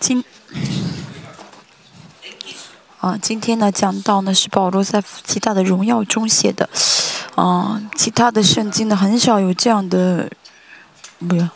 [0.00, 0.24] 今
[3.00, 6.68] 啊，今天呢讲到呢是保罗在极大的荣耀中写的，
[7.34, 10.30] 啊，其他的圣经呢很少有这样的，
[11.26, 11.48] 不要。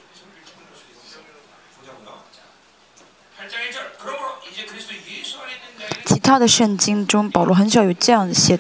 [6.05, 8.59] 其他的圣经中，保罗很少有这样写，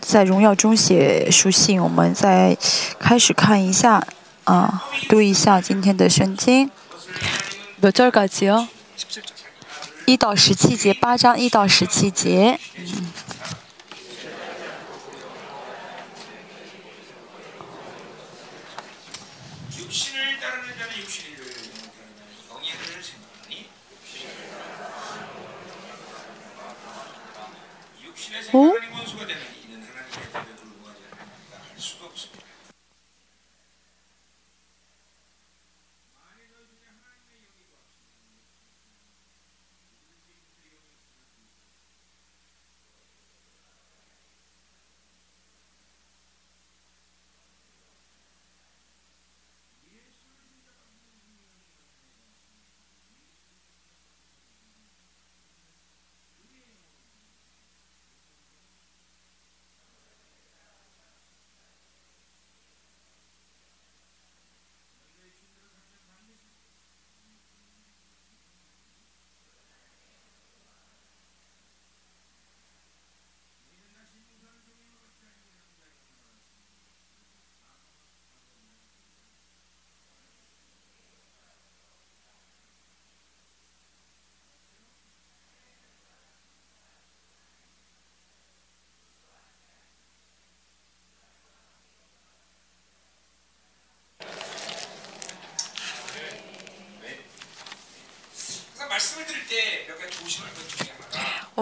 [0.00, 1.82] 在荣耀中写书信。
[1.82, 2.56] 我们再
[2.98, 4.06] 开始看一下，
[4.44, 6.70] 啊，读一下今天的圣经。
[7.80, 8.68] 몇절까지 요？
[10.05, 12.59] 一到十七节，八章一到十七节。
[28.51, 28.73] 哦。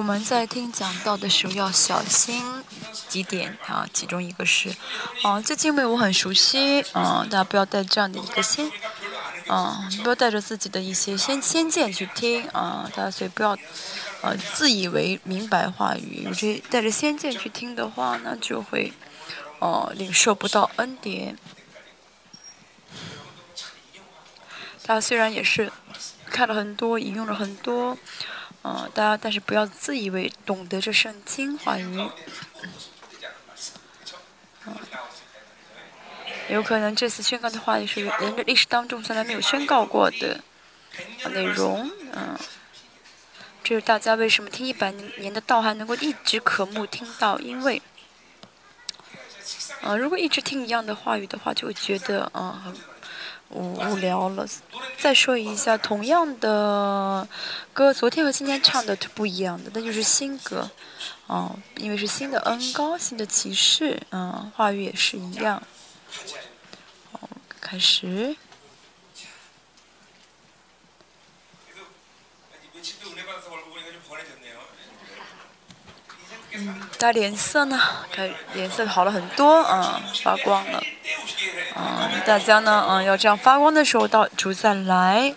[0.09, 2.43] 我们在听讲道的时候要小心
[3.07, 4.75] 几点啊，其中一个是，
[5.21, 8.71] 啊，这经文我很熟悉，啊，大家不要带这样的一个先，
[9.47, 13.55] 啊，不要带着自己的一些先先见去听，啊，大家所以不要，
[14.21, 18.91] 呃，自以为明白话语，有这带着先见去听的话，那就会，
[19.59, 21.37] 哦，领受不到恩典。
[24.83, 25.71] 他虽然也是
[26.31, 27.95] 看了很多，引用了很多。
[28.61, 32.09] 嗯，大家但是不要自以为懂得这圣经话语，
[34.65, 34.75] 嗯，
[36.49, 40.41] 有可能这次宣告的话语是人的历史当中从来没有宣告过的
[41.31, 42.37] 内容，嗯，
[43.63, 47.81] 这是大家为什么听一百年的道还能够一直渴慕听到，因为，
[49.83, 52.75] 嗯，如果一直听一样的话语的话，就会觉得嗯。
[53.49, 54.47] 无无聊了，
[54.97, 57.27] 再说一下，同样的
[57.73, 60.69] 歌，昨天和今天唱的是不一样的，那就是新歌，
[61.27, 65.61] 哦，因为是新的恩高，新的骑士，嗯，话语也是一样，
[67.11, 68.35] 好，开始。
[76.59, 77.79] 嗯大脸色呢？
[78.11, 80.83] 看脸色好了很多，嗯，发光了，
[81.75, 85.33] 嗯，大家呢，嗯，要这样发光的时候到主再来，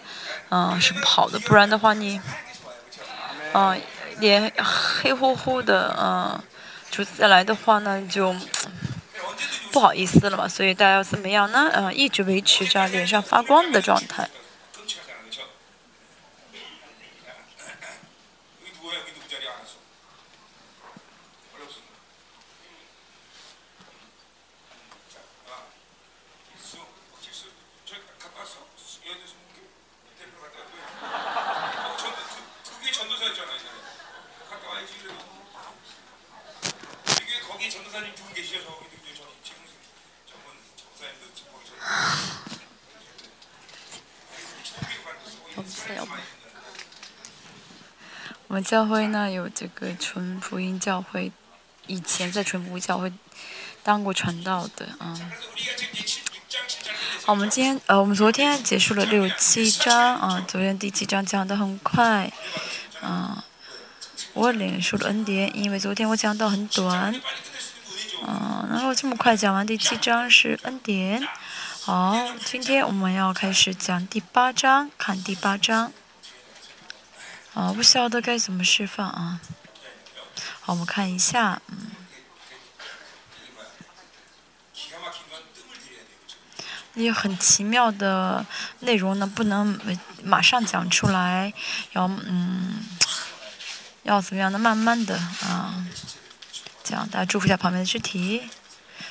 [0.50, 2.20] 嗯，是不好的，不然的话你，
[3.52, 3.80] 嗯，
[4.18, 4.52] 脸
[5.02, 6.42] 黑乎乎的，嗯，
[6.90, 8.34] 主再来的话呢就
[9.70, 11.70] 不好意思了嘛，所以大家要怎么样呢？
[11.74, 14.28] 嗯，一直维持着脸上发光的状态。
[48.52, 51.32] 我们教会呢有这个纯福音教会，
[51.86, 53.10] 以前在纯福音教会
[53.82, 55.18] 当过传道的啊。
[57.24, 62.30] 好，我们今天呃，我们昨天结束了六七章啊，昨天第七章讲的很快
[63.00, 63.42] 啊。
[64.34, 67.18] 我领受了恩典，因为昨天我讲到很短，
[68.28, 71.26] 嗯，然后这么快讲完第七章是恩典。
[71.80, 72.14] 好，
[72.44, 75.90] 今天我们要开始讲第八章，看第八章。
[77.54, 79.40] 啊，不晓得该怎么释放啊。
[80.60, 81.90] 好，我们看一下，嗯，
[86.94, 88.46] 有很奇妙的
[88.80, 89.78] 内容呢，不能
[90.22, 91.52] 马上讲出来，
[91.92, 92.86] 要嗯，
[94.04, 95.84] 要怎么样的，慢慢的啊，
[96.82, 98.48] 讲大家祝福一下旁边的肢体。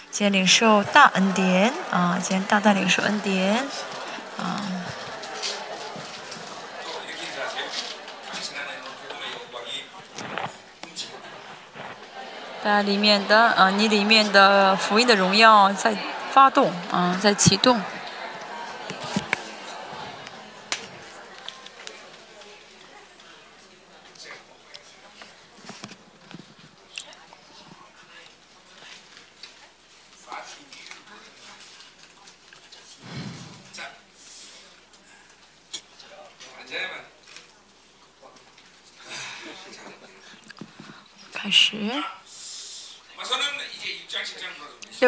[0.09, 3.63] 今天领受大恩典啊，今天大大领受恩典
[4.37, 4.80] 啊。
[12.63, 15.97] 大家里面的啊，你里面的福音的荣耀在
[16.31, 17.81] 发动啊，在启动。
[41.33, 41.75] 开始。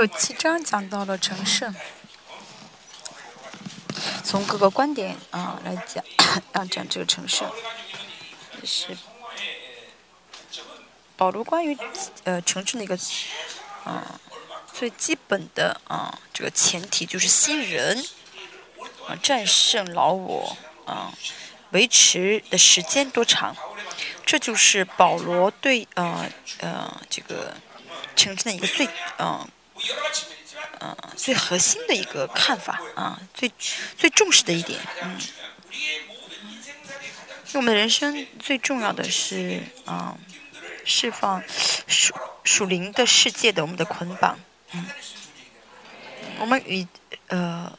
[0.03, 1.73] 六七章讲到了成圣，
[4.21, 6.03] 从各个观点啊来讲，
[6.51, 7.49] 啊讲这个成圣，
[8.65, 8.97] 是
[11.15, 11.77] 保罗关于
[12.25, 12.99] 呃成圣的一个
[13.85, 14.19] 啊
[14.73, 18.05] 最基本的啊这个前提就是新人
[19.07, 21.13] 啊战胜老我啊
[21.71, 23.55] 维持的时间多长，
[24.25, 27.55] 这就是保罗对呃呃这个
[28.17, 28.85] 成圣的一个最
[29.17, 29.47] 嗯。
[30.79, 33.51] 嗯，最核心的一个看法啊，最
[33.97, 35.17] 最重视的一点，嗯，
[37.53, 40.17] 我们的人生最重要的是啊，
[40.85, 41.41] 释放
[41.87, 42.13] 属
[42.43, 44.37] 属灵的世界的我们的捆绑，
[44.73, 44.85] 嗯，
[46.39, 46.85] 我们与
[47.27, 47.77] 呃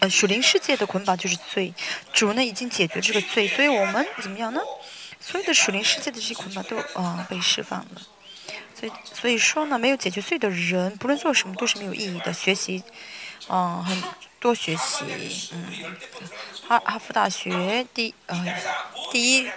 [0.00, 1.72] 呃属灵世界的捆绑就是罪，
[2.12, 4.60] 主呢已经解决这个罪，所以我们怎么样呢？
[5.20, 8.02] 所有的属灵世界的这些捆绑都啊被释放了。
[8.78, 12.30] 所以，所以说呢，没有解决罪的人，不论做什么都是没有意义的。
[12.32, 12.82] 学习，
[13.48, 14.02] 嗯，很
[14.38, 15.04] 多学习，
[15.52, 15.96] 嗯，
[16.68, 18.54] 哈哈佛大学第，嗯，
[19.10, 19.48] 第一，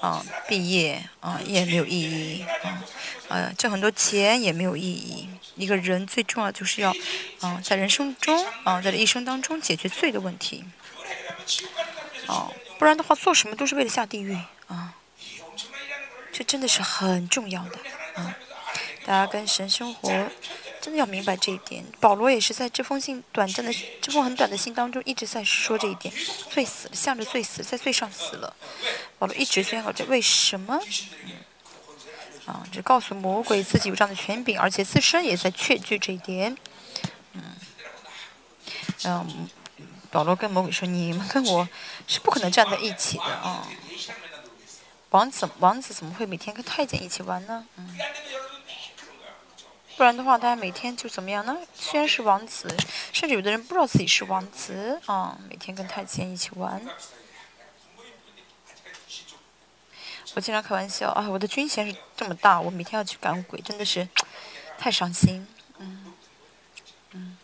[0.00, 2.82] 啊，毕业，啊，也没有意义，啊，
[3.28, 5.28] 呃，挣很多钱也没有意义。
[5.54, 6.92] 一个人最重要就是要，
[7.40, 10.64] 啊，在人生中，啊，在这一生当中解决罪的问题，
[12.26, 14.36] 啊，不然的话，做什么都是为了下地狱，
[14.66, 14.94] 啊，
[16.32, 17.78] 这真的是很重要的，
[18.20, 18.34] 啊。
[19.04, 20.08] 大家跟神生活，
[20.80, 21.84] 真的要明白这一点。
[22.00, 23.70] 保罗也是在这封信短暂的、
[24.00, 26.12] 这封很短的信当中，一直在说这一点：
[26.50, 28.56] 罪死了，向着罪死，在罪上死了。
[29.18, 30.80] 保罗一直宣告着为什么？
[32.46, 36.56] 啊，这告诉魔鬼自己有这样的权柄，而且自身也在确据这一点。
[37.34, 37.42] 嗯，
[39.04, 39.48] 嗯，
[40.10, 41.68] 保罗跟魔鬼说：“你们跟我
[42.06, 43.68] 是不可能站在一起的啊！
[45.10, 47.96] 王子，王子怎么会每天跟太监一起玩呢？”嗯。
[49.96, 51.56] 不然的话，大家每天就怎么样呢？
[51.74, 52.68] 虽然是王子，
[53.12, 56.84] 甚至有的人不知道自己是王子啊，每天跟太监一起玩。
[60.34, 64.08] 我经常开玩笑啊，我的军衔是这么大，我每天要去赶鬼，真的是
[64.76, 65.46] 太伤心。
[65.78, 66.12] 嗯，
[67.12, 67.38] 嗯，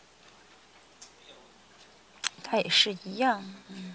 [2.42, 3.94] 他也是一样，嗯。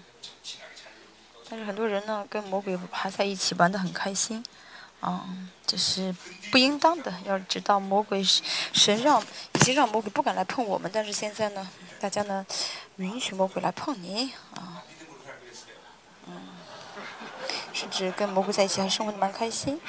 [1.48, 4.42] 但是很多人呢，跟魔鬼还在一起玩的很开心。
[5.06, 6.12] 嗯，这是
[6.50, 7.14] 不应当的。
[7.24, 8.42] 要知道，魔鬼是
[8.72, 9.22] 神让，
[9.54, 10.90] 已经让魔鬼不敢来碰我们。
[10.92, 11.70] 但是现在呢，
[12.00, 12.44] 大家呢，
[12.96, 14.82] 允许魔鬼来碰你啊。
[16.26, 16.42] 嗯，
[17.72, 19.80] 甚至跟魔鬼在一起还生活的蛮开心。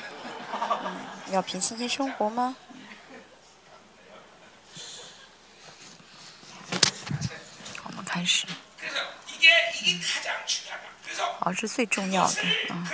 [0.53, 2.55] 嗯，要平心静生活吗？
[7.85, 8.45] 我们开始。
[11.39, 12.91] 好，是最重要的啊。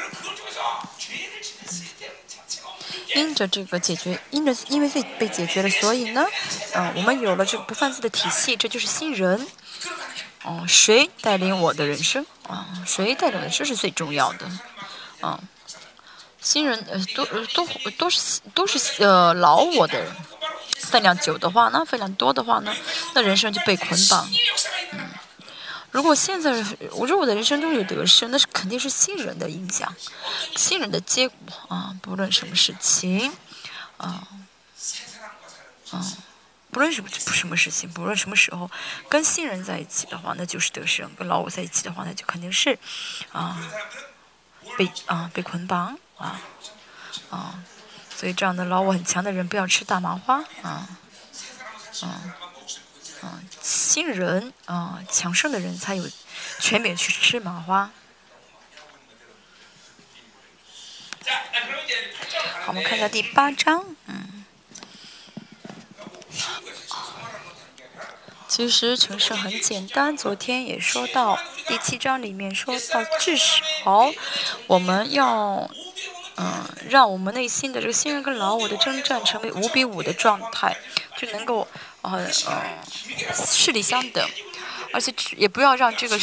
[3.16, 6.26] 因着这个解决，因着因为被被解决了，所以呢，
[6.74, 9.48] 嗯，我们有了这个不犯罪的体系，这就是新人。
[10.44, 12.26] 哦，谁带领我的人生？
[12.48, 14.50] 啊，谁带领的生是最重要的。
[15.22, 15.40] 啊，
[16.42, 17.68] 新人呃都都
[17.98, 20.12] 都是都是呃老我的人，
[20.80, 22.76] 分量久的话，那分量多的话呢，
[23.14, 24.28] 那人生就被捆绑。
[24.92, 25.00] 嗯。
[25.94, 26.52] 如果现在
[26.92, 29.96] 我觉得我的人生中有得失，那是肯定是信任的影响，
[30.56, 31.38] 信任的结果
[31.70, 33.32] 啊，不论什么事情，
[33.98, 34.28] 啊，
[35.92, 36.04] 啊，
[36.72, 38.70] 不论什么什么事情，不论什么时候，
[39.08, 42.76] 跟信任在一起的话，那就是得胜；跟老我在一起的话，那就肯定是，
[43.32, 43.62] 啊，
[44.76, 46.42] 被啊被捆绑啊，
[47.30, 47.64] 啊，
[48.18, 50.90] 所以这样的老我很强的人不要吃大麻花啊，
[52.02, 52.34] 啊。
[53.24, 56.04] 啊，新人啊，强盛的人才有
[56.60, 57.90] 权柄去吃麻花。
[62.64, 64.44] 好，我们看一下第八章，嗯，
[68.50, 74.12] 其实城市很简单，昨天也说到第七章里面说到，至少
[74.68, 75.70] 我们要，
[76.36, 80.78] 嗯，让我们内心的这个新人跟老我的征战成为五比五的状态，
[81.18, 81.68] 就能够，
[82.04, 82.86] 呃，呃，
[83.36, 84.30] 势力相等，
[84.94, 86.20] 而且也不要让这个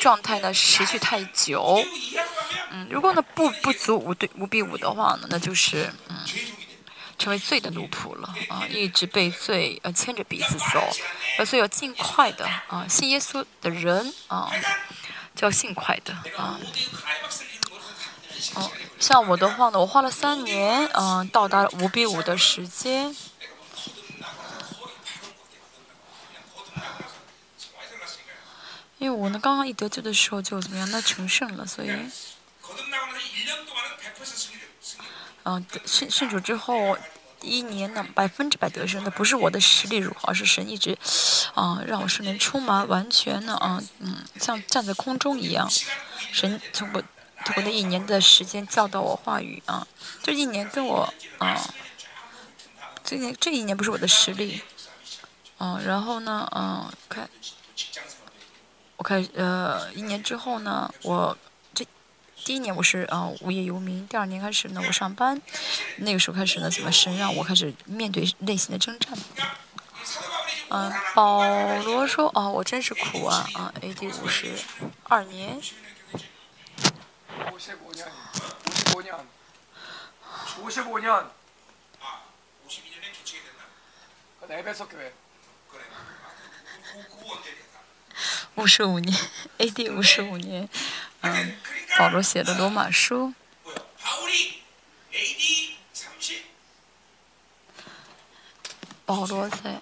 [0.00, 1.84] 状态呢持续太久。
[2.70, 6.16] 嗯，如果呢不不足五对五比五的话呢，那就是嗯。
[7.16, 8.66] 成为罪的奴仆了啊！
[8.68, 12.84] 一直被罪呃牵着鼻子走，所以要尽快的啊！
[12.88, 14.50] 信耶稣的人啊，
[15.32, 16.58] 就要尽快的啊！
[18.54, 23.14] 哦，像我的话呢，我花了三年嗯，到达五比五的时间，
[28.98, 31.90] 因为我呢刚刚一得救的时候就怎么样，那成圣了，所以。
[35.46, 36.96] 嗯，圣圣主之后
[37.42, 40.96] 一年呢，百分之百得胜，那不是我的实力如何，而是神一直，
[41.52, 45.70] 啊，让我圣灵充满，完全呢，啊，嗯，像站在空中一样，
[46.32, 47.02] 神从我
[47.44, 49.86] 通过那一年的时间教导我话语啊，
[50.22, 51.60] 这一年跟我啊，
[53.04, 54.62] 这年这一年不是我的实力，
[55.58, 57.28] 啊，然后呢，嗯，开，
[59.04, 61.38] 开呃，一年之后呢，我
[61.72, 61.86] 这。
[62.44, 65.40] 第一年我是啊无业游民，第二年开始呢我上班，
[65.98, 69.16] 那个时候开始呢怎么神让我开始面对内心的征战。
[70.68, 71.38] 嗯，保
[71.84, 74.08] 罗说哦我真是苦啊啊，A.D.
[74.08, 74.52] 五十
[75.04, 75.60] 二年。
[88.56, 89.18] 五十五年
[89.58, 89.90] ，，A.D.
[89.90, 90.68] 五十五年。
[91.22, 91.56] 嗯，
[91.98, 93.34] 保罗写的罗马书。
[99.06, 99.80] 保罗在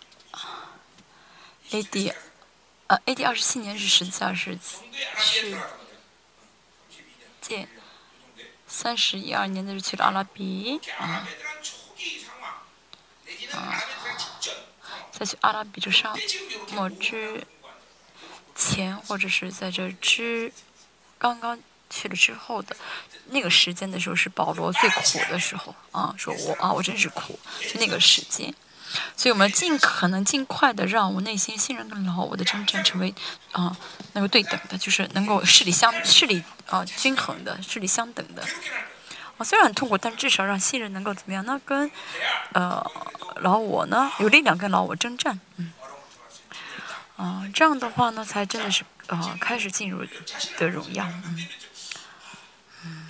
[1.71, 2.13] A.D.
[2.89, 3.25] 啊，A.D.
[3.25, 4.59] 二十七年是十字架是
[5.21, 5.57] 去
[7.41, 7.69] 见
[8.67, 11.27] 三十一二年的是去了阿拉比啊
[13.53, 13.85] 啊，
[15.13, 16.19] 再去阿拉比之上
[16.73, 17.47] 末之
[18.55, 20.53] 前或者是在这之。
[21.19, 21.57] 刚刚
[21.89, 22.75] 去了之后的
[23.27, 26.13] 那个时间的时候，是保罗最苦的时候啊！
[26.19, 28.53] 说我啊，我真是苦，就那个时间。
[29.17, 33.15] 所以我们尽可能尽快的让我内心信任跟老我的征战成为
[33.53, 33.77] 啊，
[34.15, 38.43] 那个对等的，就是能够势力相势力啊均衡的，势力相等的。
[39.39, 41.45] 啊，虽然很痛苦，但至少让信任能够怎么样？
[41.47, 41.89] 那跟
[42.53, 42.85] 呃
[43.37, 45.73] 老我呢，有力量跟老我征战，嗯。
[47.23, 50.05] 啊，这样的话呢，才真的是啊，开始进入
[50.59, 51.47] 的荣耀，嗯，
[52.85, 53.09] 嗯。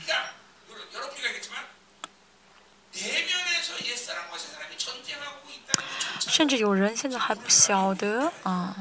[6.28, 8.76] 甚至有人现在还不晓得啊，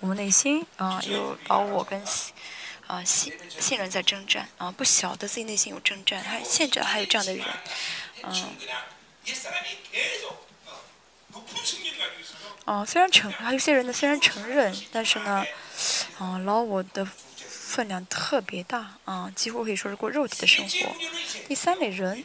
[0.00, 2.02] 我们内心啊有把我跟
[2.88, 7.46] 啊信信人在征战啊，不晓得自己内心有征战，还现在还有这样的人，
[8.24, 8.56] 嗯。
[12.64, 15.44] 哦，虽然承，还有些人呢，虽然承认，但是呢，
[16.18, 20.94] 啊，老我的分量特别大，啊，几乎可以说是过肉体的生活。
[21.48, 22.24] 第三类人，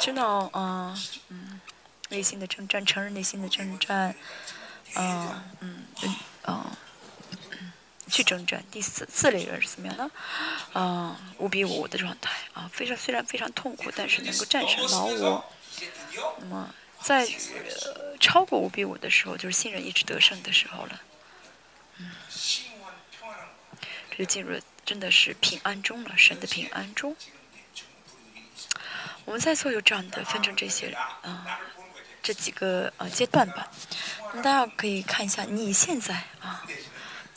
[0.00, 1.60] 知道，啊，嗯，
[2.08, 4.14] 内心的征战，承认内心的征战，
[4.94, 6.16] 啊嗯，嗯，
[6.46, 6.64] 嗯，
[8.12, 8.62] 去征战。
[8.70, 10.10] 第四四类人是怎么样呢？
[10.74, 15.52] 啊，五比五的状态，啊，非常虽然非常痛苦，但是能够战胜老我。
[16.40, 21.00] 那么，在呃超过五比五的时候，就是新人一直得胜的时候了。
[21.96, 22.10] 嗯，
[24.10, 27.16] 这就进入真的是平安中了，神的平安中。
[29.24, 30.92] 我们在座有这样的分成这些
[31.22, 31.58] 啊，
[32.22, 33.70] 这几个呃阶段吧。
[34.34, 36.66] 那大家可以看一下你现在啊，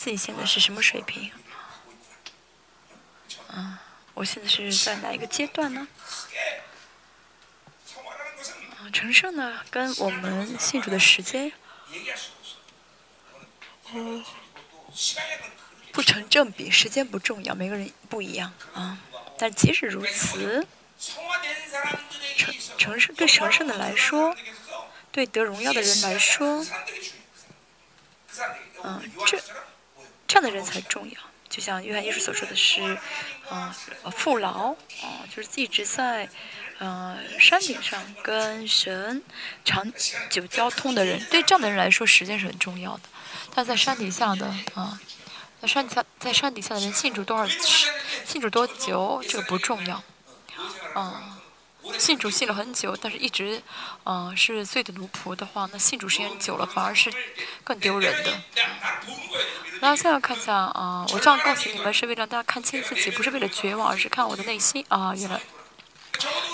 [0.05, 1.31] 自己现在是什么水平？
[3.47, 3.81] 啊，
[4.13, 5.87] 我现在是在哪一个阶段呢？
[8.77, 11.51] 啊成圣呢，跟我们信主的时间，
[13.95, 14.23] 嗯，
[15.91, 16.69] 不成正比。
[16.69, 18.99] 时间不重要，每个人不一样啊。
[19.39, 20.67] 但即使如此，
[22.37, 24.35] 成成圣对成圣的来说，
[25.11, 26.63] 对得荣耀的人来说，
[28.83, 29.41] 嗯，这
[30.35, 31.17] 这样的人才重要。
[31.47, 32.81] 就像约翰耶稣所说的是，
[33.49, 33.73] 啊，
[34.11, 36.29] 父老啊，就是一直在。
[36.77, 39.23] 嗯，山顶上跟神
[39.63, 39.89] 长
[40.29, 43.03] 久交通的人，对这样的人来说，时间是很重要的。
[43.53, 44.99] 但在山底下的啊，
[45.61, 47.47] 在山底下，在山底下的人信主多少，
[48.25, 50.03] 信主多久，这个不重要。
[50.95, 51.34] 嗯，
[51.97, 53.61] 信主信了很久，但是一直，
[54.03, 57.11] 嗯，是罪的奴仆的话，那信主时间久了反而是
[57.63, 58.33] 更丢人的。
[59.81, 65.39] 那现在看一下啊，我这样告诉你们是为了让大家看清自己，不是为了绝望，而是看我的内心啊，原来。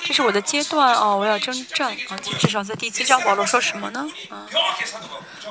[0.04, 2.18] 这是我的阶段哦，我要征战啊！
[2.40, 4.06] 至少在第七章，保罗说什么呢？
[4.30, 4.48] 嗯，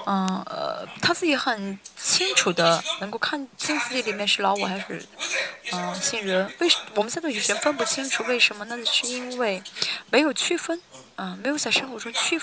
[0.07, 5.05] 嗯，呃，他自己很清楚的能够看清自己里面是老我还是
[5.73, 6.53] 嗯新人。
[6.59, 8.23] 为什我们在对与神分不清楚？
[8.25, 8.77] 为什么呢？
[8.85, 9.63] 是因为
[10.11, 10.81] 没有区分，
[11.17, 12.41] 嗯，没有在生活中区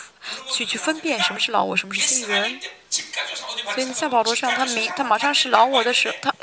[0.52, 2.60] 去去分辨什么是老我，什么是新人。
[3.78, 6.34] 所以你像保罗这样，他明他马上是老我的时候，他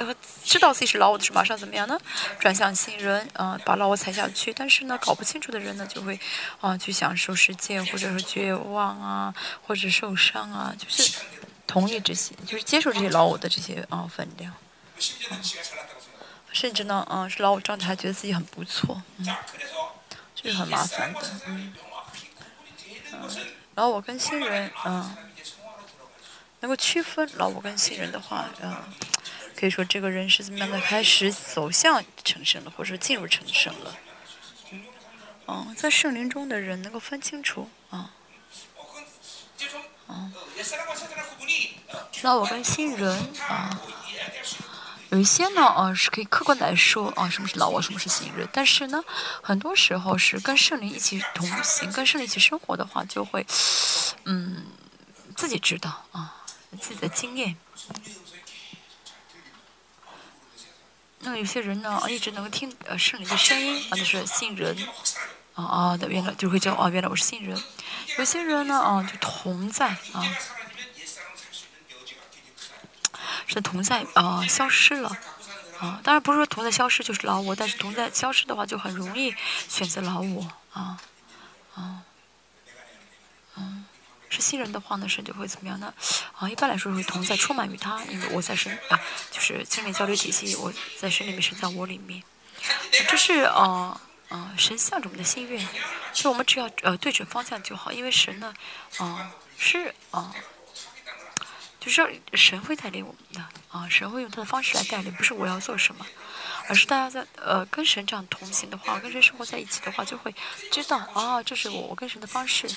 [0.44, 1.98] 知道自己是老我的时候，马上怎么样呢？
[2.38, 4.54] 转向新人，啊，把老我踩下去。
[4.54, 6.16] 但是呢，搞不清楚的人呢，就会
[6.60, 9.34] 啊去享受世界，或者是绝望啊，
[9.66, 11.18] 或者受伤啊，就是
[11.66, 14.54] 同意这些，就是接受这些老我的这些啊分量。
[16.52, 19.26] 甚至呢，嗯，是老我状态还觉得自己很不错，嗯，
[20.36, 21.74] 这是很麻烦的，嗯，
[23.12, 23.28] 嗯，
[23.74, 25.16] 然后我跟新人，嗯。
[26.64, 28.74] 能够区分老我跟新人的话，嗯，
[29.54, 33.94] 可以说这个人是慢慢开始走向成圣了，或者说进入成圣了。
[35.46, 38.14] 嗯，在圣灵中的人能够分清楚，啊，
[40.06, 40.32] 啊，
[42.22, 43.14] 老我跟新人，
[43.46, 43.78] 啊，
[45.10, 48.48] 有一些呢，啊，是可以客观来说，啊，什么是老我，什么是新人。
[48.50, 49.04] 但是呢，
[49.42, 53.46] 很多时候是跟圣灵一起同行，跟圣灵一起生活的话，就会，
[54.24, 54.64] 嗯，
[55.36, 56.40] 自己知道，啊。
[56.78, 57.56] 自己的经验，
[61.20, 64.76] 那有些人呢，一直能够听呃圣灵的声音，啊，就是信人，
[65.54, 67.60] 啊啊的，原来就会叫啊，原来我是信人。
[68.18, 70.22] 有些人呢，啊，就同在啊，
[73.46, 75.08] 是同在啊，消失了
[75.80, 76.00] 啊。
[76.04, 79.34] 当然不是说同在消失就是老我，但是同在消失的话，就很容易
[79.68, 81.00] 选择老我啊
[81.74, 82.02] 啊。
[84.34, 85.94] 是新人的话呢，神就会怎么样呢？
[86.36, 89.00] 啊，一般来说会同在充满于他，因为我在神啊，
[89.30, 92.22] 就是精灵交流体系，我在神里面，神在我里面。
[93.08, 95.68] 这是呃呃神向着我们的心愿，
[96.12, 98.52] 就我们只要呃对准方向就好，因为神呢，
[98.98, 100.34] 啊是啊，
[101.78, 106.04] 就是神会带领我们的啊，神会用他的方式来带领，不是我要做什么，
[106.68, 110.34] 而是大家在呃跟神这样同行的话，跟神生活在一起的话，就会
[110.72, 112.68] 知道啊，这是我我跟神的方式。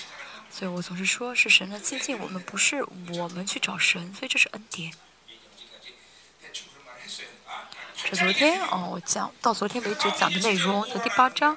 [0.50, 2.84] 所以我总是说，是神的亲近我们，不是
[3.14, 4.92] 我们去找神，所以这是恩典。
[8.10, 11.56] 这昨天哦，我讲到昨天为止讲的内容，在第八章。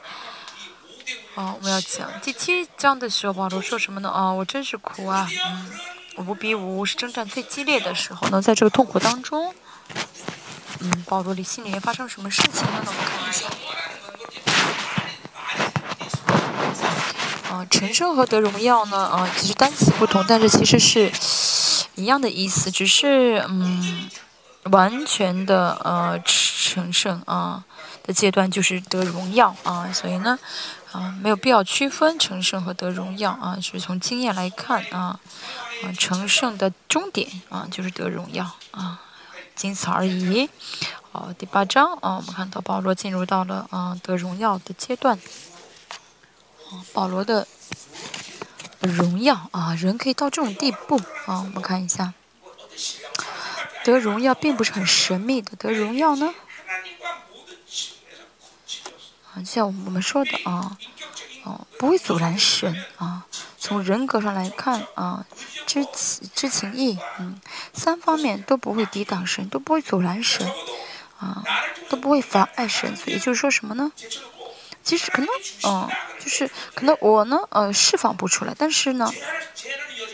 [1.36, 4.10] 哦，我们要讲第七章的时候，保罗说什么呢？
[4.10, 5.30] 啊，我真是苦啊，
[6.17, 9.56] 嗯，五比五是征战最激烈的时候那，在这个痛苦当中，
[10.80, 12.84] 嗯，保罗里心里面发生什么事情呢？
[12.86, 13.47] 我们看一下。
[17.51, 18.97] 啊，成圣和得荣耀呢？
[18.97, 21.11] 啊，其实单词不同，但是其实是
[21.95, 24.09] 一样的意思，只是嗯，
[24.71, 27.65] 完全的呃成圣啊
[28.03, 30.39] 的阶段就是得荣耀啊，所以呢，
[30.93, 35.19] 啊没有必要区分成圣和得荣耀啊，是从经验来看啊，
[35.83, 39.01] 啊成圣的终点啊就是得荣耀啊，
[39.55, 40.49] 仅此而已。
[41.11, 45.19] 好，第八章啊，我们看到保罗进入到了啊得荣耀的阶段。
[46.93, 47.47] 保罗的
[48.79, 51.39] 荣耀啊，人可以到这种地步啊！
[51.39, 52.13] 我们看一下，
[53.84, 55.55] 得荣耀并不是很神秘的。
[55.55, 56.34] 得荣耀呢，
[59.34, 60.77] 啊，就像我们说的啊，
[61.43, 63.25] 哦，不会阻拦神啊。
[63.57, 65.23] 从人格上来看啊，
[65.67, 67.39] 知情知情意，嗯，
[67.73, 70.51] 三方面都不会抵挡神，都不会阻拦神
[71.19, 71.43] 啊，
[71.88, 72.95] 都不会妨碍神。
[72.95, 73.91] 所以就是说什么呢？
[74.84, 75.29] 其实可能，
[75.63, 75.88] 嗯，
[76.23, 79.12] 就是可能我呢，呃，释放不出来，但是呢，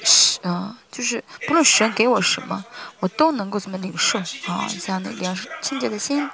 [0.03, 2.63] 是，嗯，就是不论神给我什么，
[2.99, 4.17] 我都能够怎么领受
[4.47, 4.67] 啊？
[4.67, 6.29] 像那两清洁的心，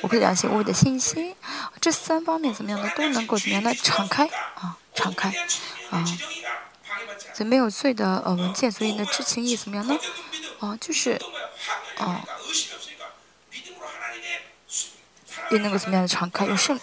[0.00, 1.34] 我可以了解我的信心，
[1.80, 5.28] 这三方面怎么样的都能够怎么样的敞开啊，敞开
[5.90, 6.04] 啊，
[7.34, 9.98] 所以没有罪的呃文件，所以呢知情意怎么样呢？
[10.60, 11.20] 啊，就是，
[11.98, 12.24] 啊。
[15.50, 16.46] 又能够怎么样的敞开？
[16.46, 16.78] 有圣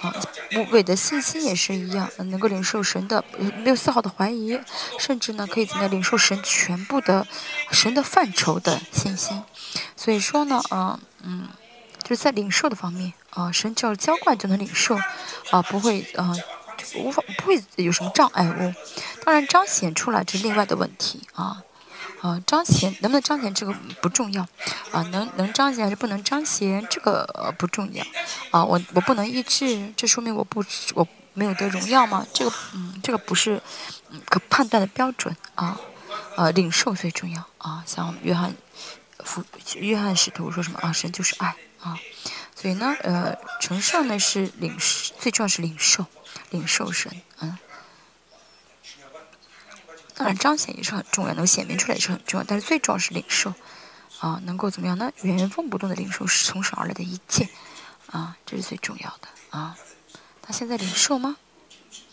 [0.00, 0.14] 啊，
[0.54, 4.58] 无畏的信心也是一样，能够领受神的，没有丝毫的怀疑，
[4.98, 7.26] 甚至呢可以怎么样领受神全部的
[7.70, 9.42] 神的范畴的信心。
[9.96, 11.48] 所以说呢，啊，嗯，
[12.02, 14.96] 就是在领受的方面啊，神只要浇灌就能领受
[15.50, 16.34] 啊，不会啊，
[16.96, 18.74] 无法不会有什么障碍物。
[19.24, 21.62] 当然彰显出来这另外的问题啊。
[22.26, 24.42] 啊，彰显能不能彰显这个不重要，
[24.90, 28.04] 啊，能能彰显还是不能彰显这个不重要，
[28.50, 32.26] 啊，我我不能医治，这说明我不我没有得荣耀吗？
[32.34, 33.62] 这个，嗯，这个不是
[34.28, 35.78] 可判断的标准啊。
[36.36, 37.84] 呃，领受最重要啊。
[37.86, 38.54] 像约翰
[39.22, 39.44] 福
[39.76, 40.92] 约翰使徒说什么啊？
[40.92, 41.96] 神就是爱啊。
[42.56, 44.76] 所以呢，呃，承圣呢是领
[45.20, 46.04] 最重要是领受，
[46.50, 47.56] 领受神，嗯。
[50.16, 53.54] 当然彰显也是很重要，能显明出来也是很重要，但是最重要是领受。
[54.18, 55.12] 啊，能够怎么样呢？
[55.20, 57.46] 原封不动的领受是从神而来的一切，
[58.10, 59.76] 啊，这是最重要的啊。
[60.40, 61.36] 他现在领受吗？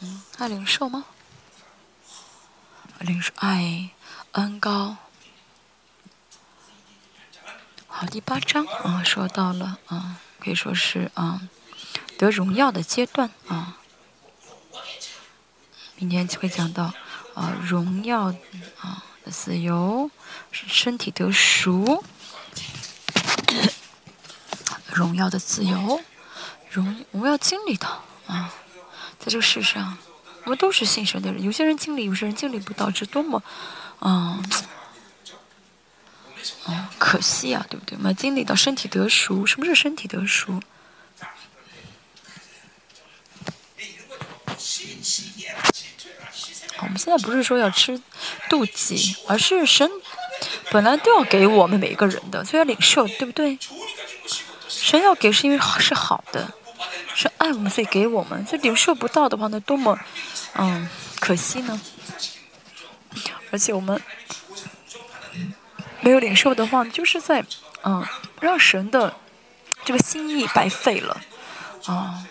[0.01, 1.05] 嗯，他领受吗？
[2.99, 3.91] 领受爱
[4.33, 4.97] 恩高。
[7.87, 11.47] 好，第八章啊，说到了啊，可以说是啊，
[12.17, 13.77] 得荣耀的阶段啊。
[15.95, 16.93] 明天就会讲到
[17.35, 18.33] 啊，荣耀
[18.79, 19.03] 啊。
[19.25, 20.11] 的自由
[20.51, 22.03] 身体得赎，
[24.91, 26.01] 荣耀的自由，
[26.69, 27.87] 荣我们要经历的
[28.27, 28.53] 啊，
[29.17, 29.97] 在这个世上，
[30.43, 31.41] 我们都是信神的人。
[31.41, 33.41] 有些人经历，有些人经历不到，这多么，
[34.01, 34.43] 嗯，
[36.67, 37.97] 嗯，可惜啊，对不对？
[37.97, 40.61] 我们经历到身体得熟，什么是身体得熟？
[46.79, 47.99] 我们现在不是说要吃
[48.49, 49.89] 妒忌，而是神
[50.71, 53.57] 本来都要给我们每一个人的，所以要领受，对不对？
[54.67, 56.53] 神要给是因为是好的，
[57.15, 58.45] 是爱我们，所以给我们。
[58.45, 59.97] 所以领受不到的话，那多么
[60.55, 60.89] 嗯
[61.19, 61.79] 可惜呢？
[63.51, 64.01] 而且我们
[66.01, 67.45] 没有领受的话，就是在
[67.83, 68.05] 嗯
[68.41, 69.15] 让神的
[69.85, 71.21] 这个心意白费了
[71.85, 72.25] 啊。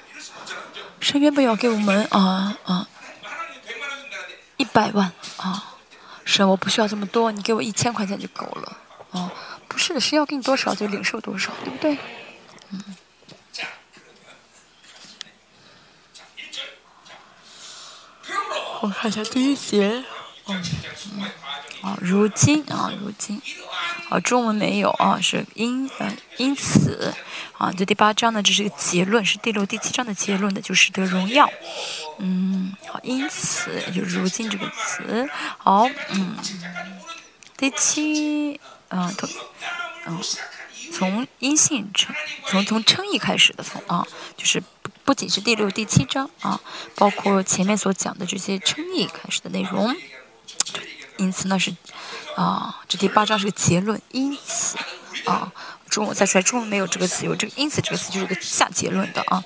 [1.02, 2.88] 神原本要给我们啊啊。
[4.56, 5.74] 一百万啊！
[6.24, 8.76] 神，我不需要这么多，你给我一千块钱就够了
[9.10, 9.32] 啊！
[9.66, 11.98] 不是的，是要给你多少就领受多少，对不对？
[12.70, 12.80] 嗯。
[18.82, 20.04] 我看一下第一节，
[20.46, 20.64] 嗯
[21.16, 21.30] 嗯，
[21.82, 23.40] 啊，如今啊，如今，
[24.08, 27.12] 啊，中文没有啊，是因呃因此。
[27.58, 31.48] 啊，这第八章呢，这是个结论，是第六、第七章的结论的，就是得荣耀。
[32.18, 36.34] 嗯，好，因此就如今这个词，好，嗯，
[37.56, 39.30] 第七，啊，从，
[40.06, 40.20] 嗯，
[40.92, 42.12] 从阴性称，
[42.46, 44.04] 从从称义开始的，从啊，
[44.36, 44.60] 就是
[45.04, 46.60] 不仅是第六、第七章啊，
[46.96, 49.94] 包括前面所讲的这些称义开始的内容。
[51.22, 51.74] 因此呢是，
[52.36, 54.76] 啊，这第八章是个结论，因此，
[55.24, 55.52] 啊。
[55.88, 59.44] 中文再出来，中文没有这个词，有这个因此这个词就是个下结论的啊。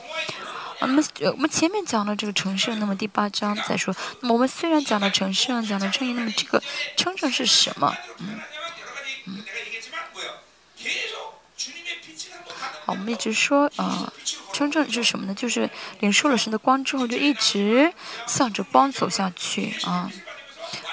[0.81, 3.93] 那么我们前面讲了这个成圣，那么第八章再说。
[4.21, 6.62] 那么我们虽然讲了成圣，讲了称义，那么这个
[6.97, 7.93] 称圣是什么？
[8.19, 8.41] 嗯
[9.27, 9.45] 嗯。
[12.85, 14.12] 好，我们一直说啊，
[14.53, 15.35] 称圣是什么呢？
[15.35, 17.93] 就是领受了神的光之后，就一直
[18.29, 20.09] 向着光走下去啊。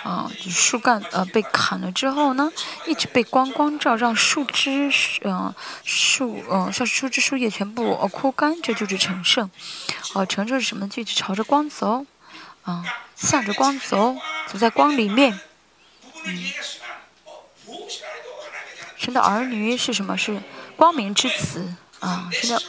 [0.04, 2.52] 啊，树干呃被砍了之后呢，
[2.86, 4.92] 一直被光光照，让树枝
[5.24, 9.50] 嗯树嗯像树枝树叶全部枯干，这就是成圣。
[10.14, 10.88] 哦，成圣是什么？
[10.90, 12.06] 就一直朝着光走，
[12.64, 12.84] 啊，
[13.16, 15.40] 向着光走，走在光里面。
[16.26, 16.44] 嗯，
[18.98, 20.18] 神的儿女是什么？
[20.18, 20.42] 是
[20.76, 22.30] 光明之子啊！
[22.32, 22.62] 真的，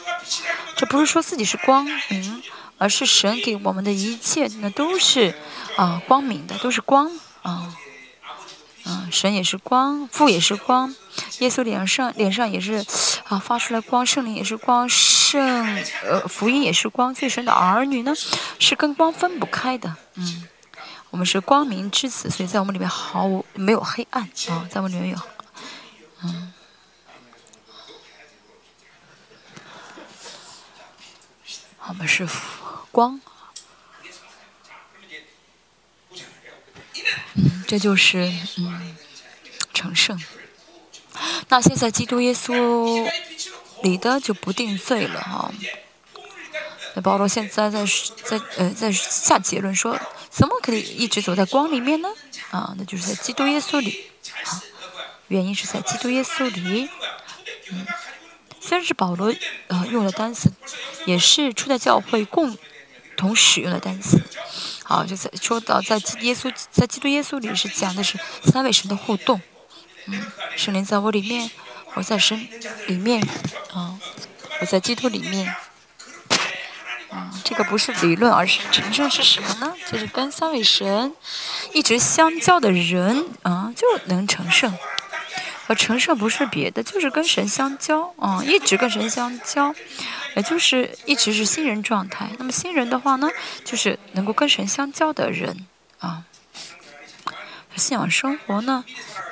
[0.77, 2.43] 这不是说自己是光明，
[2.77, 5.33] 而是神给我们的一切，那都是
[5.75, 7.11] 啊光明的，都是光。
[7.41, 7.75] 啊，
[8.85, 10.95] 嗯，神也是光，父也是光，
[11.39, 12.83] 耶稣脸上脸上也是
[13.27, 15.43] 啊发出来光，圣灵也是光，圣
[16.03, 18.13] 呃福音也是光，所以神的儿女呢
[18.57, 20.47] 是跟光分不开的，嗯，
[21.11, 25.19] 我们是光明之子，所以在我们里面毫无没有黑暗啊，在我们里面有，
[26.23, 26.51] 嗯，
[31.87, 32.27] 我们是
[32.95, 33.19] 光。
[37.33, 38.95] 嗯，这就是嗯，
[39.73, 40.17] 成圣。
[41.49, 43.11] 那现在基督耶稣
[43.83, 45.51] 里的就不定罪了哈。
[46.93, 47.85] 那保罗现在在
[48.23, 52.07] 在呃在下结论说，怎么可以一直走在光里面呢？
[52.51, 54.09] 啊，那就是在基督耶稣里
[54.45, 54.63] 啊。
[55.27, 56.89] 原因是在基督耶稣里。
[57.71, 57.85] 嗯，
[58.61, 59.33] 虽然是保罗
[59.67, 60.49] 呃用的单词，
[61.05, 62.57] 也是初代教会共
[63.15, 64.21] 同使用的单词。
[64.83, 69.41] 好，就在说到在耶稣在基督耶稣里是讲的是三位神的互动，
[70.05, 70.25] 嗯，
[70.55, 71.49] 圣灵在我里面，
[71.95, 72.47] 我在神
[72.87, 73.21] 里面，
[73.73, 73.97] 啊，
[74.61, 75.55] 我在基督里面，
[77.09, 79.73] 啊，这个不是理论，而是真正是什么呢？
[79.91, 81.13] 就是跟三位神
[81.73, 84.71] 一直相交的人啊，就能成圣。
[85.67, 89.73] 而成圣不是别的，就是跟神相交啊，一直跟神相交，
[90.35, 92.29] 也就是一直是新人状态。
[92.37, 93.27] 那么新人的话呢，
[93.63, 95.65] 就是能够跟神相交的人
[95.99, 96.23] 啊。
[97.75, 98.85] 信仰生活呢，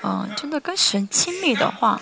[0.04, 2.02] 嗯，真的跟神亲密的话，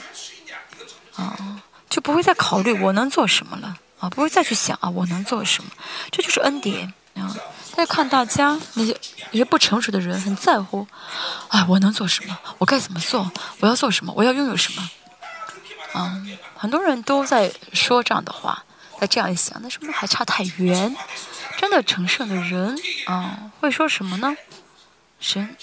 [1.15, 5.69] 啊，就不会再考虑我能做什么了啊，不会再去想啊我能做什么，
[6.09, 7.35] 这就是恩典啊。
[7.75, 8.95] 再看大家那些
[9.31, 10.87] 那些不成熟的人，很在乎，
[11.47, 12.37] 啊，我能做什么？
[12.57, 13.31] 我该怎么做？
[13.59, 14.13] 我要做什么？
[14.15, 14.89] 我要拥有什么？
[15.93, 18.63] 嗯，很多人都在说这样的话，
[18.99, 20.95] 那这样一想，那是不是还差太远？
[21.57, 24.35] 真的成圣的人啊，会说什么呢？
[25.19, 25.55] 神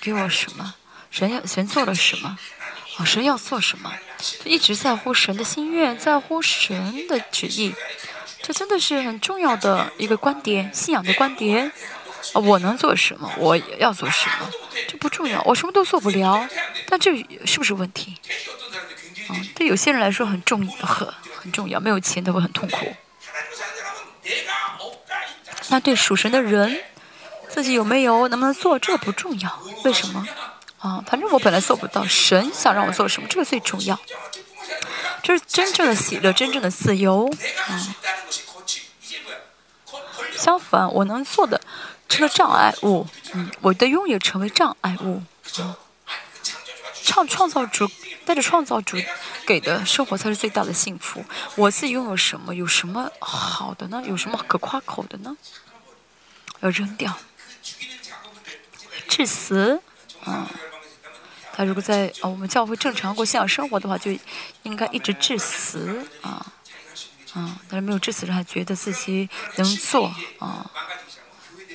[0.00, 0.74] 给我什么？
[1.10, 2.38] 神要神做了什么？
[2.98, 3.92] 啊，神要做什么？
[4.44, 7.74] 就一直在乎神的心愿，在乎神的旨意。
[8.42, 11.70] 这真的是很重要的一个观点，信仰的观点。
[12.34, 13.30] 我能做什么？
[13.38, 14.50] 我要做什么？
[14.88, 16.48] 这不重要，我什么都做不了。
[16.88, 18.16] 但这是不是问题？
[19.28, 21.08] 啊，对有些人来说很重很
[21.40, 22.94] 很重要，没有钱都会很痛苦。
[25.68, 26.80] 那对属神的人，
[27.48, 29.62] 自己有没有能不能做，这不重要。
[29.84, 30.26] 为什么？
[30.78, 33.98] 啊，反正我本来做不到，神想让我做什么，这个最重要。
[35.22, 37.32] 这是真正的喜乐，真正的自由。
[37.68, 37.94] 啊，
[40.36, 41.60] 相反，我能做的
[42.08, 43.06] 成了障碍物。
[43.32, 45.22] 嗯，我的拥有成为障碍物。
[45.58, 45.74] 嗯，
[47.04, 47.88] 创创造主
[48.24, 48.96] 带着创造主
[49.46, 51.24] 给的生活才是最大的幸福。
[51.54, 52.54] 我自己拥有什么？
[52.54, 54.02] 有什么好的呢？
[54.04, 55.36] 有什么可夸口的呢？
[56.60, 57.16] 要扔掉，
[59.08, 59.80] 致死。
[60.24, 60.50] 啊。
[61.54, 64.10] 他如果在啊我们教会正常过信仰生活的话，就
[64.62, 66.46] 应该一直致死啊
[67.34, 67.58] 啊！
[67.68, 70.06] 但是没有致死，还觉得自己能做
[70.38, 70.70] 啊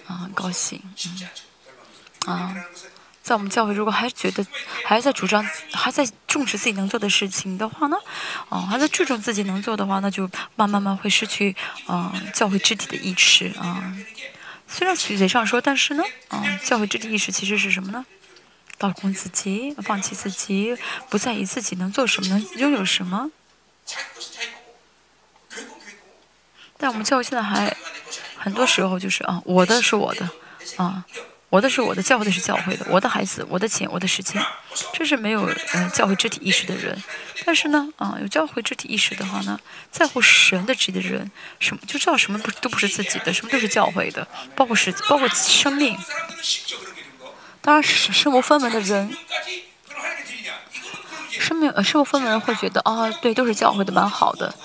[0.08, 0.82] 啊，很高兴
[2.28, 2.56] 嗯啊！
[3.24, 4.46] 在我们教会，如果还觉得
[4.86, 7.98] 还在主张，还在重视自己能做的事情的话呢，
[8.50, 11.56] 哦，还在注重自己能做的话，那就慢慢慢会失去
[11.88, 13.94] 啊教会肢体的意识啊。
[14.68, 18.06] 虽然嘴上说，但是呢，啊，教会肢体意识其实是什么呢？
[18.78, 20.78] 倒空自己，放弃自己，
[21.10, 23.32] 不在意自己能做什么，能拥有什么。
[26.78, 27.76] 但我们教会现在还
[28.38, 30.30] 很多时候就是啊，我的是我的，
[30.76, 31.04] 啊，
[31.50, 34.40] 我的是我的，教会的是教会的，我的孩子，我的钱，我的时间，
[34.94, 37.02] 这是没有嗯教会肢体意识的人。
[37.46, 39.60] 但是呢，啊，有教会肢体意识的话呢，
[39.90, 45.98] 在乎神的旨意的人，什么就知道什么不都不是自己的，什么都是教会的，包括时包括生命。
[47.68, 49.14] 当然是，身无分文的人，
[51.30, 54.56] 生命呃，身无分文会觉得啊，对，都是教会的，蛮好的，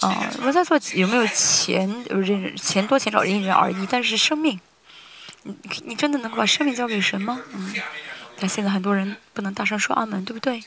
[0.00, 4.58] 啊，我在做有没有钱，人钱多钱少因人而异，但是生命，
[5.42, 7.38] 你你真的能够把生命交给神吗？
[7.52, 7.74] 嗯，
[8.40, 10.64] 但现在很多人不能大声说阿门，对不对？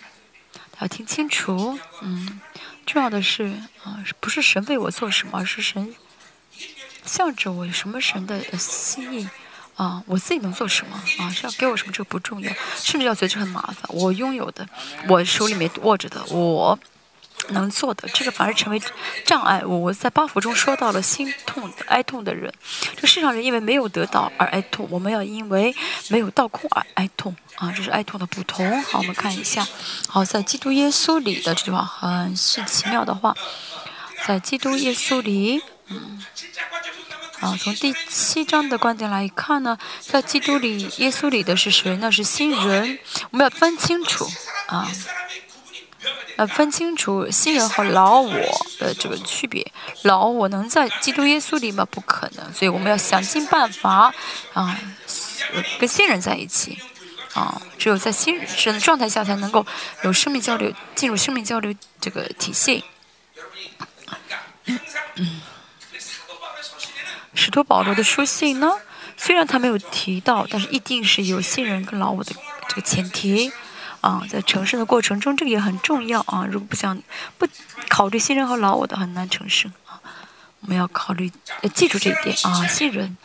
[0.81, 2.39] 要听清楚，嗯，
[2.85, 3.45] 重要的是
[3.83, 5.95] 啊，不是神为我做什么，而是神
[7.03, 9.27] 向着我有什么神的心意。
[9.79, 11.31] 啊，我自己能做什么啊？
[11.31, 11.93] 是要给我什么？
[11.93, 13.77] 这个不重要，甚至要觉得这很麻烦。
[13.87, 14.67] 我拥有的，
[15.07, 16.77] 我手里面握着的，我
[17.51, 18.81] 能做的，这个反而成为
[19.23, 19.63] 障碍。
[19.65, 22.53] 我我在八福中说到了心痛的、哀痛的人，
[22.97, 25.73] 这世上人因为没有得到而哀痛，我们要因为
[26.09, 27.71] 没有倒空而哀痛啊！
[27.73, 28.83] 这是哀痛的不同。
[28.83, 29.65] 好，我们看一下，
[30.09, 33.33] 好，在基督耶稣里的这句话很是奇妙的话，
[34.27, 36.21] 在基督耶稣里，嗯。
[37.41, 41.95] 啊，从第七章的观点来看呢，在基督里、耶稣里的是谁？
[41.97, 42.99] 那是新人。
[43.31, 44.29] 我们要分清楚
[44.67, 44.91] 啊，
[46.37, 48.33] 要分清楚新人和老我
[48.77, 49.65] 的这个区别。
[50.03, 51.85] 老我能在基督耶稣里吗？
[51.89, 52.53] 不可能。
[52.53, 54.13] 所以我们要想尽办法
[54.53, 54.77] 啊，
[55.79, 56.77] 跟新人在一起
[57.33, 57.61] 啊。
[57.77, 59.65] 只有在新人的状态下，才能够
[60.03, 62.83] 有生命交流，进入生命交流这个体系。
[65.15, 65.41] 嗯。
[67.39, 68.69] 使徒保罗的书信呢，
[69.15, 72.33] 虽然他没有提到，但是一定是有信人跟老我的
[72.67, 73.49] 这个前提
[74.01, 76.45] 啊，在成圣的过程中，这个也很重要啊。
[76.51, 77.01] 如果不想
[77.37, 77.47] 不
[77.87, 80.01] 考虑信人和老我的，很难成圣啊。
[80.59, 82.67] 我们要考虑，要记住这一点啊。
[82.67, 83.17] 信人、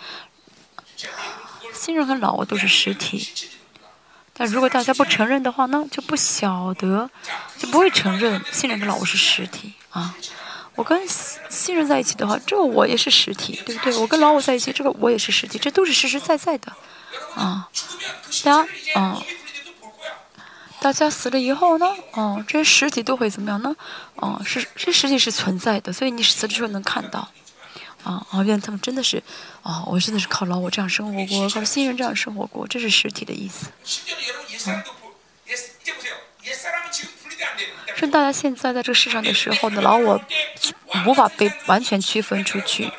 [1.72, 3.28] 信人和老我都是实体，
[4.32, 7.10] 但如果大家不承认的话呢，就不晓得，
[7.58, 10.14] 就不会承认信人跟老我是实体啊。
[10.76, 11.00] 我跟
[11.48, 13.96] 新人在一起的话，这个我也是实体，对不对？
[13.98, 16.72] 我跟老我在一起，这个我也是实体，这都是实实在在的，
[17.36, 17.68] 啊，
[18.42, 19.22] 大家，啊，
[20.80, 23.74] 大家死了以后呢，哦，这些实体都会怎么样呢？
[24.16, 27.28] 哦，是这实体是存在的，所以你死的时候能看到，
[28.02, 29.22] 啊，啊，原来他们真的是，
[29.62, 33.66] 啊，我真的是靠老我这样生活过，靠新人这样生活过，这是实体的意思，
[37.96, 40.20] 趁大家现在在这个世上的时候呢，老我
[41.06, 42.90] 无法被完全区分出去。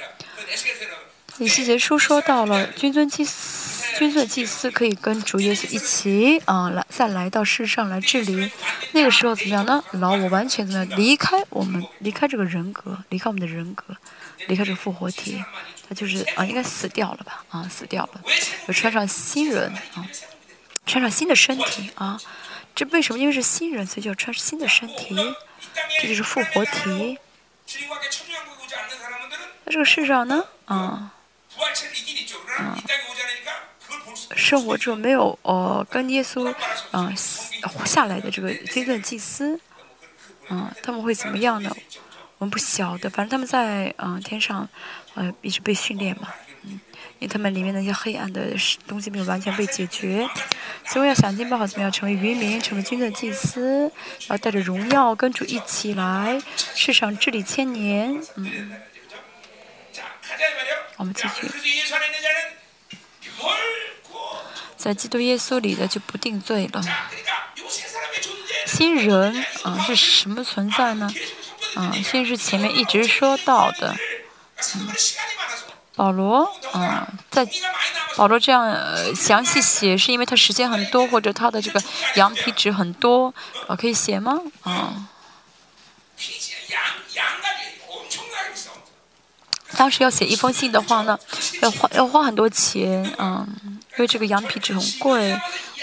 [1.38, 8.50] 以西结书说到了君尊祭司，君尊祭司可以跟主耶稣一起啊来再来到世上来治理。
[8.94, 9.84] 那个时候怎么样呢？
[9.92, 13.84] 老我完全怎么样离开我们，离开这个人格，离开我们的人格，
[14.48, 15.44] 离开这个复活体，
[15.90, 17.44] 他就是啊应该死掉了吧？
[17.50, 18.22] 啊死掉了，
[18.66, 20.08] 就穿上新人啊，
[20.86, 22.18] 穿上新的身体啊。
[22.76, 23.18] 这为什么？
[23.18, 25.16] 因为是新人，所以就要穿新的身体，
[26.02, 27.18] 这就是复活体。
[29.64, 31.12] 那这个世上呢，啊。
[32.58, 32.78] 啊，
[34.36, 36.54] 生活中没有呃跟耶稣
[36.92, 37.14] 啊
[37.86, 39.60] 下来的这个阶段祭司，
[40.48, 41.74] 啊，他们会怎么样呢？
[42.38, 44.68] 我们不晓得，反正他们在啊天上，
[45.16, 46.34] 呃一直被训练嘛，
[47.28, 48.54] 他们里面那些黑暗的
[48.88, 50.28] 东西没有完全被解决，
[50.86, 53.92] 所以要想尽办法怎么样成为渔民，成为军队祭司，
[54.28, 56.42] 然后带着荣耀跟主一起来
[56.74, 58.72] 世上治理千年，嗯。
[60.98, 61.48] 我们继续，
[64.78, 66.82] 在基督耶稣里的就不定罪了。
[68.66, 71.14] 新人啊是什么存在呢？
[71.76, 73.94] 啊，先是前面一直说到的，
[74.76, 74.88] 嗯，
[75.96, 77.48] 保罗啊，在
[78.18, 78.76] 保罗这样
[79.16, 81.82] 详细写，是因为他时间很多，或者他的这个
[82.16, 83.34] 羊皮纸很多，
[83.68, 84.40] 啊，可以写吗？
[84.64, 85.08] 啊。
[89.78, 91.20] 当时要写一封信的话呢，
[91.62, 95.32] 要花要花很多钱，嗯，因为这个羊皮纸很贵，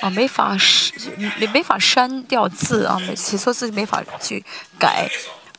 [0.01, 0.93] 啊，没法删，
[1.39, 4.43] 没没法删掉字啊，写错字没法去
[4.79, 5.07] 改，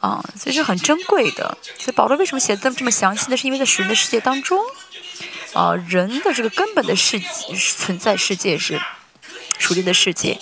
[0.04, 1.58] 啊，所以是很珍贵的。
[1.80, 3.38] 所以保罗为什么写这么这么详细呢？
[3.38, 4.60] 是因为在属灵的世界当中，
[5.54, 7.18] 啊，人的这个根本的世
[7.78, 8.78] 存在世界是
[9.58, 10.38] 属灵的世界。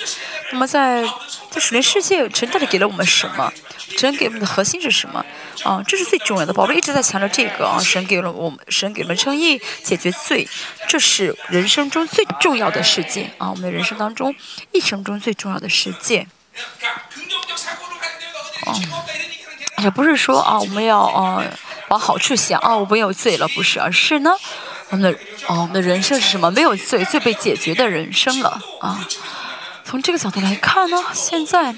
[0.51, 1.07] 那么在
[1.51, 3.53] 在属灵世界，神到底给了我们什么？
[3.97, 5.23] 神给我们的核心是什么？
[5.63, 6.51] 啊，这是最重要的。
[6.51, 10.47] 保罗一直在强调这个啊，神给了我们，神给了称义，解决罪，
[10.87, 13.51] 这是人生中最重要的事件啊。
[13.51, 14.33] 我们的人生当中，
[14.71, 16.27] 一生中最重要的事件。
[18.65, 18.73] 哦，
[19.81, 21.43] 也不是说啊，我们要啊
[21.89, 24.31] 往好处想啊，我没有罪了，不是，而是呢，
[24.89, 25.17] 我们的
[25.47, 26.49] 哦，我们的人生是什么？
[26.51, 29.07] 没有罪，罪被解决的人生了啊。
[29.83, 31.75] 从这个角度来看呢，现在。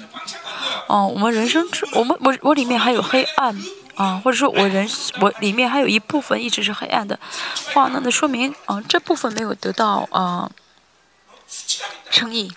[0.86, 3.56] 哦，我们人生之，我们我我里面还有黑暗
[3.96, 4.88] 啊，或者说我人
[5.20, 7.18] 我里面还有一部分一直是黑暗的
[7.72, 10.50] 话，那那说明啊这部分没有得到啊
[12.10, 12.52] 称义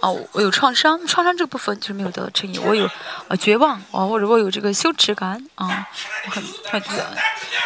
[0.00, 2.86] 啊，我有创伤，创伤这部分就是没有得到称义，我有
[3.28, 5.86] 啊绝望啊，或者我有这个羞耻感啊，
[6.26, 6.82] 我很很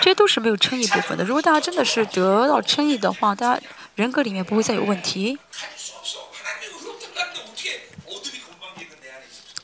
[0.01, 1.25] 这些都是没有称义部分的。
[1.25, 3.63] 如果大家真的是得到称义的话，大家
[3.95, 5.39] 人格里面不会再有问题。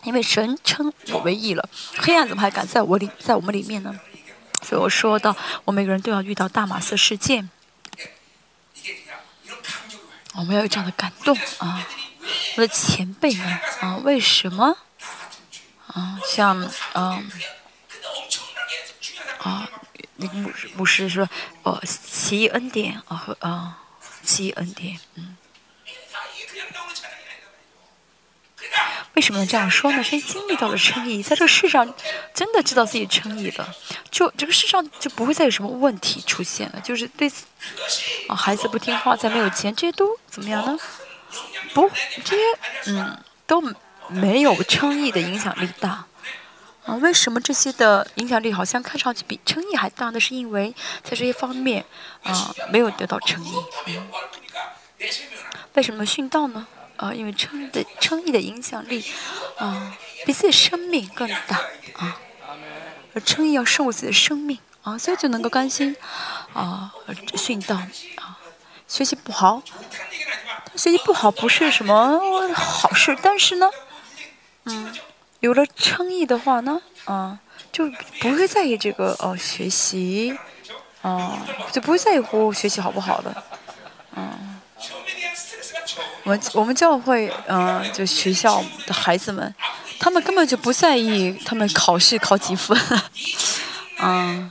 [0.05, 3.95] 因为神称我为义了，黑暗怎么还敢在我里，在我们里面呢？
[4.61, 7.49] 所以我说到，我每个人都要遇到大马色事件，
[10.35, 11.87] 我们要有这样的感动啊！
[12.57, 14.77] 我的前辈们啊，为什么
[15.89, 16.19] 啊？
[16.27, 16.59] 像
[16.93, 17.23] 啊
[19.39, 19.69] 啊，
[20.17, 21.29] 那个牧师牧师说，
[21.63, 23.79] 哦，奇异恩典啊和啊，
[24.23, 25.37] 奇异恩典，嗯。
[29.15, 30.03] 为什么这样说呢？
[30.03, 31.95] 是因为经历到了称义，在这个世上
[32.33, 33.75] 真的知道自己称义了，
[34.11, 36.81] 就这个世上就不会再有什么问题出现了。
[36.81, 37.31] 就是对
[38.29, 40.79] 啊，孩子不听话，再没有钱，这些都怎么样呢？
[41.75, 41.91] 不，
[42.25, 42.43] 这些
[42.87, 43.63] 嗯都
[44.09, 46.07] 没有称义的影响力大
[46.87, 46.95] 啊。
[46.97, 50.19] 为什么这些的影响力好像看上去比称义还大呢？
[50.19, 51.85] 是因为在这些方面
[52.23, 53.53] 啊没有得到称义。
[55.75, 56.67] 为什么殉道呢？
[57.03, 59.05] 啊，因为称的称义的影响力，
[59.59, 61.61] 啊，比自己生命更大
[61.95, 62.21] 啊。
[63.13, 65.97] 而称义要胜过自己的生命啊，所以就能够甘心
[66.53, 66.95] 啊
[67.33, 68.39] 殉道啊。
[68.87, 69.61] 学习不好，
[70.77, 73.69] 学习不好不是什么好事，但是呢，
[74.67, 74.95] 嗯，
[75.41, 77.41] 有了称义的话呢，啊，
[77.73, 80.39] 就不会在意这个哦学习，
[81.03, 83.43] 啊，就不会在乎学习好不好的，
[84.15, 84.61] 嗯。
[86.25, 89.55] 我我们教会，嗯，就学校的孩子们，
[89.99, 92.79] 他们根本就不在意他们考试考几分，
[93.99, 94.51] 嗯，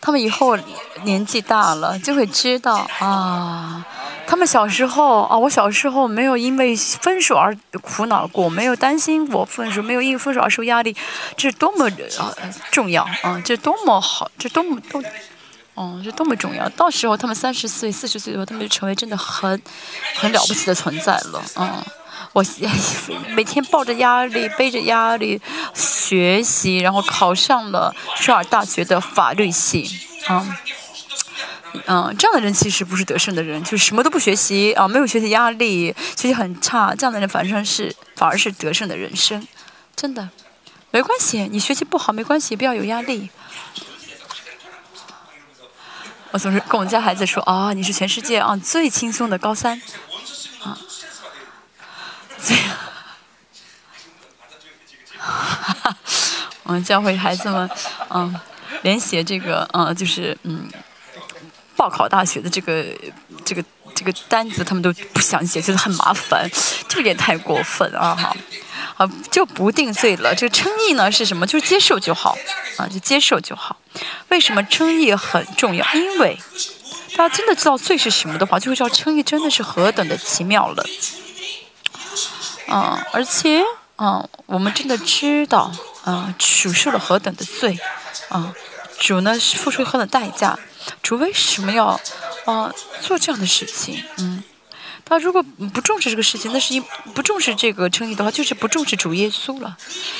[0.00, 0.56] 他们以后
[1.04, 3.84] 年纪大了就会知道啊，
[4.26, 10.96] 他们小时候啊，我小时候没有因为分数而苦恼过，没有担心过分数，没有因为分数而受压力，
[11.36, 11.86] 这是多么
[12.18, 12.34] 啊
[12.70, 15.02] 重要啊，这多么好，这多么多。
[15.80, 16.68] 哦，这多么重要！
[16.70, 19.50] 到时候他们三十岁、四十岁的时候，他们就成为真的很、
[20.14, 21.42] 很了不起的存在了。
[21.56, 21.82] 嗯，
[22.34, 22.44] 我
[23.34, 25.40] 每天抱着压力，背着压力
[25.72, 29.90] 学习，然后考上了首尔大学的法律系，
[30.28, 30.54] 嗯，
[31.86, 39.48] 嗯，这样的人其实不是得胜的人，就是什么都不学习啊，没有学习压力，学习很差，这样的人反正是反而是得胜的人生，
[39.96, 40.28] 真的，
[40.90, 43.30] 没关系，你学习不好没关系，不要有压力。
[46.32, 49.80] 我总是跟我们家孩子说，啊，你是全世界啊最轻松的高三，
[50.62, 50.78] 啊，
[52.40, 52.76] 这样，
[56.62, 57.68] 我们教会孩子们，
[58.10, 58.40] 嗯，
[58.82, 60.70] 连写这个，嗯，就是嗯，
[61.74, 62.84] 报考大学的这个
[63.44, 66.48] 这个这个单子，他们都不想写，觉得很麻烦，
[66.88, 68.36] 这个也太过分啊哈。
[69.00, 70.34] 啊，就不定罪了。
[70.34, 71.46] 这个称义呢是什么？
[71.46, 72.36] 就是接受就好，
[72.76, 73.74] 啊，就接受就好。
[74.28, 75.82] 为什么称义很重要？
[75.94, 76.38] 因为
[77.16, 80.84] 大家真的知道罪是什么的话，就会知道称义真的是何等的奇妙了。
[82.68, 83.62] 啊，而且，
[83.96, 85.72] 啊，我们真的知道，
[86.04, 87.78] 啊，主受了何等的罪，
[88.28, 88.52] 啊，
[88.98, 90.58] 主呢是付出何等代价，
[91.02, 91.98] 主为什么要，
[92.44, 92.70] 啊，
[93.00, 94.04] 做这样的事情？
[94.18, 94.44] 嗯。
[95.10, 95.42] 他如果
[95.74, 96.80] 不重视这个事情，那是因
[97.12, 99.76] 不重视这个称义的话，就是不重视主耶稣了。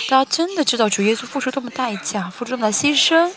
[0.09, 3.33] 大家真的知道主耶稣付出多么代价，付出多么的牺牲，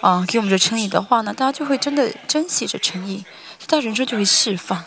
[0.00, 3.24] 啊，给我们这称义的话呢，大家就会真的珍惜这称义，
[3.66, 4.84] 大家人生就会释放，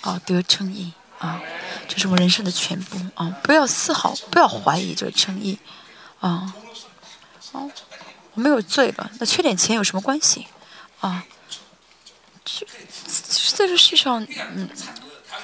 [0.00, 1.40] 啊，得称义，啊，
[1.86, 5.56] 这是我人生的全部，啊，不要丝毫不要怀疑这个称义，
[6.18, 6.52] 啊，
[7.52, 7.70] 哦，
[8.34, 10.48] 我没有罪了，那缺点钱有什么关系？
[10.98, 11.24] 啊，
[12.44, 12.66] 这
[13.54, 14.26] 在这世上，
[14.56, 14.68] 嗯。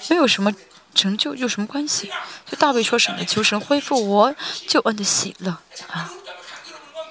[0.08, 0.52] 没有什么
[0.94, 2.10] 成就有什么关系？
[2.50, 3.24] 就大卫说什么？
[3.24, 4.34] 求神恢复我
[4.66, 5.56] 救恩的喜乐
[5.88, 6.12] 啊！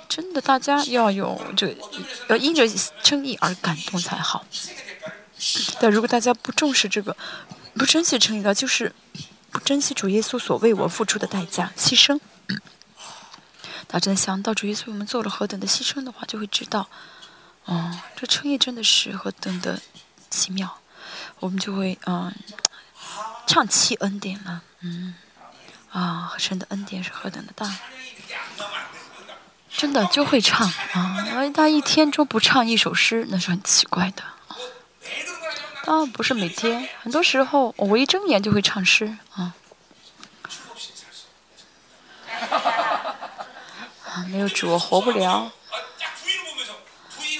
[0.09, 1.77] 真的，大家要有这
[2.27, 2.67] 要因着
[3.03, 4.45] 称义而感动才好。
[5.79, 7.15] 但如果大家不重视这个，
[7.75, 8.93] 不珍惜称义的，就是
[9.51, 12.19] 不珍惜主耶稣所为我付出的代价牺牲。
[13.87, 16.89] 大家真的想到主耶稣为我们做了何等的牺牲的话，就会知道，
[17.63, 19.79] 哦，这称义真的是何等的
[20.29, 20.79] 奇妙。
[21.39, 22.33] 我们就会嗯。
[23.49, 25.15] 唱七恩典了，嗯，
[25.91, 27.67] 啊，神的恩典是何等的大，
[29.75, 31.25] 真的就会唱啊！
[31.51, 34.55] 他一天中不唱一首诗，那是很奇怪的啊。
[35.83, 39.55] 当然不是每天，很多时候我一睁眼就会唱诗啊。
[44.05, 45.51] 啊，没有主我活不了。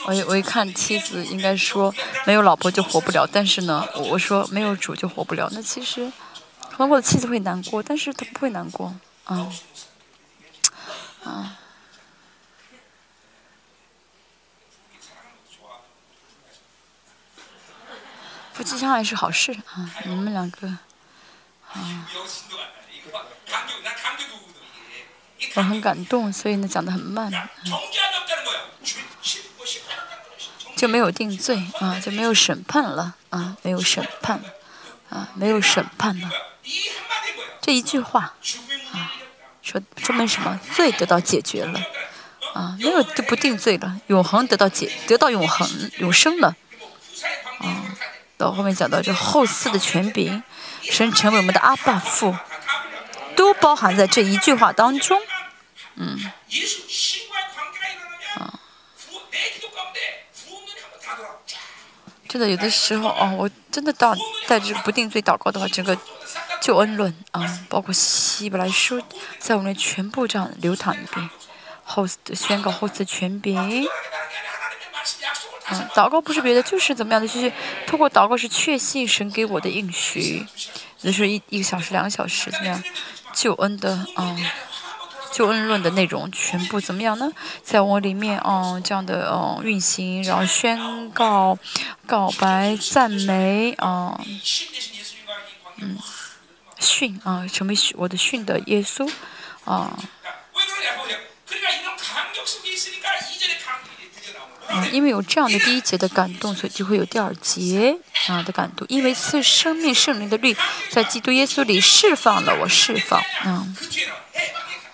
[0.10, 1.93] 我一我一看妻子应该说
[2.26, 5.47] 没有老婆就活不了，但是呢，我说没有主就活不了。
[5.51, 6.12] 那其实
[6.72, 8.95] 可能我的妻子会难过，但是她不会难过，
[9.26, 9.53] 啊，
[11.24, 11.57] 啊。
[18.53, 20.68] 夫妻相爱是好事啊，你们两个
[21.72, 22.10] 啊，
[25.53, 27.32] 我很感动，所以呢讲的很慢。
[30.76, 34.41] 就没有定罪啊，就没有审判了啊，没有审判，
[35.09, 36.30] 啊，没有审判了。
[37.61, 38.34] 这一句话
[38.93, 39.11] 啊，
[39.61, 40.59] 说说明什么？
[40.74, 41.82] 罪得到解决了
[42.53, 45.67] 啊，没有就不定罪了，永恒得到解，得到永恒
[45.97, 46.55] 永生了
[47.59, 47.84] 啊。
[48.38, 50.41] 到后面讲到这后四的权柄，
[50.82, 52.34] 神成为我们的阿爸父，
[53.36, 55.20] 都包含在这一句话当中，
[55.95, 56.32] 嗯，
[58.36, 58.59] 啊。
[62.30, 64.15] 真的有的时候哦，我真的到
[64.47, 65.97] 带着不定罪祷告的话，整个
[66.61, 69.01] 救恩论啊，包括希伯来书，
[69.39, 71.27] 在我们全部这样流淌一遍，
[71.84, 72.05] 后
[72.36, 73.57] 宣告后的权柄，
[75.71, 77.51] 嗯，祷告不是别的，就是怎么样的，就是
[77.88, 80.45] 通过祷告是确信神给我的应许，
[81.01, 82.84] 有时候一一个小时、两个小时怎么样，
[83.34, 84.38] 救恩的啊。
[85.32, 87.32] 救恩论的内容全部怎么样呢？
[87.63, 91.57] 在我里面，嗯，这样的嗯运行，然后宣告、
[92.05, 94.19] 告白、赞美，啊，
[95.77, 95.97] 嗯，
[96.80, 99.09] 训啊，成为我的训的耶稣，
[99.65, 99.97] 啊，
[104.69, 108.86] 嗯，因为有这样的第一节的感动，所以就会有第二节啊的感动。
[108.89, 110.55] 因为赐生命圣灵的律
[110.89, 113.75] 在基督耶稣里释放了我，释放，嗯。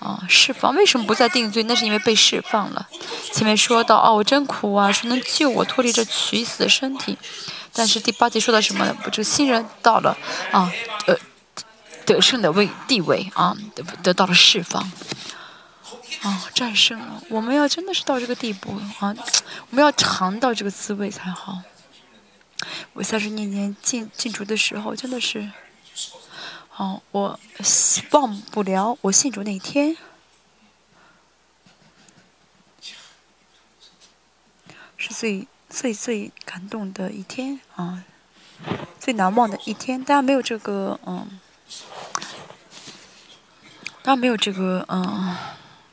[0.06, 1.64] 啊，释放为什么不再定罪？
[1.64, 2.88] 那是因为被释放了。
[3.34, 7.18] 前面说到，哦，我真苦啊，说能救我脱离这取死的身体。
[7.74, 8.86] 但是第八节说到什么？
[9.04, 10.16] 不，这个新人到了
[10.52, 10.72] 啊，
[11.08, 11.18] 呃，
[12.06, 14.80] 得胜的位地位啊，得得到了释放，
[16.22, 17.24] 啊，战胜了。
[17.30, 19.16] 我们要真的是到这个地步啊，
[19.72, 21.58] 我们要尝到这个滋味才好。
[22.94, 25.50] 我三十年前进进主的时候，真的是。
[26.78, 27.40] 哦，我
[28.12, 29.96] 忘不了我信主那一天，
[34.98, 38.04] 是最最最感动的一天啊，
[39.00, 40.04] 最难忘的一天。
[40.04, 41.40] 大家没有这个嗯，
[44.02, 45.38] 大家没有这个嗯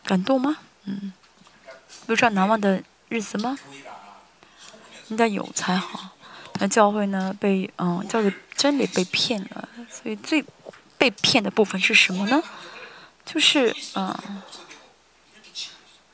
[0.04, 0.56] 感动吗？
[0.86, 1.12] 嗯，
[2.08, 3.56] 有这样难忘的日子吗？
[5.08, 6.10] 应该有才好。
[6.58, 7.32] 那教会呢？
[7.38, 10.44] 被嗯，教会真理被骗了，所以最
[11.02, 12.40] 被骗的部分是什么呢？
[13.26, 14.16] 就是嗯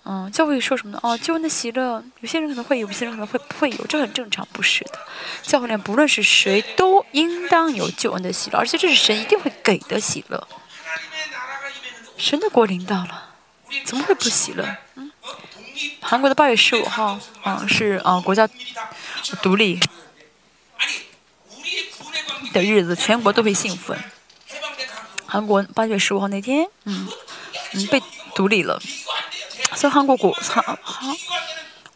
[0.04, 1.00] 嗯，教会说什么呢？
[1.02, 4.98] 哦，救恩的喜乐，有些人可能会有，有些人可能会不会有，这很正常，不是的。
[5.42, 10.48] 教会里不论是谁，都应当有救恩的喜乐，而且这是神一定会给的喜乐。
[12.16, 13.34] 神的国临到了，
[13.84, 14.66] 怎么会不喜乐？
[14.94, 15.12] 嗯，
[16.00, 18.48] 韩国的八月十五号，嗯，是啊，国家
[19.42, 19.78] 独立。
[22.54, 23.94] 的日子，全国都会兴奋。
[25.30, 27.06] 韩国八月十五号那天，嗯
[27.74, 28.02] 嗯，被
[28.34, 28.80] 独立了，
[29.74, 31.10] 所以韩国国韩韩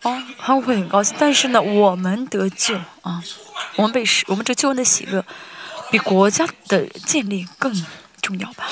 [0.02, 1.16] 啊，韩国会很高兴。
[1.18, 3.22] 但是呢，我们得救啊，
[3.76, 5.24] 我们被使，我们这救恩的喜乐，
[5.90, 7.72] 比国家的建立更
[8.20, 8.68] 重要吧。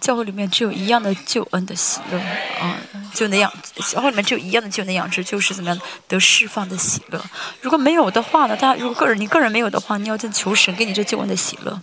[0.00, 2.18] 教会里面只有一样的救恩的喜乐
[2.58, 2.80] 啊，
[3.12, 3.52] 就那样。
[3.90, 7.22] 教会里面只有一样的救恩的养殖，就是怎么样得释放的喜乐。
[7.60, 8.56] 如果没有的话呢？
[8.56, 11.82] 大家如果个人你个人没有的话，你要在求神给你这救恩的喜乐。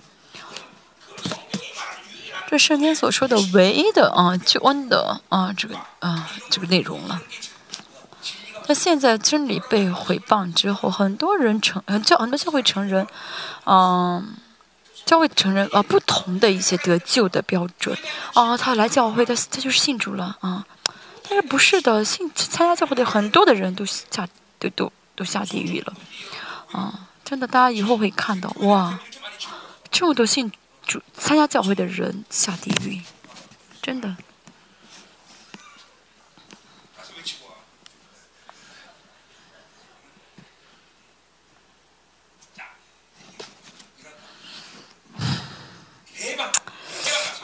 [2.56, 7.22] 这圣经所说的唯一的啊救恩的啊这个啊这个内容了。
[8.68, 13.06] 那现在真理被毁谤之后，很多人成教很多教会承认，
[13.66, 14.36] 嗯。
[15.06, 17.95] 教会承认啊，不同的一些得救的标准
[18.34, 20.66] 啊，他来教会，他他就是信主了啊。
[21.30, 24.28] 但是不是的，信参加教会的很多的人都下
[24.58, 25.93] 都都都下地狱了
[26.72, 27.01] 啊！
[27.24, 28.97] 真的，大家以后会看到哇，
[29.91, 30.51] 这么多信
[30.86, 33.02] 主参加教会的人下地狱，
[33.82, 34.16] 真的。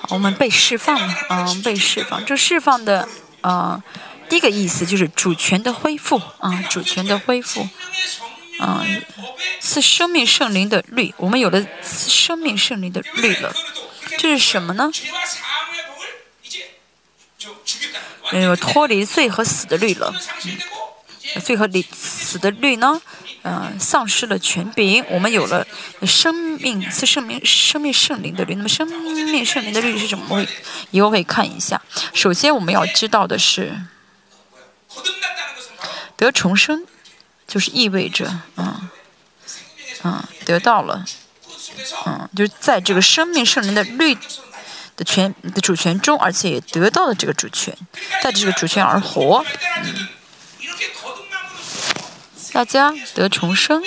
[0.10, 2.26] 我们被释放了，嗯，被释放。
[2.26, 3.08] 这释放的，
[3.40, 3.82] 呃，
[4.28, 7.66] 第一个意思就是主权的恢复，啊，主权的恢复，
[8.62, 8.86] 啊，
[9.60, 13.52] 是生命圣灵的律，我们有了生命圣灵的律了。
[14.20, 14.92] 这是什么呢？
[18.32, 20.14] 没有脱离罪和死的律了。
[21.44, 23.02] 罪和离死的律呢？
[23.44, 25.66] 嗯，丧失了权柄，我们有了
[26.06, 28.54] 生命是生命生命圣灵的律。
[28.54, 30.36] 那么生命圣灵的律是什么？
[30.36, 30.48] 会
[30.92, 31.82] 以后可以看一下。
[32.14, 33.76] 首先我们要知道的是，
[36.16, 36.86] 得重生
[37.52, 38.90] 就是意味着，嗯
[40.06, 41.04] 嗯，得到了，
[42.06, 44.16] 嗯，就是在这个生命圣灵的律
[44.96, 47.78] 的权的主权中，而且也得到了这个主权，
[48.24, 49.44] 带着这个主权而活，
[49.84, 50.08] 嗯。
[52.54, 53.84] 大家得重生，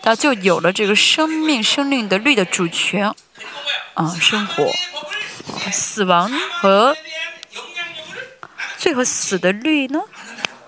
[0.00, 3.14] 大家就有了这个生命、生命的律的主权
[3.92, 4.66] 啊，生活、
[5.70, 6.96] 死亡和
[8.78, 10.00] 罪和死的律呢，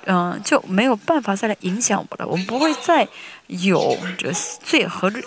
[0.07, 2.27] 嗯，就没有办法再来影响我了。
[2.27, 3.07] 我们不会再
[3.47, 5.25] 有这罪和律，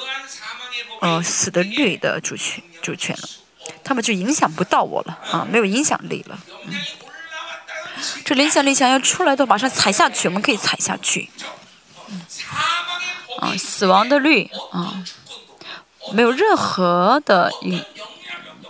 [1.01, 3.27] 呃，死的律的主权主权了，
[3.83, 6.73] 他们就影响不到我了啊，没有影响力了，嗯。
[8.23, 11.29] 这影响力想要出来的，马上踩下去，我们可以踩下去。
[13.39, 15.03] 啊，死亡的律啊，
[16.13, 17.83] 没有任何的影，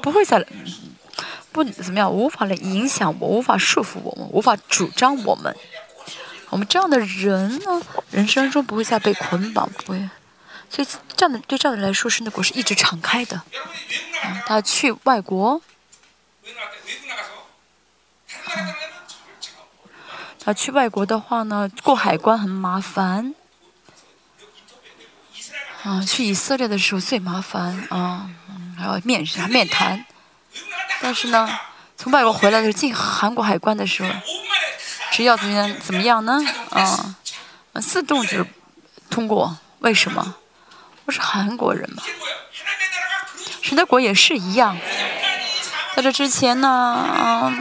[0.02, 0.46] 不会再
[1.52, 5.54] 不怎么样，无法来影响我，无法束缚我们，无法主张我们。
[6.50, 7.82] 我们这样的人呢，
[8.12, 10.10] 人生中不会再被捆绑，不会。
[10.70, 13.42] 所以这样的对这样的人来说，神的国是一直敞开的。
[14.46, 15.62] 他去外国。
[20.40, 23.36] 他，去外国的话呢，过海关很麻烦。
[25.84, 28.30] 啊，去以色列的时候最麻烦啊，
[28.78, 30.06] 还要面试、面谈。
[31.02, 31.50] 但是呢，
[31.96, 34.10] 从外国回来的进韩国海关的时候，
[35.12, 36.40] 只要怎么样怎么样呢？
[36.70, 37.16] 啊，
[37.82, 38.46] 自动就
[39.10, 39.58] 通过。
[39.80, 40.36] 为什么？
[41.06, 42.04] 我是韩国人嘛。
[43.62, 44.78] 神的国也是一样。
[45.96, 47.52] 在这之前呢，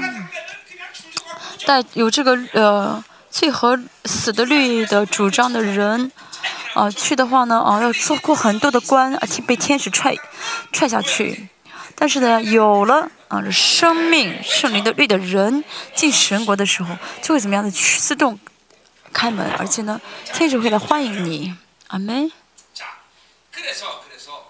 [1.67, 6.11] 带有这个呃最和死的律的主张的人，
[6.75, 10.15] 啊去的话呢，啊要做过很多的关，而且被天使踹
[10.73, 11.49] 踹下去。
[11.97, 18.39] 但是呢，有了啊生命圣灵的律的人进神国的时候，就会怎么样的去自动
[19.13, 20.01] 开门，而且呢，
[20.33, 21.55] 天使会来欢迎你。
[21.89, 22.31] 阿门。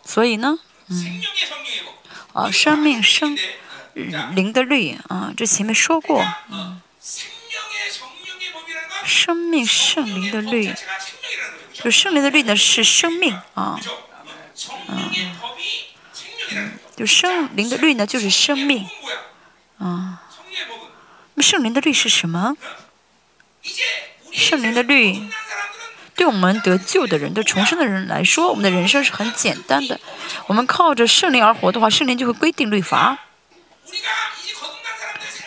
[0.05, 1.23] 所以呢，嗯，
[2.33, 3.37] 啊，生命生
[3.95, 6.81] 灵的律啊，这前面说过，嗯，
[9.05, 10.75] 生命圣灵的律，
[11.73, 13.81] 就圣灵的律呢是生命啊，
[14.89, 15.11] 嗯，
[16.97, 18.89] 就生灵的律呢就是生命，
[19.79, 20.23] 啊，
[21.35, 22.57] 那圣灵的律是什么？
[24.33, 25.29] 圣灵的律。
[26.15, 30.01] 对我们得救的人、对重生的人来说，我们的人生是很简单的。
[30.47, 33.19] 我们靠着圣灵而活的话，圣灵就会规定律法。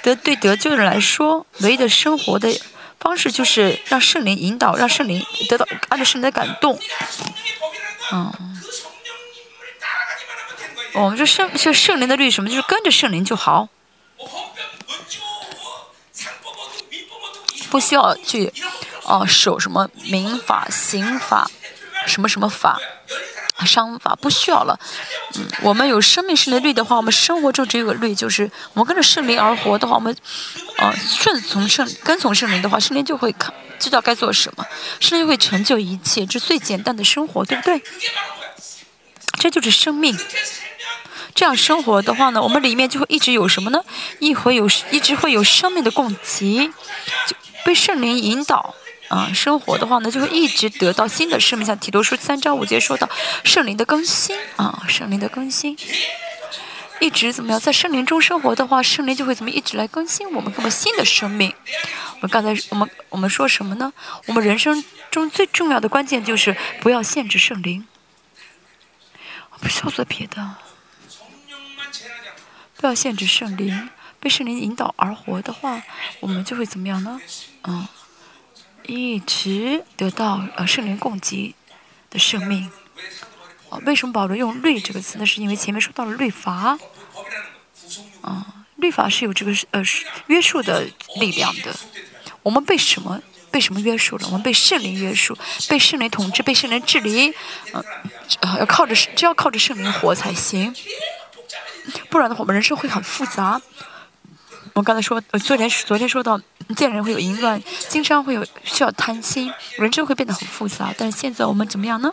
[0.04, 2.62] 得对得救的人来说，唯一的生活的
[3.00, 6.80] 方式就是让圣灵引导，让圣灵得到按照圣灵的感动。
[8.12, 8.62] 嗯，
[11.04, 12.50] 我们这圣这圣灵的律什么？
[12.50, 13.70] 就是跟着圣灵就好，
[17.70, 18.52] 不需要去。
[19.04, 21.50] 哦，守什么民法、刑法，
[22.06, 22.80] 什么什么法、
[23.66, 24.80] 商法不需要了。
[25.36, 30.16] 嗯，我们有生命圣灵律的话，我们生活中只有个律，就是我们跟着圣灵而活的话，我们，
[30.78, 34.64] 呃，顺从圣、跟从圣灵的话，圣灵就会看知道该做什么，
[35.00, 37.82] 圣灵会成就一切，这最简单的生活，对不对？
[39.40, 40.16] 这就是生命。
[41.40, 43.82] 这样生活的话呢，我们里面就会一直有什么呢？
[44.20, 47.34] 一会有，一直会有生命的供给，就
[47.64, 48.76] 被圣灵引导。
[49.08, 51.66] 啊，生活的话呢，就会一直得到新的生命。
[51.66, 53.10] 像提多书三章五节说到
[53.46, 55.78] 圣灵的更新啊，圣灵的更新，
[57.00, 57.58] 一直怎么样？
[57.58, 61.54] 在圣灵中生活的话，圣灵就会怎么一直来更新我们，给我们新的生命。
[62.16, 63.94] 我们刚才我们我们说什么呢？
[64.26, 67.88] 我们人生中最重要的关键就是不要限制圣灵，
[69.62, 70.56] 不需要做别的，
[72.80, 73.90] 不要限制圣灵，
[74.22, 75.84] 被圣灵引导而活的话，
[76.22, 77.20] 我们就会怎么样呢？
[77.64, 77.88] 嗯。
[78.88, 81.54] 一直得到呃圣灵供给
[82.10, 82.72] 的生命，
[83.86, 85.18] 为什么保罗用律这个词？
[85.20, 86.76] 那是因为前面说到了律法，
[88.22, 89.84] 啊，律法是有这个呃
[90.26, 91.76] 约束的力量的。
[92.42, 93.22] 我们被什么
[93.52, 94.26] 被什么约束了？
[94.26, 97.32] 我们被圣灵约束，被圣灵统治，被圣灵治理，
[97.74, 97.84] 嗯，
[98.58, 100.74] 要靠着只要靠着圣灵活才行，
[102.10, 103.62] 不然的话，我们人生会很复杂。
[104.74, 106.40] 我刚才说，呃昨天昨天说到，
[106.78, 110.94] 见人会有淫乱，经商会有需要贪心，人生会变得很复杂。
[110.98, 112.12] 但是现在我们怎么样呢？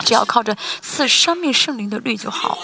[0.00, 2.58] 只要靠着赐生命圣灵的律就好，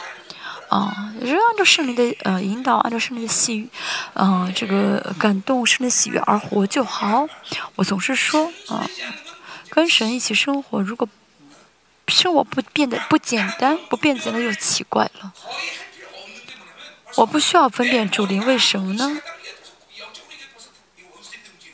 [0.68, 3.68] 啊，也是按照圣灵的呃引导，按照圣灵的喜，
[4.14, 7.26] 嗯，这个感动圣灵喜悦而活就好。
[7.76, 8.86] 我总是说，啊，
[9.70, 11.08] 跟神一起生活，如果
[12.08, 15.32] 生活不变得不简单，不变简单就奇怪了。
[17.16, 19.18] 我不需要分辨主灵，为什么呢？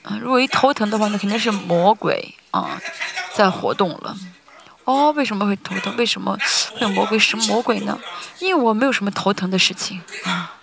[0.03, 2.81] 啊，如果一头疼的话，那肯定是魔鬼啊
[3.35, 4.17] 在活动了。
[4.85, 5.95] 哦，为什么会头疼？
[5.97, 6.37] 为什么
[6.73, 7.19] 会有魔鬼？
[7.19, 7.99] 什么魔鬼呢？
[8.39, 10.55] 因为我没有什么头疼的事情啊。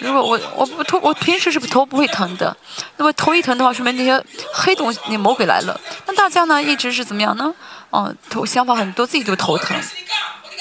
[0.00, 2.56] 如果我我不头，我平时是不头不会疼的。
[2.96, 5.80] 那么头一疼的话，说明那些黑东西，那魔鬼来了。
[6.06, 7.54] 那大家呢，一直是怎么样呢？
[7.90, 9.76] 哦，头想法很多，自己就头疼。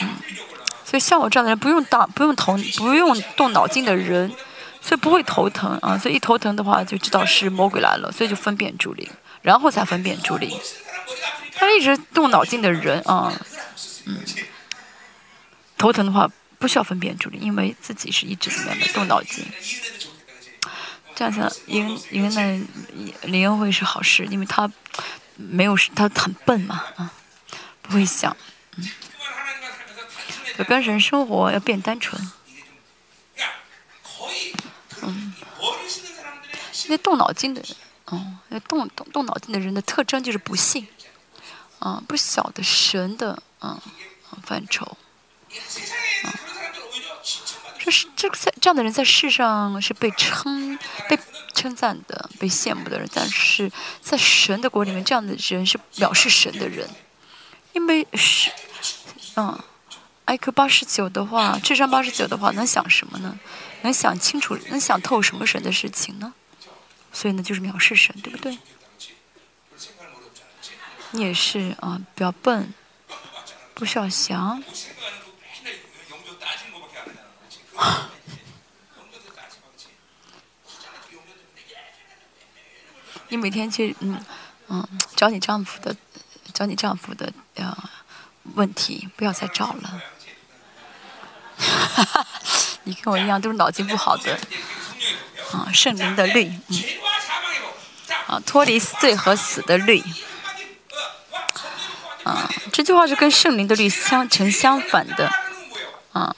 [0.02, 0.10] 嗯。
[0.90, 4.32] 所以像我这样的人，不用打、不用头、不用动脑筋的人，
[4.82, 5.98] 所以不会头疼啊。
[5.98, 9.06] 所以一头疼的话，就知道是魔鬼来了，所以就分辨助灵，
[9.42, 10.58] 然后才分辨助灵。
[11.56, 13.34] 他一直动脑筋的人啊，
[14.06, 14.24] 嗯，
[15.78, 19.44] 头疼的话不需要分辨助灵，因为自己是一直怎么样的动脑筋。
[21.14, 22.62] 这样子，因因为
[23.24, 24.72] 灵恩会是好事，因为他
[25.36, 27.12] 没有他很笨嘛啊，
[27.82, 28.34] 不会想，
[30.58, 32.32] 要跟人生活要变单纯，
[35.01, 35.34] 嗯，
[36.88, 37.76] 那动脑筋的人，
[38.12, 40.88] 嗯，那动动动脑筋的人的特征就是不信，
[41.80, 43.80] 啊，不晓得神的，嗯，
[44.43, 44.97] 范畴，
[46.24, 46.34] 啊，
[47.78, 51.20] 这是这个在这样的人在世上是被称被
[51.53, 56.89] 称赞的、被羡慕的人，但是在神的国里面，这样的人是藐视神的人，
[57.74, 58.49] 因为是，
[59.36, 59.60] 嗯。
[60.28, 63.39] IQ 八十九的话，智商八十九的话，能想什么呢？
[63.82, 66.34] 能想清楚，能想透什么神的事情呢？
[67.13, 68.57] 所以呢，就是藐视神，对不对？
[71.11, 72.73] 你也是啊，比较笨，
[73.73, 74.61] 不需要想。
[83.30, 84.23] 你每天去嗯
[84.67, 85.95] 嗯找你丈夫的，
[86.53, 87.75] 找你丈夫的呃
[88.55, 90.01] 问题，不要再找了。
[91.58, 92.26] 哈哈，
[92.84, 94.38] 你跟我一样都是脑筋不好的，
[95.51, 96.84] 啊，圣灵的律，嗯，
[98.28, 100.03] 啊，脱离罪和死的律，
[102.24, 105.30] 啊，这句话是跟圣灵的律相成相反的，
[106.14, 106.36] 啊，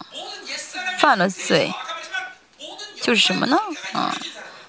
[0.99, 1.73] 犯了罪，
[3.01, 3.57] 就是什么呢？
[3.93, 4.15] 啊，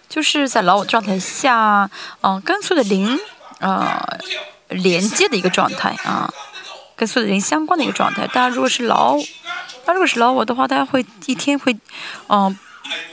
[0.08, 1.88] 就是在老我状态下，
[2.22, 3.18] 嗯，跟随的灵，
[3.60, 4.18] 啊，
[4.68, 6.32] 连接的一个状态啊，
[7.00, 8.26] 跟所有的人相关的一个状态。
[8.26, 9.16] 大家如果是老，
[9.86, 11.74] 他如果是老我的话，大家会一天会，
[12.28, 12.54] 嗯，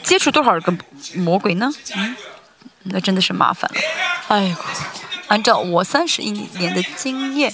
[0.04, 0.78] 接触多少个
[1.16, 1.72] 魔鬼呢？
[1.96, 2.14] 嗯，
[2.84, 3.80] 那真的是麻烦了。
[4.28, 4.56] 哎呦，
[5.28, 7.54] 按照我三十一年的经验。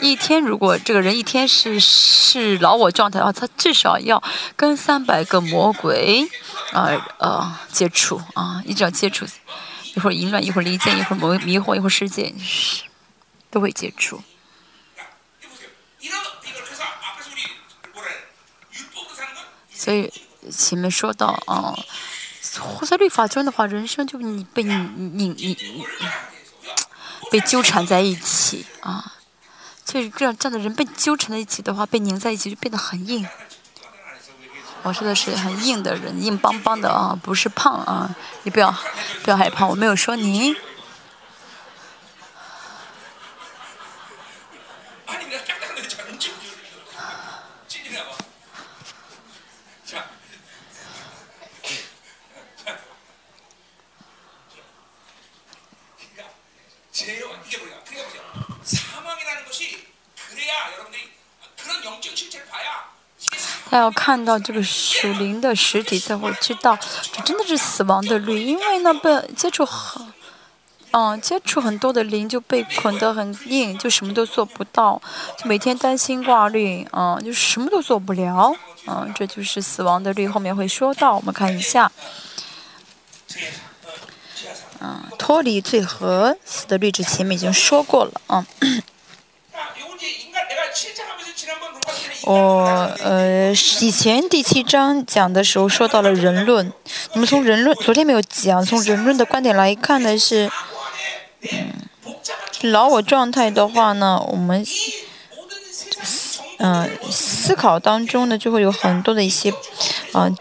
[0.00, 4.20] 一天，如果这个人一天是是老我状态的话，他至少要
[4.56, 6.28] 跟三百个魔鬼，
[6.72, 9.24] 啊呃接触啊，一直要接触，
[9.94, 12.34] 一会儿淫乱，一会儿离间，一会儿迷迷惑，一会儿世界，
[13.48, 14.20] 都会接触。
[19.70, 20.12] 所以
[20.50, 21.72] 前面说到啊，
[22.58, 25.86] 活在律法中的话，人生就你被你你你
[27.30, 29.14] 被纠缠在一起啊。
[29.84, 33.26] 所以这样这样的人被纠缠在一起的话，被拧在一起就变得很硬。
[34.82, 38.70] 我说的是很硬的人，硬邦邦的啊，不是胖啊，你不要
[39.22, 40.54] 不要害怕，我没有说您。
[63.70, 66.78] 他要看到这个属灵的实体，才会知道
[67.12, 68.42] 这真的是死亡的律。
[68.42, 70.06] 因为呢，被接触很，
[70.92, 75.00] 嗯，接触很多的灵就被捆得很硬，就什么都做不到，
[75.36, 78.54] 就每天担心挂虑，嗯，就什么都做不了，
[78.86, 80.26] 嗯，这就是死亡的律。
[80.26, 81.92] 后面会说到，我们看一下，
[84.80, 88.46] 嗯，脱离罪和死的律之前面已经说过了，嗯。
[92.28, 92.36] 我
[93.02, 93.50] 呃，
[93.80, 96.70] 以前第七章讲的时候说到了人论，
[97.14, 100.50] 那么从人论，昨天没有讲，从人论的观点来看呢是，
[101.50, 101.72] 嗯，
[102.70, 104.62] 老我状态的话呢，我们，
[106.58, 109.50] 嗯，思考当中呢就会有很多的一些，
[110.12, 110.36] 嗯，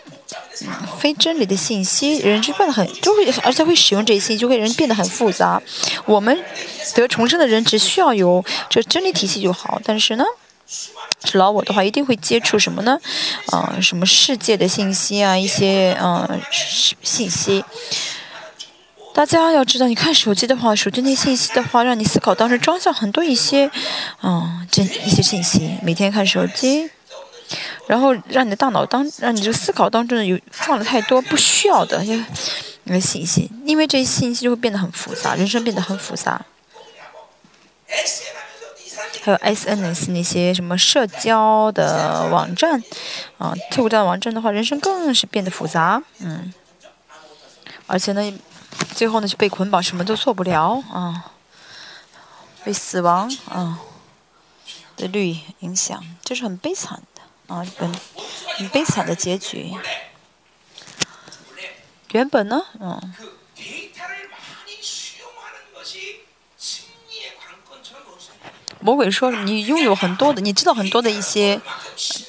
[1.00, 5.62] 非真理的信息，人就变得很，就会而且会使用这些，就会人变得很复杂。
[6.04, 6.38] 我们
[6.96, 10.26] 得重生的人只需要有这真理体系就好，但是呢。
[11.24, 13.00] 是老我的话，一定会接触什么呢？
[13.52, 16.42] 啊，什么世界的信息啊，一些嗯
[17.02, 17.64] 信息。
[19.14, 23.70] 大家要知道，你看手机的话，手机那信息的话，让你思考当中装下很多一些，
[24.22, 25.76] 嗯，这一些信息。
[25.82, 26.88] 每天看手机，
[27.88, 32.04] 然后让你的大脑当，让你这个思考当中有放了太多不需要的
[32.84, 36.46] 那个信息，因为这些信息就会变得很复杂，人生变得很复杂。
[39.28, 42.82] 还有 SNS 那些什么社交的网站，
[43.38, 46.54] 啊，透过这样的网站的话，人生更是变得复杂，嗯，
[47.88, 48.40] 而且呢，
[48.96, 51.34] 最后呢就被捆绑，什么都做不了，啊，
[52.64, 53.80] 被死亡啊
[54.96, 57.94] 的律影响，这是很悲惨的，啊，很
[58.58, 59.74] 很悲惨的结局。
[62.14, 63.14] 原本呢，嗯。
[68.82, 71.60] 魔鬼说：“你拥有很多的，你知道很多的一些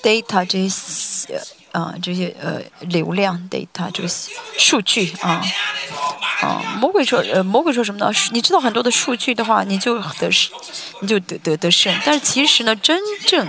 [0.03, 1.41] data 这些
[1.73, 4.09] 啊，这些呃流量 data 这个
[4.59, 5.43] 数据啊
[6.41, 6.63] 啊。
[6.79, 8.13] 魔鬼说呃，魔鬼说什么呢？
[8.33, 10.53] 你知道很多的数据的话，你就得胜，
[11.01, 11.95] 你就得得得胜。
[12.05, 13.47] 但是其实呢，真正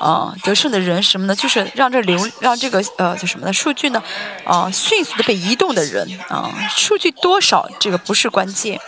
[0.00, 1.34] 啊得胜的人什么呢？
[1.34, 3.52] 就是让这流让这个呃叫什么呢？
[3.52, 4.02] 数据呢
[4.44, 6.50] 啊迅速的被移动的人啊。
[6.76, 8.80] 数据多少这个不是关键。”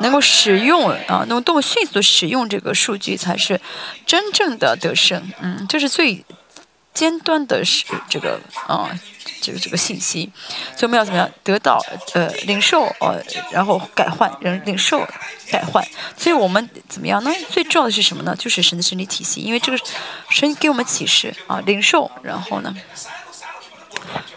[0.00, 3.60] 能够使用啊，能够迅速使用这个数据，才是
[4.06, 5.22] 真正的得胜。
[5.42, 6.24] 嗯，这是最
[6.92, 8.90] 尖端的是这个啊，
[9.40, 10.30] 这个这个信息。
[10.76, 11.78] 所以我们要怎么样得到
[12.14, 15.06] 呃领受呃，然后改换人领受
[15.50, 15.86] 改换。
[16.16, 17.30] 所以我们怎么样呢？
[17.48, 18.34] 最重要的是什么呢？
[18.36, 19.78] 就是神的身体体系，因为这个
[20.28, 22.74] 神给我们启示啊，领受，然后呢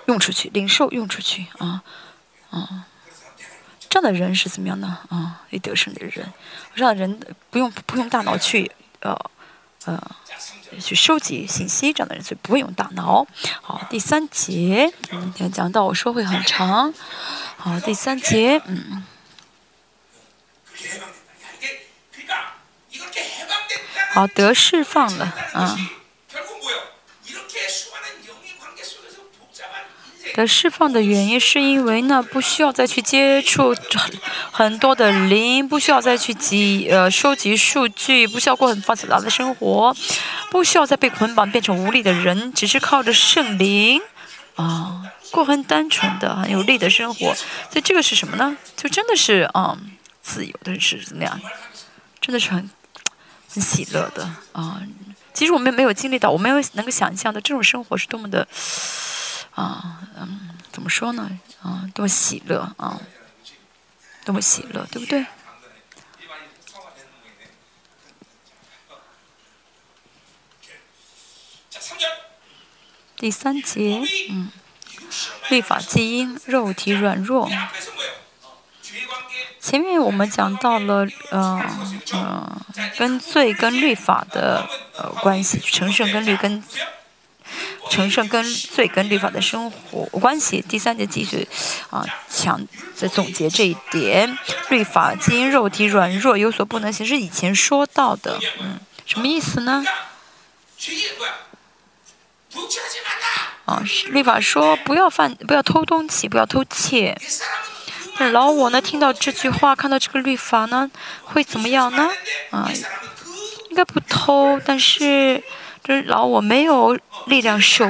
[0.05, 1.83] 用出去，领受用出去啊
[2.49, 2.85] 啊。
[3.89, 5.41] 这样的人是怎么样呢啊？
[5.51, 6.31] 会得胜的人，
[6.75, 7.19] 这样的人
[7.51, 9.15] 不用不用大脑去呃
[9.85, 10.01] 呃
[10.79, 13.25] 去收集信息，这样的人所以不会用大脑。
[13.61, 16.93] 好，第三节，嗯，讲到我说会很长。
[17.57, 19.03] 好，第三节，嗯，
[24.13, 25.77] 好，得释放了啊。
[30.33, 33.75] 的释放的原因，是因为呢，不需要再去接触
[34.51, 39.95] 很多的灵，不需要再去集呃收集数据，不需要过很复杂的生活，
[40.49, 44.01] 不需要再被捆绑变成无力的人，只是靠着圣灵
[44.55, 47.33] 啊，过很单纯的、很有力的生活。
[47.35, 48.57] 所以这个是什么呢？
[48.75, 49.77] 就真的是啊，
[50.21, 51.39] 自由的是怎么样？
[52.19, 52.69] 真的是很
[53.53, 54.81] 很喜乐的啊。
[55.33, 58.47] 其实我们没有经历到，我们有能够想象的这种生活是多么的，
[59.55, 61.29] 啊，嗯，怎么说呢？
[61.61, 62.99] 啊，多么喜乐啊，
[64.25, 65.25] 多么喜乐，对不对？
[73.15, 74.01] 第三节，
[74.31, 74.51] 嗯，
[75.49, 77.49] 律法基因，肉体软弱。
[79.61, 82.61] 前面我们讲到了，嗯嗯，
[82.97, 86.61] 跟罪跟律法的呃关系，成圣跟律跟
[87.89, 90.63] 成圣跟罪跟律法的生活关系。
[90.67, 91.47] 第三节继续
[91.89, 92.59] 啊，强
[92.95, 94.37] 在总结这一点，
[94.69, 99.85] 律法基因肉体软弱有所不能行，是以前说到的，嗯，什么意思呢？
[103.65, 107.17] 啊，律法说不要犯，不要偷东西，不要偷窃。
[108.19, 110.91] 那老我呢，听到这句话，看到这个律法呢，
[111.23, 112.09] 会怎么样呢？
[112.51, 112.69] 啊，
[113.69, 115.41] 应该不偷，但是
[115.83, 117.85] 这老我没有力量守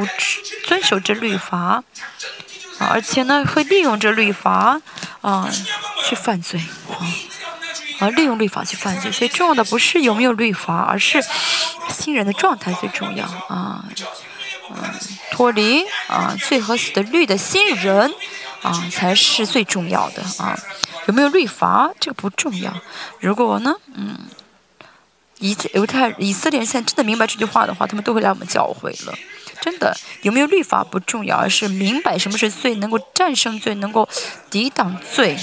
[0.65, 1.83] 遵守这律法，
[2.79, 4.81] 啊，而且呢，会利用这律法
[5.21, 5.49] 啊
[6.03, 6.97] 去犯罪，啊，
[7.99, 9.11] 啊，利用律法去犯罪。
[9.11, 11.23] 所以重要的不是有没有律法，而是
[11.89, 13.85] 新人的状态最重要啊，
[14.69, 14.75] 嗯，
[15.31, 18.13] 脱离啊罪和死的律的新人。
[18.63, 20.57] 啊，才是最重要的啊！
[21.07, 22.73] 有没有律法，这个不重要。
[23.19, 24.17] 如果呢，嗯，
[25.43, 29.13] 以犹太以色列人现在真的明白这句话的话，他们都会来我们教会了。
[29.61, 34.07] 真的，有没有律法不重要，而是明白什么是罪，能够战胜罪，能够
[34.49, 35.37] 抵挡罪。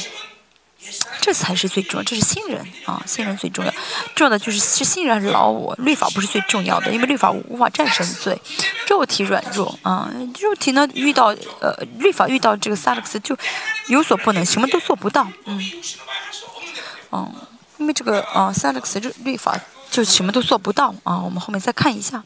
[1.20, 3.70] 这才是最重要，这是新人啊，新人最重要。
[4.14, 8.40] 重要的就是是新人是老我，律法不是最重要的，因为律法无法战胜罪。
[8.88, 11.26] 肉体软弱啊，肉体呢遇到
[11.60, 13.36] 呃律法遇到这个萨勒克斯就
[13.88, 15.28] 有所不能，什么都做不到。
[15.44, 15.72] 嗯，
[17.12, 17.34] 嗯，
[17.76, 19.58] 因为这个啊萨勒克斯律律法
[19.90, 21.18] 就什么都做不到啊。
[21.18, 22.22] 我们后面再看一下。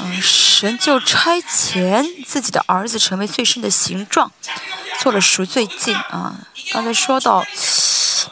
[0.00, 4.30] 嗯，神就差遣自己的儿子成为最深的形状，
[5.00, 6.34] 做了赎罪祭啊。
[6.70, 7.44] 刚才说到，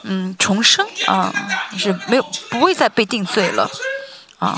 [0.02, 1.32] 嗯，重生啊，
[1.76, 3.68] 是没有不会再被定罪了
[4.38, 4.56] 啊。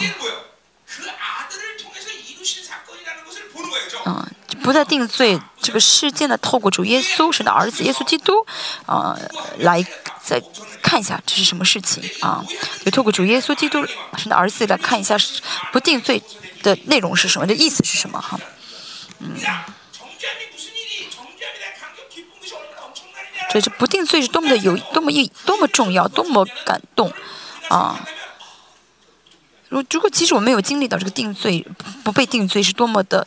[4.05, 4.31] 嗯，
[4.69, 5.41] 不再定罪。
[5.63, 8.47] 这个事件呢，透过主耶稣神的儿子耶稣基督
[8.85, 9.19] 啊，
[9.61, 9.83] 来
[10.23, 10.43] 再
[10.83, 12.45] 看一下这是什么事情啊？
[12.85, 13.83] 就透过主耶稣基督
[14.19, 15.17] 神的儿子来看一下
[15.73, 16.23] 不定罪。
[16.61, 17.47] 的内容是什么？
[17.47, 18.21] 这意思是什么？
[18.21, 18.39] 哈，
[19.21, 19.33] 嗯，
[23.49, 27.13] 这是不定罪是多么的有多么意多么重要，多么感动
[27.69, 28.05] 啊！
[29.69, 31.65] 如如果即使我没有经历到这个定罪
[32.03, 33.25] 不被定罪是多么的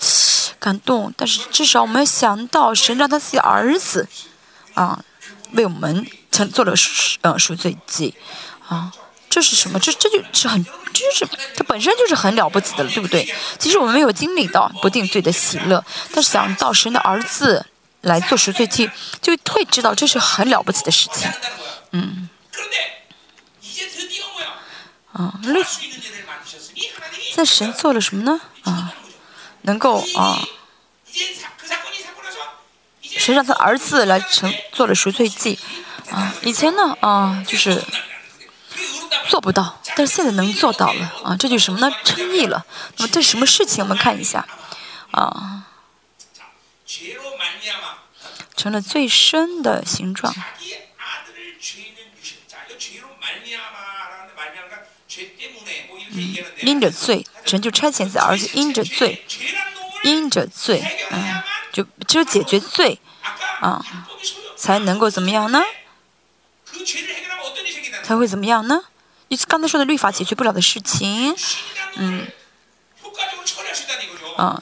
[0.62, 4.08] 感动，但是至少我们想到神让他自己的儿子
[4.76, 5.04] 啊
[5.54, 6.74] 为我们曾做了
[7.22, 8.14] 呃赎罪祭
[8.68, 8.94] 啊。
[9.28, 9.80] 这是什么？
[9.80, 10.62] 这这就是很，
[10.94, 13.34] 这就是它本身就是很了不起的了，对不对？
[13.58, 17.66] 其实我们没有经历到不定罪的喜乐，但是想到神的儿子
[18.02, 18.92] 来做赎罪祭，
[19.22, 21.32] 就会知道这是很了不起的事情。
[21.92, 22.30] 嗯。
[25.14, 25.64] 啊，那
[27.34, 28.42] 在神做了什么呢？
[28.64, 28.94] 啊，
[29.64, 30.40] 能够啊，
[33.02, 35.60] 神让他儿子来成做了赎罪祭。
[36.10, 37.84] 啊，以前呢，啊，就是。
[39.30, 41.38] 做不到，但是现在能做到了啊！
[41.38, 41.90] 这就是什么呢？
[42.04, 42.66] 称义了。
[42.98, 43.82] 那么这是什么事情？
[43.82, 44.46] 我们看一下，
[45.12, 45.68] 啊，
[48.58, 50.36] 成了最深的形状。
[56.12, 59.26] 嗯，因着罪，成就差遣自己儿子，因着罪，
[60.04, 63.00] 因着罪，嗯，就只有解决罪，
[63.60, 63.84] 啊，
[64.56, 65.62] 才能够怎么样呢？
[68.04, 68.84] 才会怎么样呢？
[69.28, 71.36] 你刚才说的律法解决不了的事情，
[71.96, 72.28] 嗯，
[74.38, 74.62] 啊，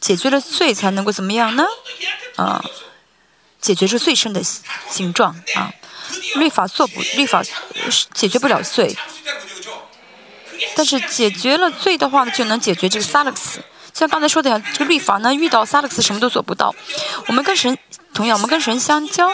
[0.00, 1.64] 解决了罪才能够怎么样呢？
[2.36, 2.64] 啊，
[3.60, 4.42] 解决出最深的
[4.90, 5.72] 形状啊，
[6.36, 7.42] 律法做不律法
[8.14, 8.96] 解决不了罪，
[10.74, 13.60] 但是解决了罪的话呢，就能解决这个萨勒克斯。
[13.94, 16.74] 像刚才说的呀，这个律法呢，遇到萨勒克斯什么都做不到。
[17.26, 17.76] 我们跟神
[18.14, 19.30] 同样，我们跟神相交。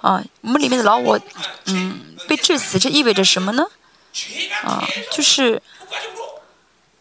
[0.00, 1.20] 啊，我们里面的老我，
[1.66, 3.64] 嗯，被致死，这意味着什么呢？
[4.64, 5.62] 啊，就是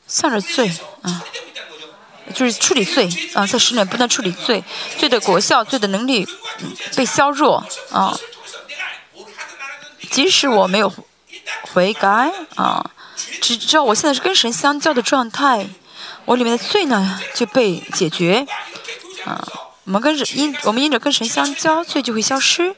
[0.07, 0.71] 向着罪，
[1.01, 1.23] 啊，
[2.35, 4.63] 就是处理罪啊，在十年不断处理罪，
[4.99, 6.27] 罪的果效、罪的能力
[6.95, 8.15] 被削弱啊。
[10.11, 10.93] 即使我没有
[11.73, 12.91] 悔改啊，
[13.41, 15.67] 只知道我现在是跟神相交的状态，
[16.25, 18.45] 我里面的罪呢就被解决
[19.25, 19.47] 啊。
[19.83, 22.75] 我们跟着因我们因着跟神相交，罪就会消失。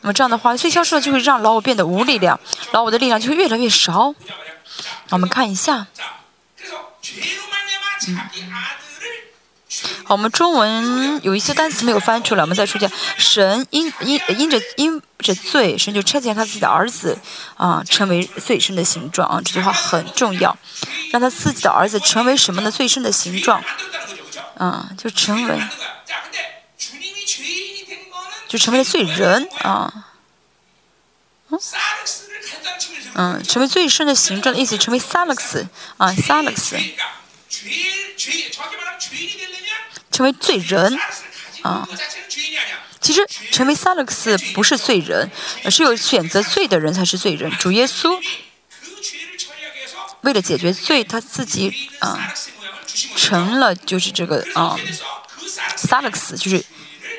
[0.00, 2.38] 那么这样的话，罪消失了，就会让老我变得无力量，
[2.72, 4.14] 老我的力量就会越来越少。
[5.10, 5.86] 我们看一下，
[8.08, 8.18] 嗯。
[10.04, 12.90] 好，我们中文有一些单词没有翻出来，我们再说一下。
[13.16, 17.18] 神因因因着因着罪，神就差遣他自己的儿子
[17.56, 19.40] 啊，成为最深的形状啊。
[19.44, 20.56] 这句话很重要，
[21.12, 22.70] 让他自己的儿子成为什么呢？
[22.70, 23.62] 最深的形状，
[24.56, 25.60] 啊，就成为，
[28.48, 30.06] 就成为了罪人啊。
[33.14, 35.66] 嗯，成为最深的形状的意思，成为萨勒克斯
[35.96, 36.76] 啊，萨勒克斯。
[40.20, 41.00] 成为罪人，
[41.62, 41.88] 啊，
[43.00, 45.30] 其实成为萨勒克斯不是罪人，
[45.64, 47.50] 而是有选择罪的人才是罪人。
[47.52, 48.20] 主耶稣
[50.20, 52.34] 为了解决罪，他自己啊
[53.16, 54.76] 成了就是这个啊
[55.78, 56.62] 萨勒克斯，就是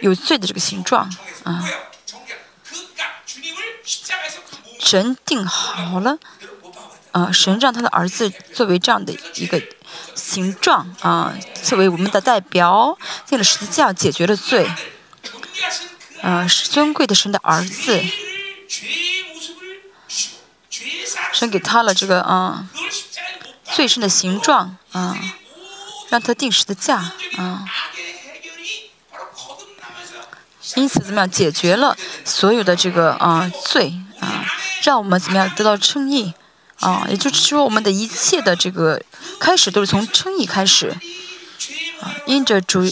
[0.04, 1.12] 有罪的这个形状
[1.43, 1.68] 啊。
[4.80, 6.20] 神定好了，
[7.14, 9.60] 啊，神让他的儿子作为这样的一个。
[10.15, 11.33] 形状啊，
[11.63, 14.69] 作为我们的代表，定了十字架，解决了罪。
[16.21, 17.99] 啊，是尊贵的神的儿子，
[21.33, 22.69] 神给他了这个啊，
[23.63, 25.17] 最深的形状啊，
[26.09, 26.97] 让他定十字架
[27.37, 27.65] 啊。
[30.75, 34.45] 因此，怎么样解决了所有的这个啊罪啊，
[34.83, 36.35] 让我们怎么样得到称义。
[36.82, 39.01] 啊，也就是说，我们的一切的这个
[39.39, 40.95] 开始都是从称义开始。
[42.01, 42.84] 啊，因着主，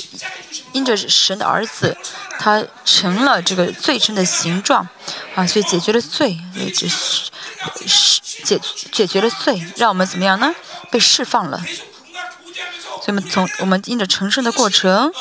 [0.71, 1.97] 因着神的儿子，
[2.37, 4.87] 他成了这个罪身的形状，
[5.33, 7.31] 啊，所以解决了罪，也就是
[8.43, 8.59] 解
[8.91, 10.53] 解决了罪，让我们怎么样呢？
[10.91, 11.59] 被释放了。
[13.03, 15.11] 所以，我们从我们因着成圣的过程，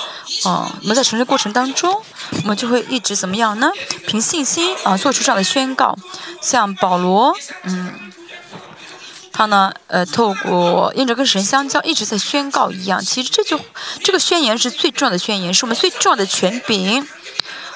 [0.44, 2.02] 啊，我们在成圣过程当中，
[2.42, 3.70] 我们就会一直怎么样呢？
[4.06, 5.96] 凭信心啊，做出这样的宣告，
[6.42, 8.12] 像保罗，嗯。
[9.38, 13.00] 他呢，呃，透过因着跟神相交，一直在宣告一样。
[13.00, 13.60] 其实这就
[14.02, 17.06] 这个宣言是最重要的宣言，是我们最重要的权柄。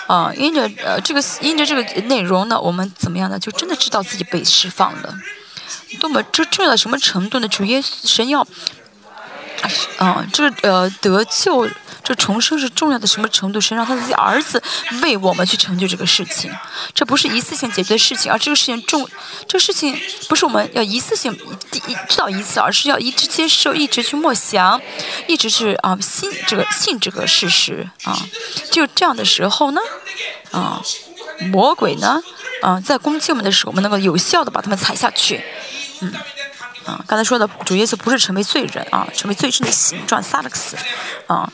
[0.08, 3.38] 啊，因着呃这个因着这个内容呢，我们怎么样呢？
[3.38, 5.14] 就真的知道自己被释放了。
[6.00, 7.46] 多么这重要到什么程度呢？
[7.46, 8.44] 主耶稣神要，
[9.98, 11.68] 啊，这呃得救。
[12.04, 13.60] 这重生是重要的什么程度？
[13.60, 14.60] 神让他自己儿子
[15.02, 16.52] 为我们去成就这个事情，
[16.92, 19.08] 这不是一次性解决的事情，而这个事情重，
[19.46, 19.96] 这个事情
[20.28, 21.32] 不是我们要一次性
[21.70, 24.82] 第一知道一次，而是要一直接受，一直去默想，
[25.28, 28.18] 一直是啊信这个信这个事实啊。
[28.72, 29.80] 就这样的时候呢，
[30.50, 30.82] 啊，
[31.52, 32.20] 魔鬼呢，
[32.62, 35.40] 啊，在攻击我们的时候，我们能够有效的把他们踩下去，
[36.00, 36.12] 嗯，
[36.86, 40.76] 啊，刚才说的主耶稣不是成为罪人啊，成为罪身的形状萨勒克斯，
[41.26, 41.52] 啊。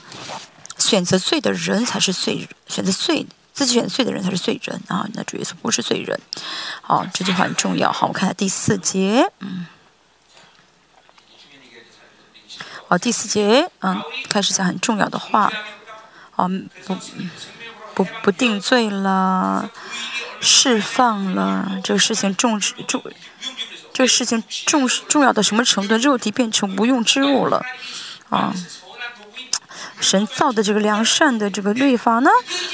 [0.78, 5.04] 选择罪的人才是罪人，选择罪自己选罪的人才是罪人啊！
[5.14, 6.18] 那主耶稣不是罪人。
[6.80, 7.90] 好，这句话很重要。
[7.90, 9.28] 好，我们看下第四节。
[9.40, 9.66] 嗯。
[12.86, 15.52] 好，第四节，嗯，开始讲很重要的话。
[16.30, 16.48] 好，
[16.86, 16.96] 不，
[17.94, 19.68] 不，不定罪了，
[20.40, 21.80] 释放了。
[21.82, 23.02] 这个事情重视重，
[23.98, 25.96] 这个事情重重要到什么程度？
[25.96, 27.66] 肉体变成无用之物了，
[28.30, 28.54] 啊。
[30.00, 32.30] 神造的这个良善的这个律法呢，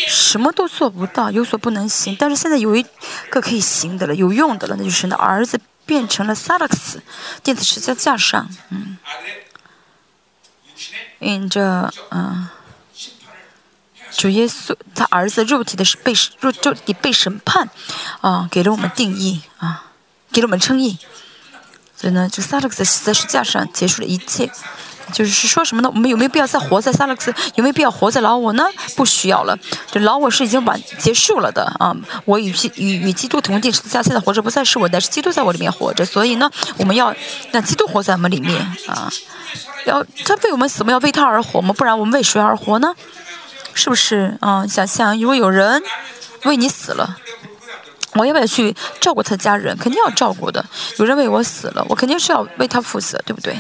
[0.07, 2.15] 什么都做不到，有所不能行。
[2.21, 2.85] 但是现在有一
[3.31, 7.03] 个可以行的了，有用的了，那就是神的儿子变成了萨勒克斯，
[7.43, 8.99] 电子十字架上，嗯，
[11.21, 12.51] 因着嗯，
[14.15, 17.71] 主耶稣他儿子肉体的是被肉肉体被审判，
[18.21, 19.84] 啊，给了我们定义啊，
[20.35, 20.99] 给了我们称义。
[21.97, 24.51] 所以呢，就萨勒克斯在十字架上结束了一切。
[25.13, 25.89] 就是说什么呢？
[25.95, 27.35] 我们有没有必要再活在萨勒克斯？
[27.57, 28.65] 有没有必要活在老我呢？
[28.97, 29.57] 不需要了，
[29.93, 31.95] 这老我是已经完结束了的啊！
[32.25, 36.07] 我与与与基督同进十字架，现在活着不再是我，但是基督在我里面活着。
[36.07, 37.15] 所以呢，我们要
[37.53, 38.59] 让基督活在我们里面
[38.89, 39.13] 啊！
[39.85, 41.75] 要他为我们死，我们要为他而活吗？
[41.77, 42.95] 不然我们为谁而活呢？
[43.75, 44.67] 是不是啊？
[44.67, 45.83] 想象如果有人
[46.45, 47.19] 为你死了，
[48.15, 49.77] 我要不要去照顾他家人？
[49.77, 50.65] 肯定要照顾的。
[50.99, 53.57] 有人为我死了，我肯定是要为他负责，对不对？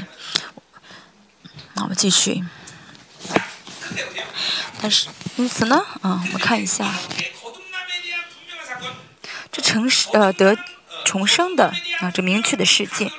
[1.74, 2.44] 那我们继续，
[4.80, 6.88] 但是因此呢，啊，我们看一下，
[9.50, 10.56] 这城市呃得
[11.04, 13.10] 重生的啊，这明确的事件，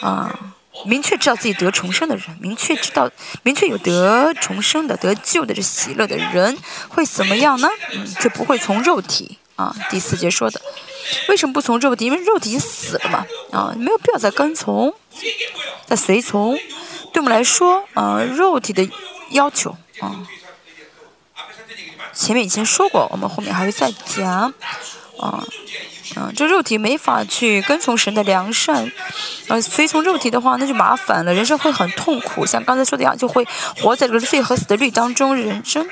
[0.00, 0.54] 啊，
[0.86, 3.10] 明确知道自己得重生的人，明确知道
[3.42, 6.56] 明确有得重生的得救的这喜乐的人
[6.88, 7.68] 会怎么样呢？
[7.92, 9.74] 嗯，就不会从肉体啊。
[9.90, 10.58] 第四节说的，
[11.28, 12.06] 为什么不从肉体？
[12.06, 14.94] 因为肉体已经死了嘛啊，没有必要再跟从，
[15.86, 16.56] 再随从。
[17.12, 18.88] 对我们来说啊，肉体的
[19.32, 20.24] 要求啊，
[22.14, 24.54] 前面已经说过，我们后面还会再讲
[25.18, 25.44] 啊。
[26.16, 28.90] 嗯，这肉体没法去跟从神的良善，
[29.48, 32.46] 呃，随从肉体的话，那就麻烦了，人生会很痛苦。
[32.46, 33.46] 像刚才说的样，就会
[33.82, 35.86] 活在这个罪和死的律当中，人生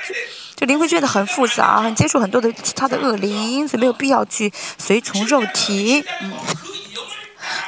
[0.57, 6.03] 就灵会觉得很复杂，很接触很多的其他的恶灵，所以没有必要去随从肉体。
[6.19, 6.33] 嗯，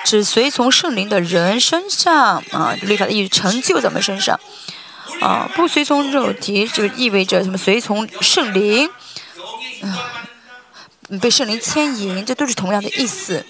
[0.03, 4.39] 只随从圣灵的人身上啊，律法的意义成就咱们身上
[5.21, 7.57] 啊，不随从肉体就意味着什么？
[7.57, 8.89] 随从圣灵，
[9.83, 10.25] 啊。
[11.21, 13.43] 被圣灵牵引，这都是同样的意思。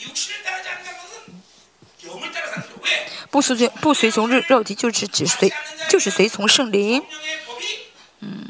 [3.29, 5.51] 不随从不随从肉肉体，就是只随
[5.89, 7.03] 就是随从圣灵。
[8.21, 8.45] 嗯，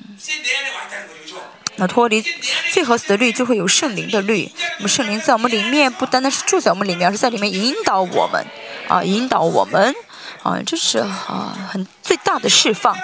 [1.76, 2.24] 那脱离
[2.72, 4.52] 最合适的律，就会有圣灵的律。
[4.78, 8.46] 那么圣灵在我们里面，不单单是住在我们里面，而是在里面引导我们
[8.88, 9.96] 啊，引导我们
[10.44, 12.98] 啊，这是啊很最大的释放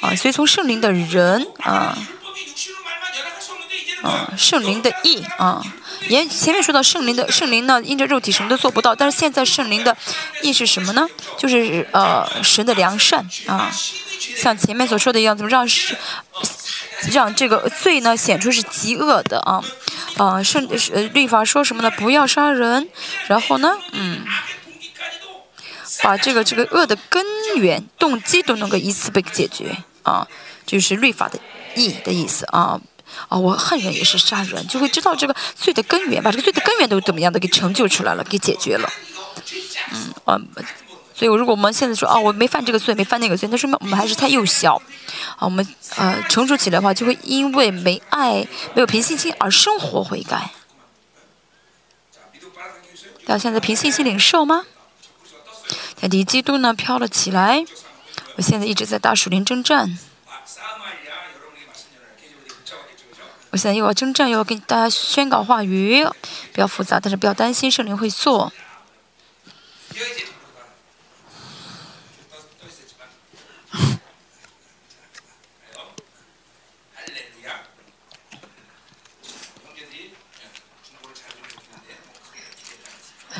[0.00, 0.14] 啊。
[0.14, 1.96] 所以从圣灵的人啊。
[4.02, 5.62] 啊，圣灵的意啊，
[6.08, 9.96] 前前面说到圣灵的圣灵呢，因着肉体什么都做不到，但是现在圣灵的
[10.42, 11.08] 意是什么呢？
[11.38, 13.70] 就是呃神的良善啊，
[14.36, 15.96] 像前面所说的一样，怎么让是
[17.10, 19.62] 让这个罪呢显出是极恶的啊？
[20.18, 21.90] 啊，圣呃律法说什么呢？
[21.92, 22.88] 不要杀人，
[23.26, 24.22] 然后呢，嗯，
[26.02, 27.24] 把这个这个恶的根
[27.56, 30.28] 源动机都能够一次被解决啊，
[30.66, 31.38] 就是律法的
[31.74, 32.78] 意的意思啊。
[33.28, 38.92] 啊，我恨人也是杀人，就会知道这个罪的根源，把这个罪的根源都怎么样的给成就出来了，给解决了。
[39.92, 40.40] 嗯，啊，
[41.14, 44.80] 所以如果我们现在说啊，我没犯这个罪，没犯那个罪，那说明我们还是太幼小。
[45.36, 50.50] 啊，我们呃成熟起来的话，就会因为没爱、没有平信心而生活悔改。
[53.24, 54.64] 大家现在凭信心领受吗？
[55.96, 57.64] 天地基督呢飘了起来，
[58.36, 59.98] 我现在一直在大树林征战。
[63.52, 66.02] 我现在又要征战，又要给大家宣告话语，
[66.52, 68.50] 比较复杂，但是不要担心，圣灵会做。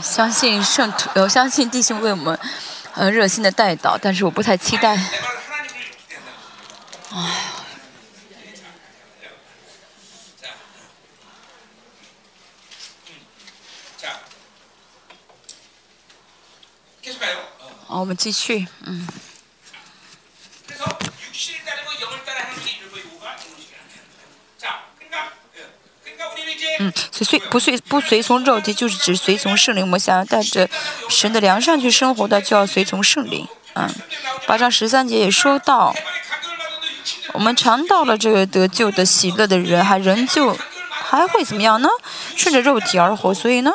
[0.03, 2.39] 相信圣徒，我相信弟兄为我们，
[2.93, 4.95] 呃，热心的带导，但是我不太期待。
[18.03, 19.07] 我们继续，嗯。
[26.81, 29.85] 嗯，随随不随不随从肉体，就是指随从圣灵。
[29.85, 30.69] 我们想要带着
[31.09, 33.47] 神的良善去生活的，就要随从圣灵。
[33.75, 33.89] 嗯，
[34.49, 35.95] 八章十三节也说到，
[37.35, 40.59] 我们尝到了这个得救的喜乐的人，还仍旧
[40.91, 41.89] 还会怎么样呢？
[42.35, 43.71] 顺着肉体而活，所以呢？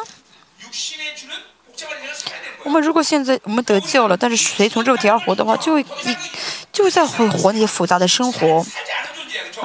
[2.79, 5.85] 如果现在我们得救了，但是随从肉体而活的话，就一
[6.71, 8.65] 就在会活那些复杂的生活，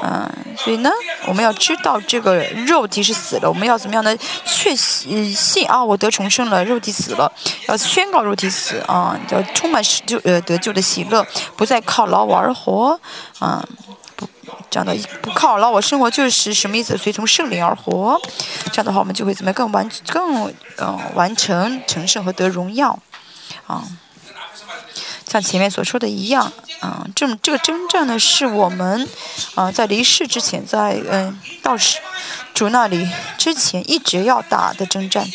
[0.01, 0.89] 嗯，所以呢，
[1.27, 5.83] 我们要知道这个肉体是死了，我们要怎么样的确信啊？
[5.83, 7.31] 我得重生了，肉体死了，
[7.67, 12.99] 要宣告肉体死啊，要充满就呃得救的喜乐，不再靠劳我而活，
[13.39, 13.63] 啊。
[14.15, 14.27] 不
[14.69, 16.95] 这样的不靠劳我生活就是什么意思？
[16.95, 18.19] 随从圣灵而活，
[18.71, 22.97] 这样的话我们就会怎么更完更嗯完成成圣和得荣耀，
[23.67, 23.83] 啊，
[25.27, 29.07] 像前面所说的一样，啊，这这个征战呢是我们
[29.55, 31.75] 啊在离世之前，在嗯到
[32.53, 35.27] 主那里之前一直要打的征战，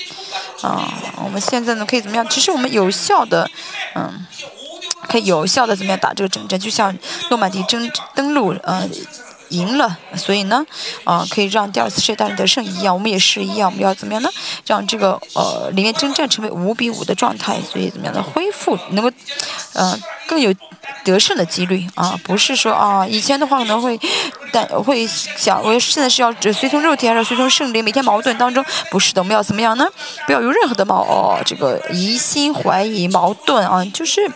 [0.63, 0.93] 啊，
[1.25, 2.29] 我们现在呢可以怎么样？
[2.29, 3.51] 其实我们有效的
[3.95, 4.27] 嗯
[5.09, 6.59] 可以有效的怎么样打这个征战？
[6.61, 6.97] 就像
[7.31, 8.89] 诺曼底征登陆，呃。
[9.51, 10.65] 赢了，所以呢，
[11.05, 14.29] 啊，可以让第二次世界大战得胜一样，我们也是一样，我们要怎么样呢？
[14.67, 18.23] 让这个呃里面征战成为五比五的状态，所以怎么样呢？
[18.23, 19.11] 恢复能够，
[19.73, 20.53] 呃，更有
[21.05, 23.99] 得胜的几率啊，不是说啊，以前的话可能会，
[24.53, 27.85] 但会想，我现在是要随从肉体还是随从圣灵？
[27.85, 29.87] 每天矛盾当中，不是的，我们要怎么样呢？
[30.27, 34.31] 不要有任何的矛哦，这个疑心怀疑矛盾啊，就是。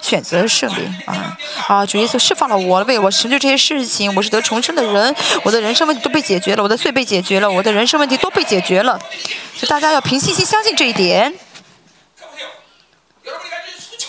[0.00, 1.36] 选择圣灵啊
[1.66, 1.84] 啊！
[1.84, 4.14] 主耶稣释放了我，为我成就这些事情。
[4.14, 5.12] 我是得重生的人，
[5.42, 8.96] 我的人生问题都被解决了，我的罪被解决了，我的人生问题都被解决了。
[9.56, 11.34] 所以大家要凭信心相信这一点。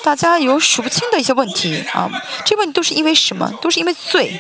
[0.04, 2.10] 大家有数不清的一些问题啊，
[2.46, 3.52] 这问题都是因为什么？
[3.62, 4.40] 都是因为罪。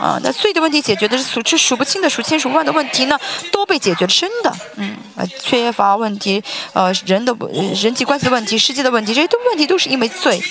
[0.00, 3.18] 啊，那罪的问题解决的是数之数不清的数千数万的问题呢，
[3.52, 7.36] 都被解决了，真的，嗯，呃，缺乏问题，呃，人的
[7.80, 10.42] 人际关系的问题，世界的问题，这些都问题都是因为罪，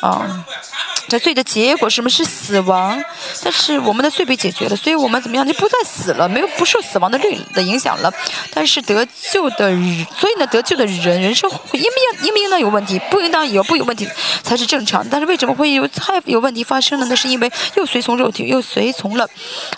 [0.00, 0.44] 啊。
[1.06, 2.98] 这罪的结果什么是死亡？
[3.42, 8.10] 但是我们的罪被解决了，所以我们怎么样就不再死了，没有不受死亡的律的影响了。
[8.54, 9.68] 但是得救的，
[10.18, 12.98] 所以呢，得救的人人生应不应应不应当有问题？
[13.10, 14.08] 不应当有不有问题
[14.42, 15.06] 才是正常。
[15.10, 17.06] 但是为什么会有太有问题发生呢？
[17.10, 19.26] 那是因为又随从肉体，又随随从了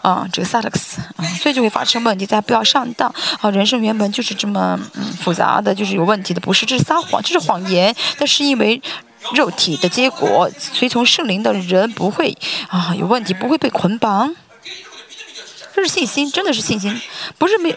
[0.02, 2.26] 啊这个萨克斯啊，所以就会发生问题。
[2.26, 3.08] 大家不要上当
[3.40, 3.48] 啊！
[3.50, 7.94] 人生原本就是这么嗯复杂的，就是有问题的，不是这是撒谎，这是谎言。
[8.18, 8.82] 但是因为。
[9.34, 12.36] 肉体的结果，随从圣灵的人不会
[12.68, 14.32] 啊有问题，不会被捆绑。
[15.74, 17.00] 这是信心，真的是信心，
[17.36, 17.74] 不是没，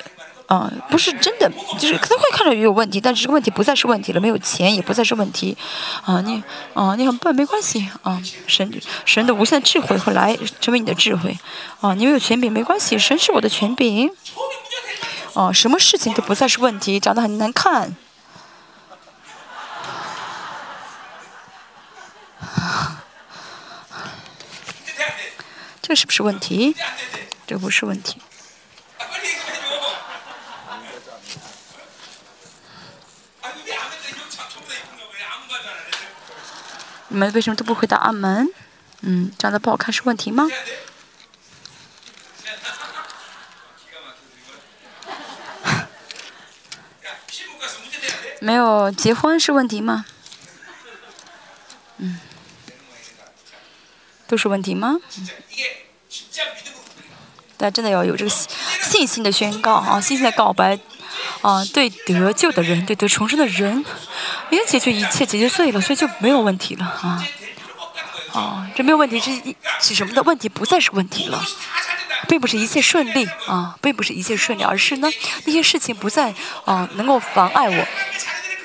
[0.50, 1.48] 啊，不是真的，
[1.78, 5.56] 就是可能会看着也有问题，但是这个问题不再是问题了，没有钱也不再是问题，
[6.04, 6.42] 啊，你
[6.74, 11.38] 啊你很笨没关系啊，神神的无限智慧会来成为你的智慧，
[11.82, 14.10] 啊，你没有权柄没关系，神是我的权柄，
[15.36, 17.96] 啊，什么事情都不再是问题，长得很难看。
[25.84, 26.76] 这是不是问题？
[27.46, 28.20] 这不是问题。
[37.10, 38.48] 你们为什么都不回答阿门？
[39.02, 40.48] 嗯，长得不好看是问题吗？
[48.42, 50.06] 没有结婚是问题吗？
[51.98, 52.20] 嗯。
[54.28, 54.98] 都是问题吗？
[57.58, 60.80] 大家真的要有这个信心的宣告啊，信心的告白
[61.42, 63.86] 啊，对得救的人，对得重生的人，
[64.50, 67.24] 已经解决一切，解决罪了，所以就没有问题了啊
[68.34, 69.32] 啊，这没有问题是
[69.80, 71.42] 是什么的问题不再是问题了，
[72.28, 75.10] 并不是一切顺利啊，并不是一切顺利，而是呢
[75.46, 76.34] 那些事情不再
[76.66, 77.88] 啊能够妨碍我，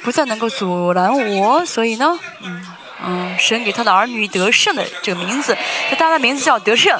[0.03, 2.67] 不再能够阻拦我，所以呢，嗯。
[3.07, 5.55] 嗯，神给他的儿女得胜的这个名字，
[5.91, 6.99] 他他的名字叫得胜，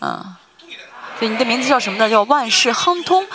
[0.00, 0.41] 嗯，所
[1.28, 2.08] 你的名字叫什么呢？
[2.08, 3.26] 叫万事亨通。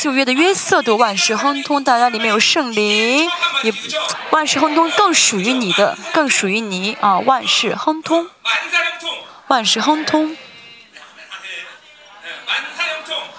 [0.00, 3.28] 旧约的约瑟都万事亨通，大家里面有圣灵，
[3.62, 3.72] 也
[4.30, 7.18] 万事亨通更属于你的，更属于你啊！
[7.20, 8.28] 万事亨通，
[9.48, 10.36] 万事亨通，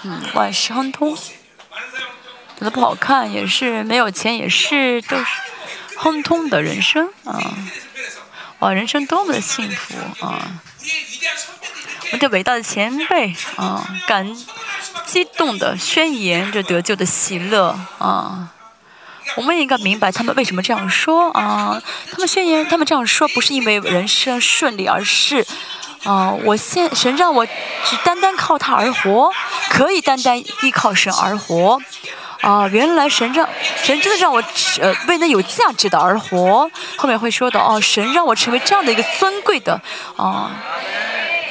[0.02, 5.24] 嗯，万事亨通，长得不好看也是，没有钱也是，都是。
[5.96, 7.38] 亨通的人生啊，
[8.58, 9.94] 哇，人生多么的幸福
[10.26, 10.60] 啊！
[12.14, 14.24] 我的伟大的前辈啊，感
[15.04, 18.48] 激动的宣言着得救的喜乐啊！
[19.34, 21.82] 我们应该明白他们为什么这样说啊？
[22.12, 25.44] 他们宣言，他们这样说不是因为人生顺利，而是
[26.04, 29.32] 啊，我现神让我只单单靠他而活，
[29.68, 31.82] 可以单单依靠神而活。
[32.42, 33.48] 啊，原来神让
[33.82, 34.40] 神真的让我
[34.78, 36.70] 呃为那有价值的而活。
[36.96, 39.80] 后面会说到哦，神让我成为这样的一个尊贵的
[40.16, 40.50] 啊，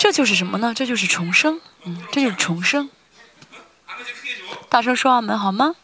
[0.04, 0.74] 这就是什么呢？
[0.76, 2.90] 这就是重生，嗯，这就是重生。
[4.68, 5.78] 大声说阿门好吗？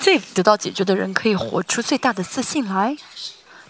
[0.00, 2.96] 最得到解决的人可以活出最大的自信来。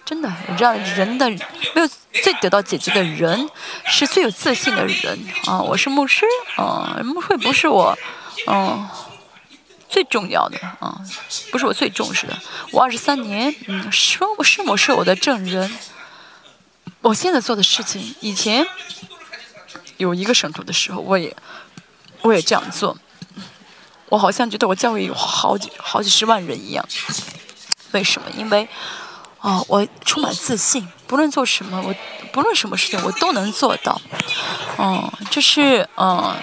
[0.05, 3.51] 真的，让，人的没有最得到解决的人，
[3.87, 5.61] 是最有自信的人啊！
[5.61, 6.25] 我是牧师
[6.57, 7.99] 啊，牧会不是我，
[8.47, 8.89] 嗯，
[9.91, 10.99] 最重要的啊，
[11.51, 12.39] 不是我最重视的。
[12.71, 15.71] 我二十三年，嗯，师母师母是我的证人。
[17.01, 18.65] 我现在做的事情，以前
[19.97, 21.37] 有一个省图的时候，我也
[22.23, 22.97] 我也这样做。
[24.09, 26.87] 我好像觉得我教会有好几好几十万人一样。
[27.93, 28.31] 为什么？
[28.37, 28.69] 因为。
[29.43, 31.95] 哦，我充满自信，不论做什么，我
[32.31, 33.99] 不论什么事情，我都能做到。
[34.77, 36.37] 哦，这是嗯，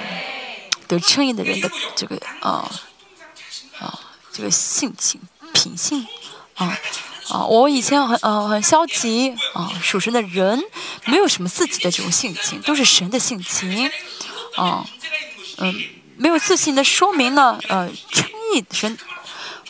[0.87, 2.71] 得称义的人的这个啊啊
[4.37, 5.19] 这个性情
[5.51, 6.05] 品性
[6.53, 6.77] 啊
[7.29, 7.43] 啊！
[7.45, 10.63] 我以前很呃很消极啊，属神的人
[11.05, 13.89] 没有什么自己的这种性情，都是神的性情
[14.55, 14.85] 啊
[15.57, 15.73] 嗯，
[16.17, 18.95] 没有自信的说明呢呃称义神。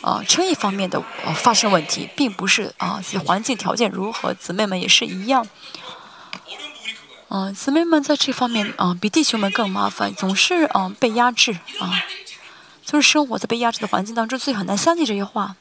[0.00, 5.44] 啊，称义方面的呃发生问题，并不是啊，环境条件如何，姊妹们也是一样。
[7.28, 11.90] 啊，姊妹们在这方面啊，比弟兄们更麻烦，总是啊被压制啊，
[12.90, 15.54] 就是生活在被压制的环境当中，所以很难相信这些话。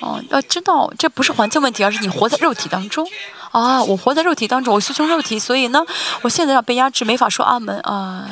[0.00, 3.06] 哦，要知道这不是环境问题，而是你活在肉体当中。
[3.52, 5.84] 啊，我活在肉体当中，我是从肉体，所以呢，
[6.22, 8.30] 我现在要被压制，没法说阿门啊。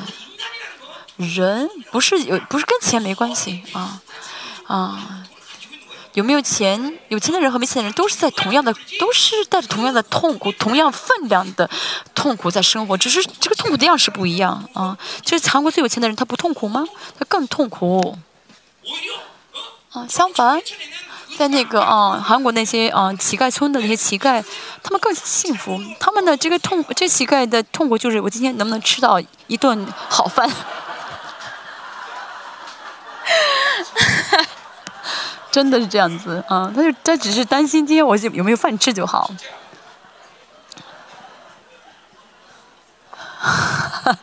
[1.18, 4.01] 人不是有，不是跟钱没关系啊
[4.66, 5.24] 啊。
[6.14, 6.98] 有没有钱？
[7.09, 11.68] 有钱的人和没钱的人都是在同样的，都是带着同样的痛苦，同样分量的
[12.14, 14.97] 痛苦在生活，只是这个痛苦的样式不一样啊。
[15.22, 16.84] 就是韩国最有钱的人，他不痛苦吗？
[17.18, 18.16] 他更痛苦。
[19.93, 20.60] 啊，相反，
[21.39, 24.44] 在那个啊，韩国那些啊乞丐村的那些乞丐，
[24.82, 25.80] 他们更幸福。
[25.98, 30.51] 他们的这个痛，这乞丐的痛苦就是我今天能不能吃到一顿好饭。
[35.53, 39.31] 真的是这样子啊，他就他只是担心今天我有没有饭吃就好。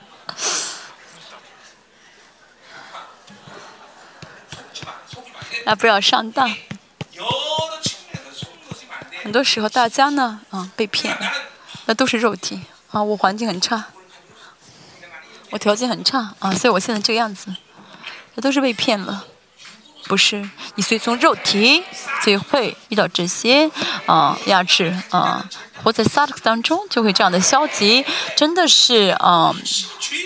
[5.66, 6.52] 啊，不要上当。
[9.22, 11.32] 很多时候大家呢，啊，被骗了，
[11.86, 13.04] 那都是肉体啊。
[13.04, 13.86] 我环境很差，
[15.52, 17.56] 我条件很差啊，所以我现在这个样子，
[18.36, 19.28] 这都是被骗了。
[20.10, 21.84] 不是，你随从肉体，
[22.26, 23.70] 就会遇到这些
[24.08, 25.48] 啊压制啊，
[25.84, 28.04] 活在萨克当中就会这样的消极，
[28.36, 29.54] 真的是啊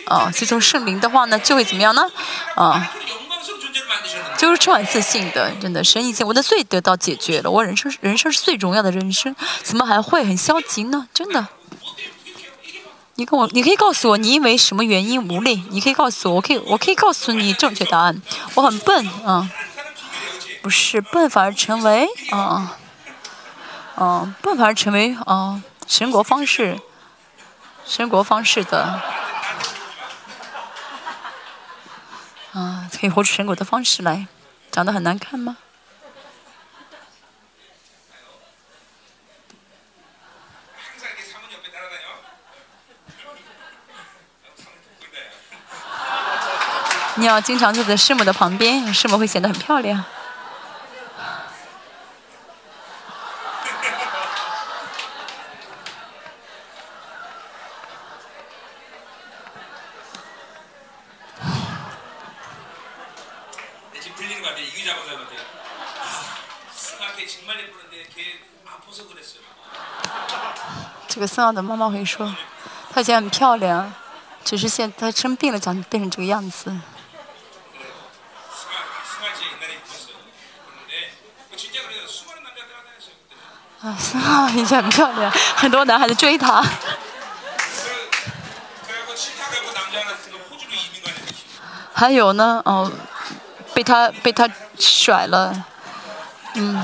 [0.05, 2.09] 啊，随从圣灵的话呢，就会怎么样呢？
[2.55, 2.89] 啊，
[4.37, 11.09] 就是充满自信的，真的，神已经我的罪得到解决了，我人生人生是最荣耀的人生，怎么还会很消极呢？
[11.13, 11.45] 真的，
[13.15, 15.61] 你跟我，你可以告诉我你因为什么原因无力？
[15.71, 18.21] 你可以告诉我，我可以我可以告诉你正确答案。
[18.55, 19.51] 我很笨啊。
[20.63, 22.77] 不是笨反而成为啊，
[23.95, 26.79] 啊笨反而成为啊神国方式，
[27.85, 29.01] 神国方式的
[32.53, 34.25] 啊可以活出神国的方式来，
[34.71, 35.57] 长得很难看吗？
[47.15, 50.05] 你要经常坐在师母的旁边，师母会显得很漂亮。
[71.23, 72.35] 个孙奥的妈妈会说，
[72.93, 73.93] 她以前很漂亮，
[74.43, 76.69] 只是现她生病了，长变成这个样子。
[83.81, 86.61] 啊，孙奥以前很漂亮，很多男孩子追她。
[91.95, 92.91] 还有呢，哦，
[93.73, 95.63] 被他被他甩了，
[96.55, 96.83] 嗯，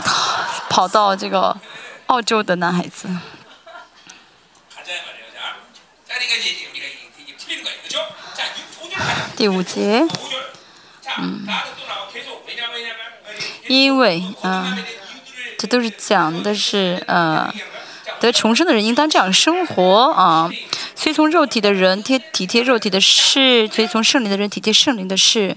[0.69, 1.57] 跑到这个
[2.05, 3.09] 澳洲的男孩子。
[9.39, 10.05] 第五节，
[11.17, 11.47] 嗯，
[13.69, 14.77] 因为啊，
[15.57, 17.49] 这都是讲的是呃，
[18.19, 20.51] 得重生的人应当这样生活啊。
[20.93, 25.55] 随从肉体的人贴体贴肉体的事，随从圣灵的人体贴圣灵的事。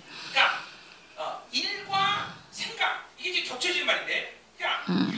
[4.87, 5.13] 嗯，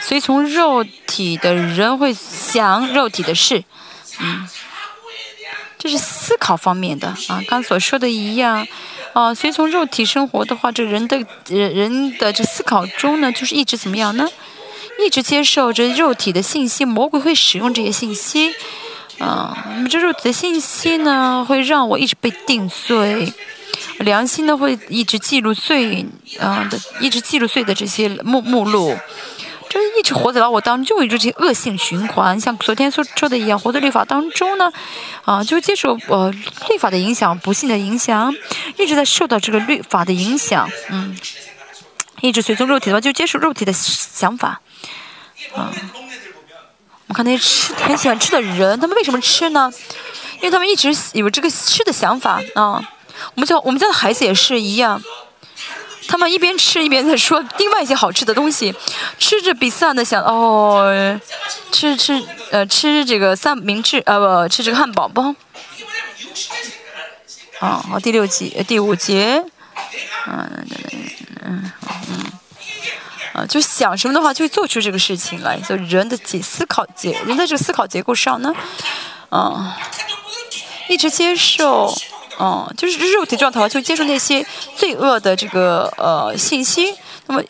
[0.00, 3.62] 随从肉体的人会想肉体的事，
[4.20, 4.48] 嗯，
[5.82, 8.64] 这是思考方面的啊，刚所说的一样，
[9.14, 11.18] 啊，随从肉体生活的话，这人的
[11.48, 14.24] 人人的这思考中呢，就是一直怎么样呢？
[15.04, 18.54] 一直接受着肉体的信息，魔鬼会使用这些信息。
[19.18, 23.32] 啊，那么这肉体的信息呢，会让我一直被定罪，
[23.98, 26.06] 良心呢会一直记录罪
[26.38, 28.96] 啊的，一直记录罪的这些目目录，
[29.72, 32.38] 这一直活在我当中，就会这些恶性循环。
[32.38, 34.70] 像昨天所说的一样，活在律法当中呢，
[35.24, 36.30] 啊，就接受呃
[36.68, 38.34] 律法的影响，不幸的影响，
[38.76, 41.16] 一直在受到这个律法的影响，嗯，
[42.20, 44.60] 一直随从肉体的话，就接受肉体的想法，
[45.56, 45.72] 啊。
[47.06, 49.72] 我看那些吃很喜欢吃的人，他们为什么吃呢？
[50.36, 52.86] 因为他们一直有这个吃的想法啊。
[53.34, 55.02] 我们家我们家的孩子也是一样，
[56.12, 58.74] 他们一边吃一边在说另外一些好吃的东西，
[59.18, 61.18] 吃着比萨的想哦，
[61.72, 65.34] 吃吃呃吃这个三明治呃不吃这个汉堡包。
[67.60, 69.42] 哦，好第六节第五节，
[70.26, 70.66] 嗯
[71.46, 72.32] 嗯嗯。
[73.32, 75.58] 啊，就想什么的话，就会做出这个事情来。
[75.60, 78.54] 就人的结思考结，人在这个思考结构上呢，
[79.30, 79.78] 啊，
[80.90, 81.90] 一直接受，
[82.38, 84.44] 啊，就是肉体状态就接受那些
[84.76, 86.94] 罪恶的这个呃信息。
[87.26, 87.42] 那么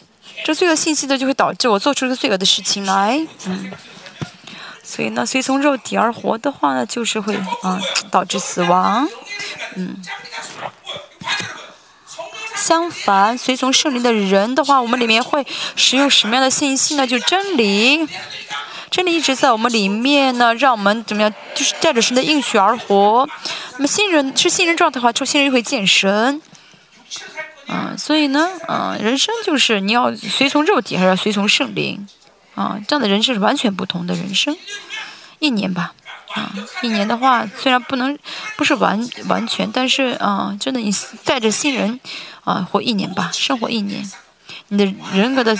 [0.44, 3.72] 这罪恶信息呢就会导致我做出这个罪恶的事情来，嗯。
[4.82, 7.80] 所以呢，随从肉体而活的话呢，就是会啊
[8.10, 9.08] 导致死亡，
[9.76, 9.96] 嗯。
[12.54, 15.44] 相反，随从圣灵的人的话，我们里面会
[15.74, 17.04] 使用什么样的信息呢？
[17.06, 18.06] 就真理，
[18.92, 21.32] 真理一直在我们里面呢，让我们怎么样？
[21.54, 23.26] 就是带着神的应许而活。
[23.72, 26.42] 那么新人是新人状态的话，就新人就会见神。
[27.68, 32.06] 嗯，所以呢，嗯，人生就是你要随从肉体，还是要随从圣灵？
[32.54, 34.54] 啊，这样的人生是完全不同的人生。
[35.38, 35.94] 一年吧，
[36.34, 36.52] 啊，
[36.82, 38.18] 一年的话，虽然不能
[38.58, 40.94] 不是完完全，但是啊，真的你
[41.24, 41.98] 带着新人，
[42.44, 44.12] 啊，活一年吧，生活一年，
[44.68, 45.56] 你的人格的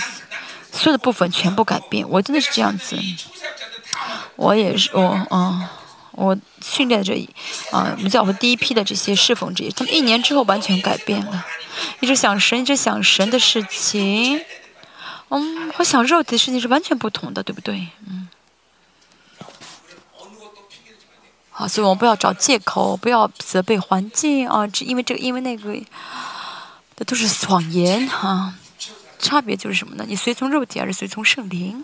[0.73, 2.03] 所有的部分全部改变。
[2.09, 2.97] 我真的是这样子，
[4.35, 5.69] 我也是，我，啊，
[6.11, 7.13] 我训练的这，
[7.71, 11.45] 啊，我们教会第一批的这些侍奉者，他们一年之后完全改变了，
[11.99, 14.43] 一直想神，一直想神的事情。
[15.29, 17.87] 嗯，和想肉体的事情是完全不同的，对不对？
[18.07, 18.27] 嗯。
[21.55, 25.71] 好，所以我们不要找借口，不要责备环境啊，只因为这个，因为那个，
[26.97, 28.55] 这都是谎言哈。
[29.23, 30.05] 差别就是什么呢？
[30.07, 31.83] 你随从肉体还是随从圣灵？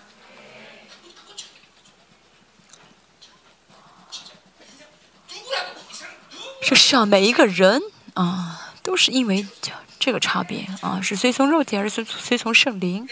[6.62, 7.82] 这世上每一个人
[8.14, 9.48] 啊，都是因为。
[10.02, 13.06] 这个差别啊，是随从肉体还是随随从圣灵？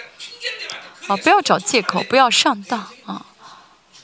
[1.07, 3.25] 啊，不要找借口，不要上当啊！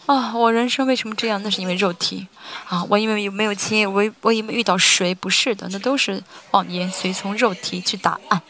[0.06, 1.42] 啊，我人生为什么这样？
[1.42, 2.28] 那是因为肉体
[2.68, 2.84] 啊！
[2.90, 5.16] 我因为有没有钱，我我因为遇到谁？
[5.16, 6.22] 不是的，那都是
[6.52, 6.92] 谎言。
[6.92, 8.42] 随从肉体去答案。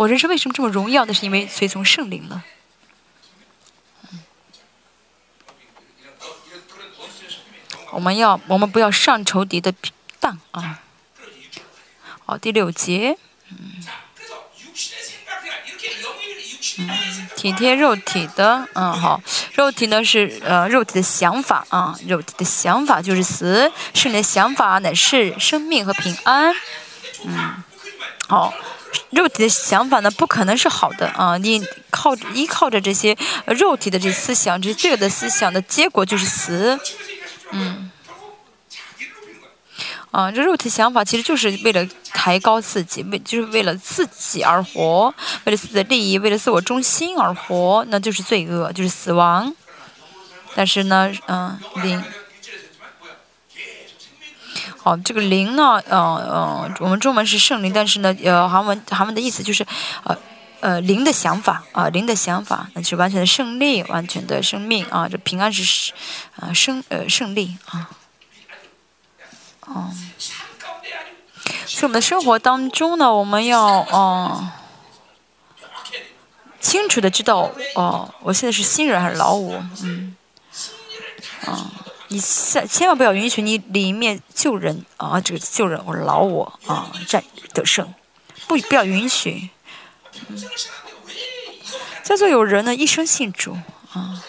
[0.00, 1.04] 我人生为什么这么荣耀？
[1.04, 2.42] 那是因为随从圣灵了。
[7.90, 9.74] 我们要，我们不要上仇敌的
[10.18, 10.80] 当啊！
[12.24, 13.18] 好，第六节。
[13.50, 13.84] 嗯，
[17.36, 19.20] 体贴肉体的，嗯，好，
[19.52, 26.54] 肉体呢是呃肉体的想法啊，肉体的想法就是死，圣灵的想法乃是生命和平安，
[27.26, 27.62] 嗯，
[28.28, 28.54] 好，
[29.10, 36.78] 肉体的想法呢不可能是好的啊，你靠依靠着这些肉体的这思想，这这个的思想的结果就是死，
[37.52, 37.90] 嗯。
[40.10, 45.14] 啊，这肉体想法其实就是为了抬高自己，为就是为了自己而活，
[45.44, 49.54] 为了自己的利益，为了自我中心而活，那就是罪恶，就是死亡。
[50.56, 52.02] 但是呢，嗯，灵，
[54.82, 59.66] 好，这个灵呢，呃呃，我们中文是圣灵，但是呢，呃，韩文韩文的意思就是，
[60.04, 60.16] 呃
[60.60, 65.92] 呃，灵的想法啊，灵的想法，那就是完全的胜利，完全的生命啊，这平安是，
[66.36, 67.90] 啊，胜呃胜利啊。
[69.66, 69.90] 哦，
[71.66, 74.50] 所以我们的生活当中呢，我们要哦
[76.58, 80.16] 清楚的知道哦，我现在是新人还是老五，嗯，
[82.10, 87.22] 你千千万不要允许你里面救人啊，这个救人我饶我啊战
[87.54, 87.94] 得胜，
[88.46, 89.48] 不不要允许。
[92.02, 93.56] 叫做有人呢一生信主
[93.92, 94.22] 啊，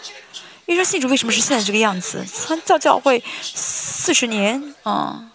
[0.68, 2.24] 一生信主为什么是现在这个样子？
[2.48, 5.28] 他教教会四十年啊。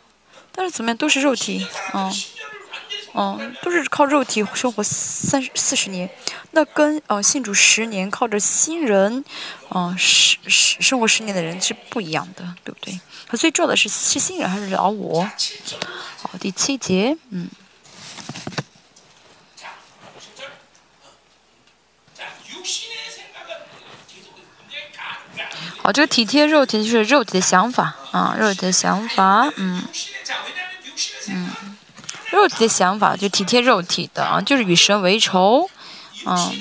[0.58, 2.10] 但是怎么样都是肉体，啊，
[3.16, 6.08] 嗯，都是靠肉体生活三四十年，
[6.50, 9.24] 那跟呃信主十年靠着新人，
[9.70, 13.00] 嗯，十十生活十年的人是不一样的，对不对？
[13.26, 15.28] 他最重要的是是新人还是老我？
[16.22, 17.48] 好，第七节，嗯，
[25.82, 29.82] 好，这个体贴肉体就是肉体的想法啊，肉体的想法，嗯。
[31.28, 31.75] 嗯，
[32.32, 35.68] 肉体的想法就体贴肉体的啊，就是与神为仇，
[36.24, 36.52] 嗯，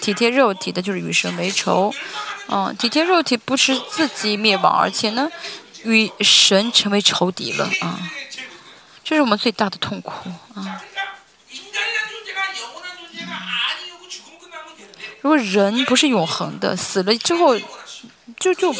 [0.00, 1.94] 体贴肉体的就是与神为仇，
[2.48, 5.30] 嗯，体贴肉体不是自己灭亡，而且呢，
[5.84, 8.00] 与神成为仇敌了啊，
[9.04, 10.12] 这是我们最大的痛苦
[10.54, 10.82] 啊。
[15.20, 17.56] 如果人不是永恒的，死了之后
[18.40, 18.74] 就就。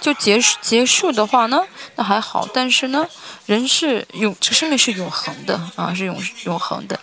[0.00, 1.62] 就结束结束的话呢，
[1.96, 2.48] 那还好。
[2.54, 3.06] 但是呢，
[3.46, 6.98] 人是永，这生命是永恒的啊，是永永恒的。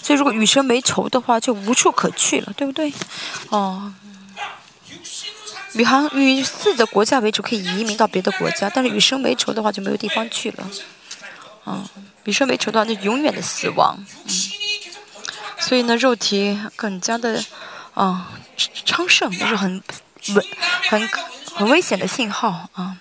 [0.00, 2.92] 所以如果与神为仇的话，就无处可去了，对不对？
[3.48, 3.92] 哦，
[5.74, 10.70] 与行与四的国家为主，可以移民到别的国家；但是与神为仇的话，就没有地方去了。
[11.64, 11.84] 啊，
[12.24, 13.96] 与神为仇的话，就永远的死亡。
[14.24, 14.34] 嗯，
[15.58, 17.44] 所以呢，肉体更加的
[17.94, 18.30] 啊
[18.84, 19.82] 昌盛，就是很
[20.34, 20.46] 稳
[20.88, 21.08] 很。
[21.54, 22.96] 很危险的信号啊！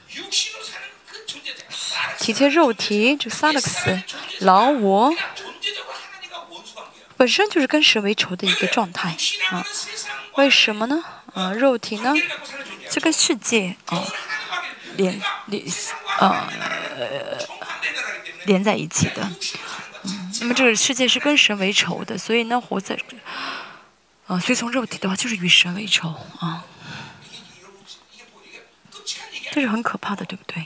[2.20, 4.04] 体贴肉体，就萨勒克斯，
[4.40, 5.14] 老我，
[7.18, 9.16] 本身就是跟神为仇的一个状态
[9.50, 9.66] 啊。
[10.36, 11.04] 为什么呢？
[11.34, 12.14] 啊，肉体呢，
[12.90, 14.04] 这个世界啊
[14.98, 15.64] 连连
[16.20, 16.48] 呃
[18.46, 19.30] 连在一起的。
[20.04, 22.98] 嗯，那么这个世界是跟神为仇的，所以呢，活在
[24.28, 26.10] 啊，随从肉体的话，就是与神为仇
[26.40, 26.64] 啊。
[29.52, 30.66] 这是很可怕的，对不对？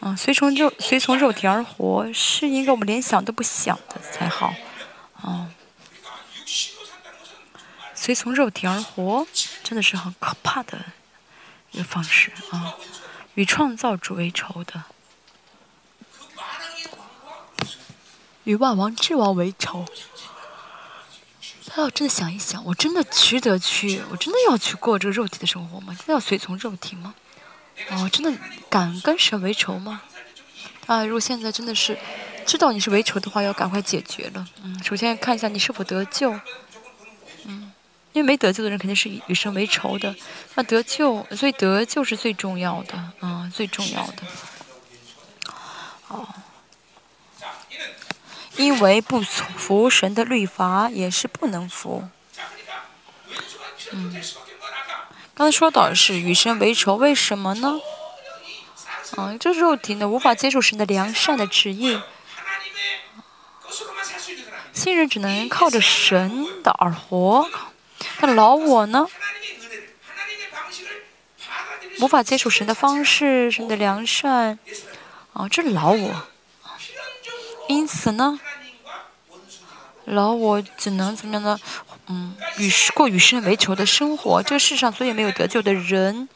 [0.00, 4.54] 嗯，随从肉随从肉体而活，是应该我们连想都不想的才好，
[5.20, 5.50] 啊。
[7.94, 9.26] 随从肉体而活，
[9.64, 10.78] 真的是很可怕的
[11.72, 12.76] 一个方式啊！
[13.34, 14.84] 与创造主为仇的，
[18.44, 19.84] 与万王之王为仇。
[21.70, 25.94] 他要真的想一想，我真的值得去，我真的要去过这个肉体的生活吗？
[25.96, 27.14] 真的要随从肉体吗？
[27.90, 28.32] 哦，真的
[28.68, 30.00] 敢跟神为仇吗？
[30.86, 31.96] 啊，如果现在真的是
[32.46, 34.48] 知道你是为仇的话，要赶快解决了。
[34.64, 36.32] 嗯，首先看一下你是否得救。
[37.44, 37.70] 嗯，
[38.14, 40.14] 因为没得救的人肯定是与神为仇的。
[40.54, 44.22] 那得救，所以得救是最重要的啊，最重要的。
[46.08, 46.26] 哦，
[48.58, 52.08] 因为不服神的律法，也是不能服。
[53.92, 54.22] 嗯。
[55.34, 57.80] 刚才说到的是与神为仇，为什么呢？
[59.16, 62.00] 嗯，这肉体呢无法接受神的良善的旨意，
[64.72, 67.48] 新人只能靠着神的而活。
[68.20, 69.06] 那老我呢，
[72.00, 74.58] 无法接受神的方式、神的良善，
[75.32, 76.22] 啊，这老我。
[77.68, 78.40] 因此呢，
[80.10, 81.58] 然后我只能怎么样呢？
[82.06, 86.28] 嗯，与过与神为仇的生活，这个世上所有没有得救的人，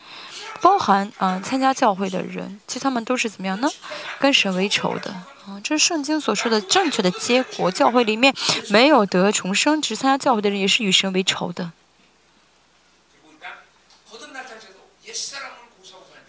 [0.61, 3.70] 包含啊参加教会的人，其实他们都是怎么样呢？
[4.19, 5.11] 跟神为仇的
[5.47, 7.70] 啊，这是圣经所说的正确的结果。
[7.70, 8.35] 教会里面
[8.69, 11.73] 没有得重生，只参加教会的人也是与神为仇的。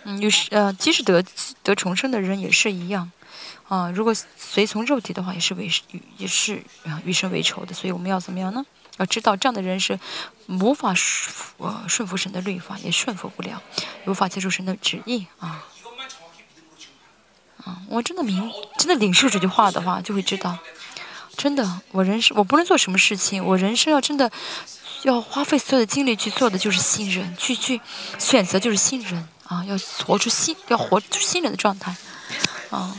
[0.06, 1.24] 嗯，与呃，即使得
[1.62, 3.12] 得重生的人也是一样
[3.74, 3.92] 啊。
[3.96, 5.70] 如果随从肉体的话，也是为
[6.18, 6.64] 也是
[7.06, 7.74] 与神为仇的。
[7.74, 8.66] 所以我们要怎么样呢？
[8.98, 10.00] 要知道，这样的人是
[10.48, 10.94] 无法
[11.58, 13.62] 呃顺服神的律法，也顺服不了，
[14.06, 15.66] 无法接受神的旨意啊。
[17.66, 20.60] 啊，我真的明，真的领受这句话的话，就会知道，
[21.38, 24.30] 真的，我人生我不能做什么事情，我人生要真的
[25.04, 27.80] 要花费所有的精力去做的就是信任，去去
[28.20, 29.76] 选择就是信任啊，要
[30.06, 31.96] 活出新，要活出新人的状态
[32.70, 32.96] 啊。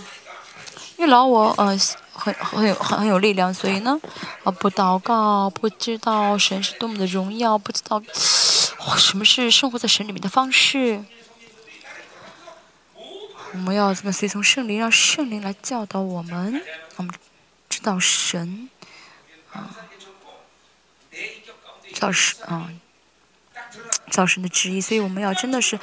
[1.05, 1.79] 因为老我呃
[2.15, 4.01] 很很有很很有力量，所以呢，
[4.43, 8.03] 啊不祷告，不知道神是多么的荣耀，不知道
[8.97, 11.05] 什么是生活在神里面的方式。
[13.53, 16.63] 我们要怎么随从圣灵，让圣灵来教导我们，
[16.97, 17.15] 我们
[17.69, 18.71] 知道神
[19.53, 19.77] 啊，
[21.93, 22.71] 知道神啊，
[24.11, 25.79] 造神的旨意，所以我们要真的是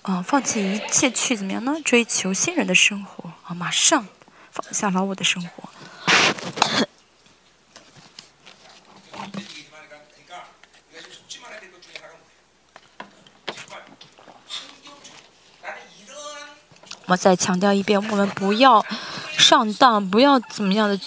[0.00, 1.76] 啊放弃一切去怎么样呢？
[1.84, 4.06] 追求新人的生活啊，马上。
[4.52, 5.68] 放下老我的生活。
[17.06, 18.84] 我再强调一遍，我们不要
[19.36, 20.98] 上当，不要怎么样的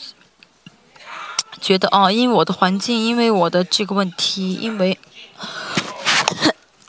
[1.60, 5.00] 觉得哦，因为我的环境，因为我的这个问题，因为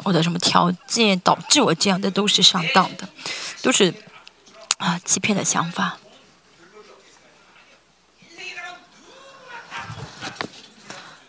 [0.04, 3.08] 我的什么条件导致我这样的，都是上当的，
[3.62, 3.94] 都是
[4.76, 5.96] 啊欺骗的想法。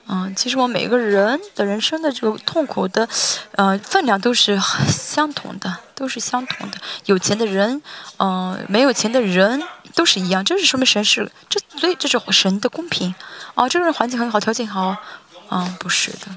[0.10, 3.08] 嗯，其实我每个人的人生的这个痛苦的，
[3.52, 4.58] 呃，分量都是
[4.88, 6.78] 相同的，都是相同的。
[7.06, 7.82] 有钱的人，
[8.18, 9.62] 嗯，没有钱的人
[9.94, 10.44] 都是一样。
[10.46, 13.14] 这是说明神是这，所以这是神的公平。
[13.56, 14.96] 哦，这个人环境很好，条件好，
[15.50, 16.28] 啊，不是的。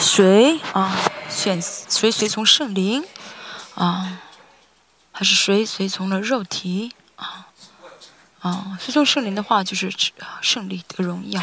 [0.00, 0.96] 谁啊？
[1.28, 3.04] 选谁随从圣灵？
[3.74, 4.20] 啊，
[5.12, 6.92] 还是谁随从了肉体？
[7.16, 7.45] 啊？
[8.46, 9.92] 啊，随从圣灵的话就是
[10.40, 11.42] 胜利的荣耀；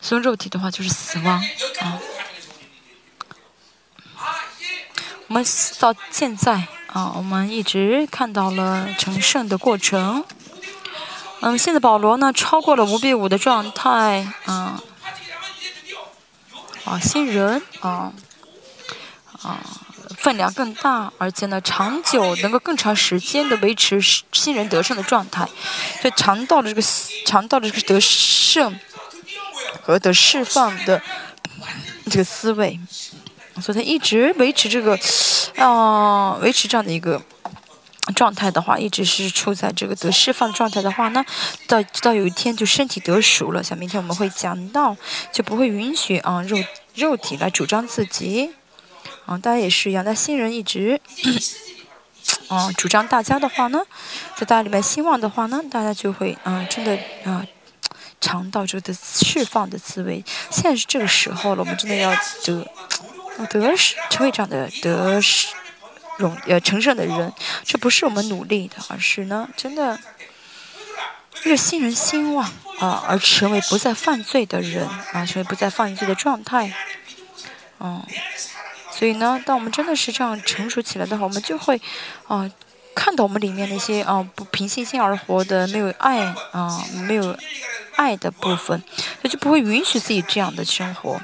[0.00, 1.38] 随从肉体的话就是死亡。
[1.80, 1.98] 啊，
[5.26, 5.44] 我们
[5.78, 10.24] 到现在啊，我们一直看到了成圣的过程。
[11.40, 14.32] 嗯，现在保罗呢超过了五比五的状态。
[14.46, 14.82] 啊，
[16.86, 18.14] 啊，新人啊，
[19.42, 19.60] 啊。
[20.18, 24.00] 分量更大，而且呢，长久能够更长时间的维持
[24.32, 25.48] 新人得胜的状态，
[26.02, 26.82] 所以尝到了这个
[27.24, 28.78] 尝到了这个得胜
[29.80, 31.00] 和得释放的
[32.10, 32.78] 这个思维，
[33.62, 34.98] 所以他一直维持这个
[35.56, 37.22] 啊维持这样的一个
[38.16, 41.24] 状态的话，一直是处在这个得释放状态的话呢，
[41.68, 44.96] 到直到有一天就身体得熟了，像明天我们会讲到，
[45.32, 46.58] 就不会允许啊肉
[46.94, 48.50] 肉体来主张自己，
[49.28, 50.98] 啊，大家也是一样，但新人一直，
[52.48, 53.78] 啊主张大家的话呢，
[54.34, 57.46] 在大家里面兴旺的话呢，大家就会啊真的啊
[58.20, 60.24] 尝到这个释放的滋味。
[60.50, 62.10] 现在是这个时候了，我们真的要
[62.44, 62.66] 得
[63.48, 65.48] 得是成为这样的得是。
[66.18, 67.32] 荣呃成圣的人，
[67.62, 69.96] 这不是我们努力的，而是呢，真的，
[71.44, 72.50] 热心人兴旺
[72.80, 76.74] 啊，而成为不再犯罪的人啊，成为不再犯罪的状态，
[77.78, 78.04] 嗯，
[78.98, 81.80] 所以呢，当我们真的是这样成熟起来的话，我们就会
[82.26, 82.50] 啊，
[82.96, 86.20] 看到我们里面那些啊不凭信心而活的没有爱
[86.50, 87.38] 啊没有
[87.94, 88.82] 爱的部分，
[89.22, 91.20] 他就不会允许自己这样的生活。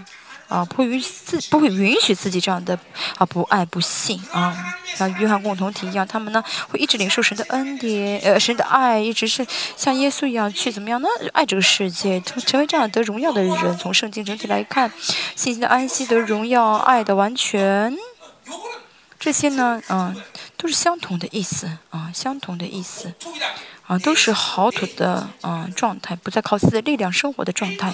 [0.49, 2.79] 啊，不允自不会允许自己这样的
[3.17, 9.47] 啊不爱不信啊，像约翰共同体一样，他们呢会一直领受神的恩典，呃，神的爱，一直是
[9.77, 11.09] 像耶稣一样去怎么样呢？
[11.33, 13.79] 爱这个世界，成成为这样得荣耀的人。
[13.79, 14.91] 从圣经整体来看，
[15.35, 17.97] 信心的安息得荣耀，爱的完全，
[19.19, 20.15] 这些呢，嗯，
[20.57, 23.13] 都是相同的意思啊，相同的意思
[23.87, 27.93] 啊，都是好土的嗯状态，不再靠自己的力量生活的状态。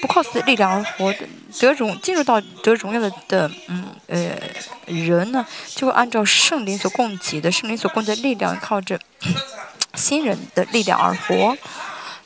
[0.00, 1.26] 不靠自己的力量而活的
[1.58, 4.38] 得荣进入到得荣耀的的嗯呃
[4.86, 8.98] 人呢，就会按照圣灵所供给的圣灵所供的力量，靠着
[9.94, 11.56] 新人的力量而活，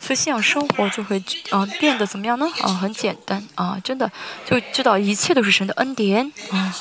[0.01, 2.47] 所以信仰生活就会啊变得怎么样呢？
[2.63, 4.11] 啊，很简单啊，真的
[4.45, 6.75] 就知道一切都是神的恩典啊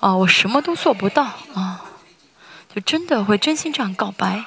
[0.00, 1.22] 啊，我什么都做不到
[1.54, 1.84] 啊，
[2.74, 4.44] 就真的会真心这样告白。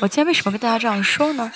[0.00, 1.52] 我今天为什么跟大家这样说呢？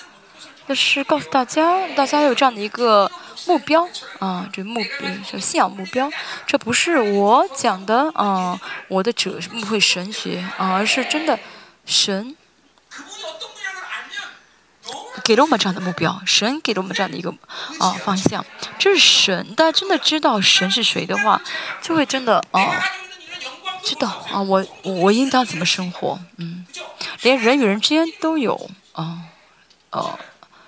[0.67, 3.09] 就是告诉大家，大家有这样的一个
[3.45, 3.87] 目标
[4.17, 6.09] 啊，这目标就信仰目标，
[6.47, 11.37] 这不是我讲的啊，我的哲不会神学啊，而是真的
[11.85, 12.35] 神
[15.23, 17.31] 给了我们这样的目标，神给了我们这样的一个
[17.79, 18.43] 啊方向，
[18.79, 19.53] 这是神。
[19.53, 21.39] 大家真的知道神是谁的话，
[21.79, 22.83] 就会真的啊
[23.83, 26.65] 知道啊，我我应当怎么生活，嗯，
[27.21, 29.19] 连人与人之间都有啊，
[29.91, 30.17] 呃。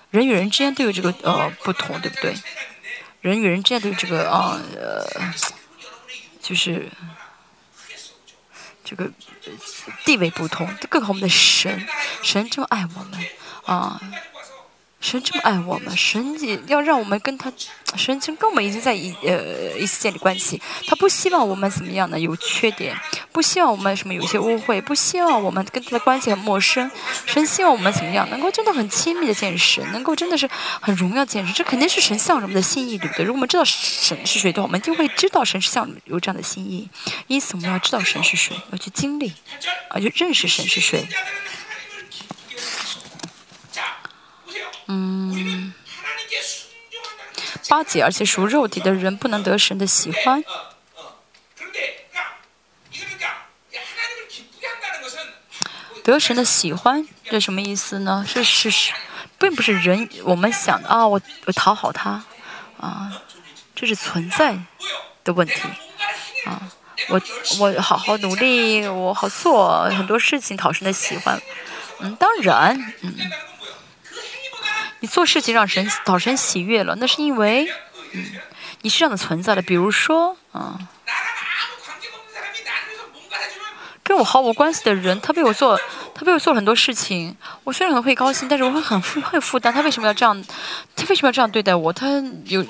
[0.09, 2.33] 人与人之间都有这个呃不同，对不对？
[3.21, 5.05] 人与人之间都有这个啊呃，
[6.41, 6.89] 就是
[8.83, 9.11] 这个
[10.05, 11.85] 地位不同，更何况我们的神，
[12.23, 13.25] 神这么爱我们
[13.65, 13.99] 啊。
[14.99, 17.53] 神这么爱我们，神也要让我们跟他，
[17.95, 20.59] 神经跟我们已经在一呃一起建立关系。
[20.87, 22.19] 他不希望我们怎么样呢？
[22.19, 22.97] 有缺点，
[23.31, 26.89] 不希望我们什么有些误会，不希望我们跟他的关系很陌生。
[27.27, 28.27] 神希望我们怎么样？
[28.31, 30.49] 能够真的很亲密的见识，能够真的是
[30.81, 31.53] 很荣耀见识。
[31.53, 33.23] 这肯定是神向着我们的心意，对不对？
[33.23, 36.89] 如果我们知道神是谁的话，我们就会知道神是向有这样的心意。
[37.27, 39.31] 因此，我们要知道神是谁，要去经历，
[39.89, 41.07] 啊，就认识神是谁。
[44.87, 45.73] 嗯，
[47.69, 50.43] 巴结而且属肉体的人不能得神的喜欢。
[56.03, 58.25] 得神的喜欢，这什么意思呢？
[58.25, 58.93] 是是是，
[59.37, 62.23] 并不是人我们想啊，我我讨好他
[62.79, 63.11] 啊，
[63.75, 64.57] 这是存在
[65.25, 65.61] 的问题
[66.45, 66.71] 啊。
[67.09, 67.21] 我
[67.59, 71.37] 我好好努力，我好做很多事情讨神的喜欢。
[71.99, 73.13] 嗯，当然，嗯。
[74.99, 77.71] 你做事情让神讨神喜悦了，那是因为，
[78.13, 78.25] 嗯，
[78.81, 79.61] 你是这样的存在的。
[79.61, 80.77] 比如说，啊，
[84.03, 85.79] 跟我毫无关系的人，他被我做，
[86.19, 89.71] 他为我做了很多事情，我虽然很会高兴，但是我会很负会负担。
[89.71, 90.43] 他为什么要这样？
[90.95, 91.93] 他为什么要这样对待我？
[91.93, 92.07] 他
[92.45, 92.65] 有，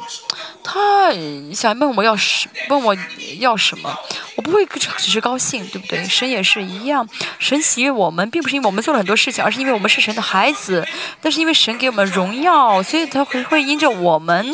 [0.61, 1.13] 他
[1.53, 2.93] 想问我要什，问我
[3.39, 3.97] 要什么？
[4.35, 4.65] 我不会
[4.97, 6.03] 只是高兴，对不对？
[6.03, 7.07] 神也是一样，
[7.39, 10.85] 神喜悦我们，并不是因为我们做了很多事情，而是因为我们是神的孩子。
[11.21, 14.45] 但是因为神给我们荣耀，所以他会会因着我们，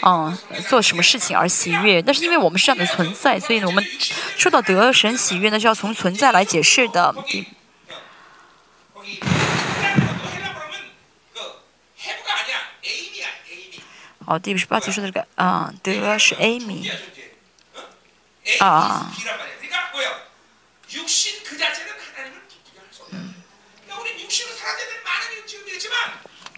[0.00, 0.36] 啊，
[0.68, 2.00] 做什么事情而喜悦。
[2.00, 3.84] 但是因为我们是这样的存在，所以呢，我们
[4.38, 7.14] 说到得神喜悦，那是要从存在来解释的。
[14.26, 16.90] 好，第十八节说的这个啊，得是 Amy。
[18.60, 19.10] 啊。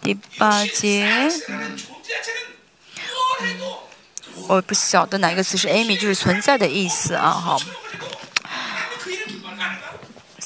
[0.03, 1.31] 第八节，
[4.49, 7.61] 我不晓得哪一个词是 Amy，就是存在的意思啊，好。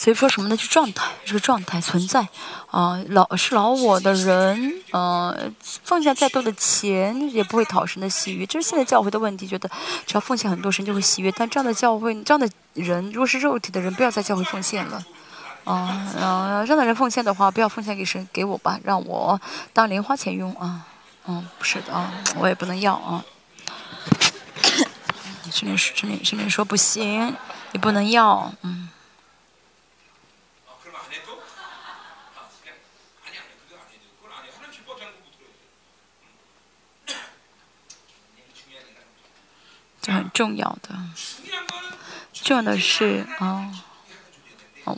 [0.04, 0.56] 所以说什么呢？
[0.58, 2.28] 就状态，这个状态存在。
[2.70, 5.50] 啊，老是老我的人，呃，
[5.82, 8.44] 奉献再多的钱也不会讨神的喜悦。
[8.44, 9.66] 这是现在教会的问题，觉得
[10.04, 11.32] 只要奉献很多，神就会喜悦。
[11.32, 15.02] 但这样的教会，这样的人，如果是肉体的人，不要在教会奉献了。
[15.64, 19.40] 啊，呃，这样的人奉献的话，不要奉献给神，给我吧，让我
[19.72, 20.84] 当零花钱用啊。
[21.26, 23.24] 嗯，不是的啊，我也不能要啊。
[25.50, 27.34] 圣灵说，圣灵，圣灵说不行，
[27.72, 28.90] 你不能要，嗯。
[40.04, 40.94] 这很重要的，
[42.34, 43.72] 重要的是啊，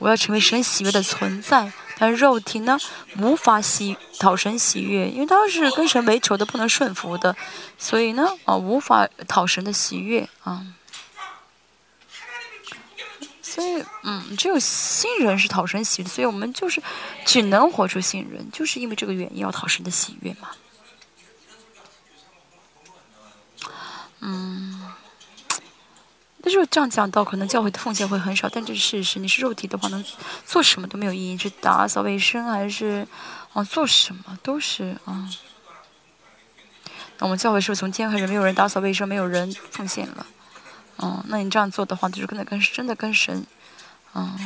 [0.00, 1.72] 我要成为神喜悦的存在。
[1.98, 2.76] 但肉体呢，
[3.18, 7.36] 无法喜讨神喜悦，因为它是跟神为仇的，不能顺服的，
[7.78, 10.66] 所以呢，啊，无法讨神的喜悦啊。
[13.40, 16.82] 所以，嗯，只有新人是讨神喜悦，所以我们就是
[17.24, 20.50] 只能活出新人，就是因为这个原因要讨神的喜悦嘛。
[24.20, 24.85] 嗯。
[26.46, 29.18] 但是这样讲到，可能教会的奉献会很少，但这是事实。
[29.18, 30.04] 你是肉体的话，能
[30.44, 33.04] 做什么都没有意义，去打扫卫生还是
[33.52, 35.28] 啊做什么都是啊。
[37.18, 40.24] 那我们教会是不是从今天开始没有人打扫卫生，没有人奉献了？
[40.98, 43.44] 嗯，那你这样做的话，就是跟着跟真的跟神，
[44.14, 44.38] 嗯，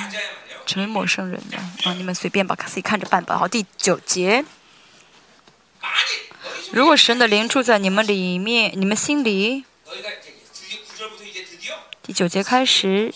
[0.65, 1.93] 成为陌生人了啊！
[1.93, 3.37] 你们随便吧，自己看着办吧。
[3.37, 4.43] 好，第九节，
[6.73, 9.67] 如果神的灵住在你们里面，你们心里。
[12.03, 13.13] 第九节开始，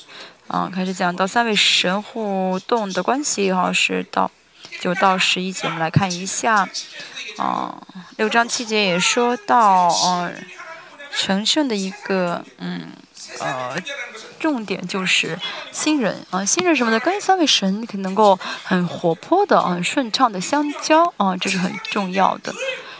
[0.46, 4.30] 啊，开始讲到三位神互动的关系，哈，是到
[4.78, 6.68] 九到十一节，我们来看一下，
[7.38, 7.82] 啊，
[8.16, 10.30] 六章七节也说到，啊，
[11.10, 12.88] 成圣的一个，嗯，
[13.40, 13.74] 呃，
[14.38, 15.38] 重点就是
[15.72, 22.54] 新人，啊，新人什么的，跟三位神可能够很活泼的，啊，顺畅的相交，啊，这是很重要的。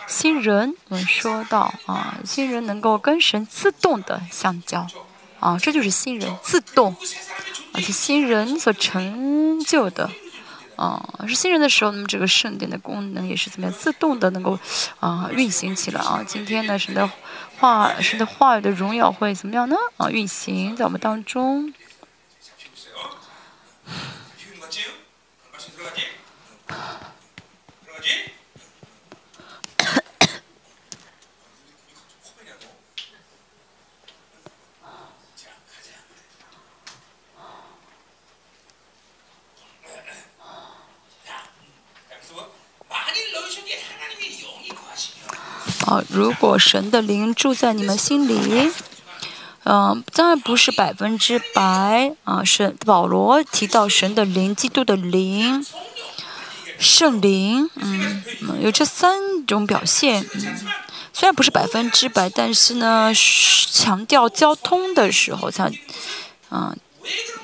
[0.06, 4.86] 新人，我们说到，啊，新人能够跟神自动的相交。
[5.44, 6.96] 啊，这就是新人自动，
[7.74, 10.10] 而且新人所成就的，
[10.74, 14.58] 啊，是新人的时候，那么这个圣殿的功能也是怎么样自动的能够
[15.00, 16.24] 啊运行起来啊。
[16.26, 17.10] 今天呢，神的
[17.58, 19.76] 话，神的话语的荣耀会怎么样呢？
[19.98, 21.74] 啊，运行在我们当中。
[45.86, 48.70] 啊，如果神的灵住在你们心里，
[49.64, 52.42] 嗯，当然不是百分之百啊。
[52.42, 55.64] 神保罗提到神的灵，基督的灵，
[56.78, 58.22] 圣灵，嗯，
[58.62, 60.56] 有这三种表现，嗯，
[61.12, 65.70] 虽然不是百分之百，但是呢，强调交通的时候才，
[66.50, 66.76] 嗯。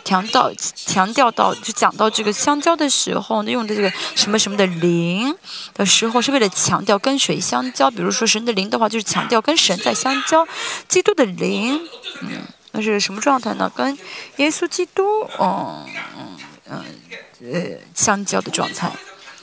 [0.05, 5.35] 强调强调到就讲到这个相交的时候呢，用的这个什么什么的灵
[5.75, 7.91] 的时候，是为了强调跟谁相交。
[7.91, 10.47] 比如说神的灵的话，就是强调跟神在相交。
[10.89, 11.81] 基督的灵，
[12.23, 12.43] 嗯，
[12.73, 13.71] 那是什么状态呢？
[13.75, 13.97] 跟
[14.37, 15.87] 耶稣基督，嗯
[16.69, 16.85] 嗯
[17.53, 18.91] 呃相交的状态。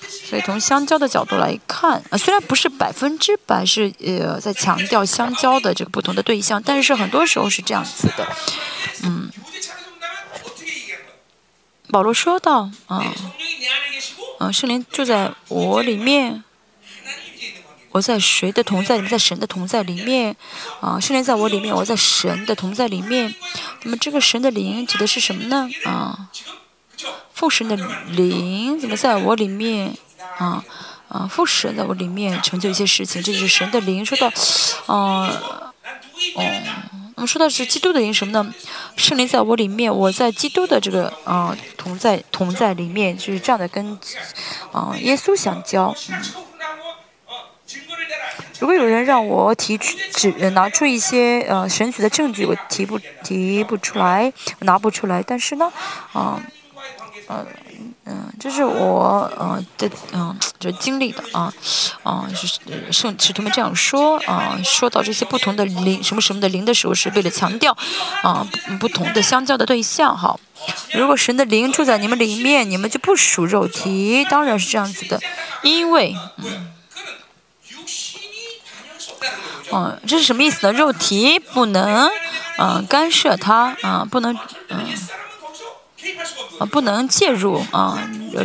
[0.10, 8.28] 所以从相交的角度来看，啊，虽然不是百分之百是呃在强调相交的这个不同的对象，但是很多时候是这样子的，
[9.04, 9.32] 嗯。
[11.90, 13.02] 保罗说道：“啊，
[14.40, 16.44] 啊，圣灵就在我里面，
[17.92, 19.10] 我在谁的同在里面？
[19.10, 20.36] 在神的同在里面，
[20.82, 23.34] 啊，圣灵在我里面，我在神的同在里面。
[23.84, 25.70] 那么这个神的灵指的是什么呢？
[25.86, 26.30] 啊，
[27.34, 27.78] 父神的
[28.12, 29.96] 灵怎么在我里面？
[30.38, 30.64] 啊，
[31.08, 34.06] 啊，父神在我里面成就一些事情，这就是神的灵。
[34.06, 34.28] 说到，
[34.88, 35.32] 啊，
[36.36, 36.54] 哦。”
[37.18, 38.54] 我们说的是基督的灵什么呢？
[38.96, 44.00] 圣灵在我里面，我在基督的这个啊同在同在里面，就是这样的跟
[44.72, 45.92] 啊耶稣相交。
[46.12, 46.22] 嗯，
[48.60, 55.24] 如果有人让我提出指拿出一些呃神学的证据，我提不提不出来，拿不出来。
[55.24, 55.74] 但是呢，
[56.14, 56.40] 啊，
[57.28, 57.44] 呃。
[58.10, 61.54] 嗯，这是我呃的嗯这经历的啊，
[62.04, 62.48] 啊是
[62.90, 67.76] 圣使徒们这样说啊，说到这些不同的灵什么什么的灵的时候，是为了强调
[68.24, 68.48] 啊
[68.80, 70.40] 不同的相交的对象哈。
[70.94, 75.20] 如果神的灵住在你们里面，你们就不属肉体，当然是这样子的，
[75.62, 76.72] 因为嗯，
[79.74, 80.72] 嗯这是什么意思呢？
[80.72, 82.10] 肉体不能
[82.58, 84.34] 嗯干涉它啊，不能
[84.70, 84.80] 嗯。
[86.60, 87.98] 啊，不能介入啊，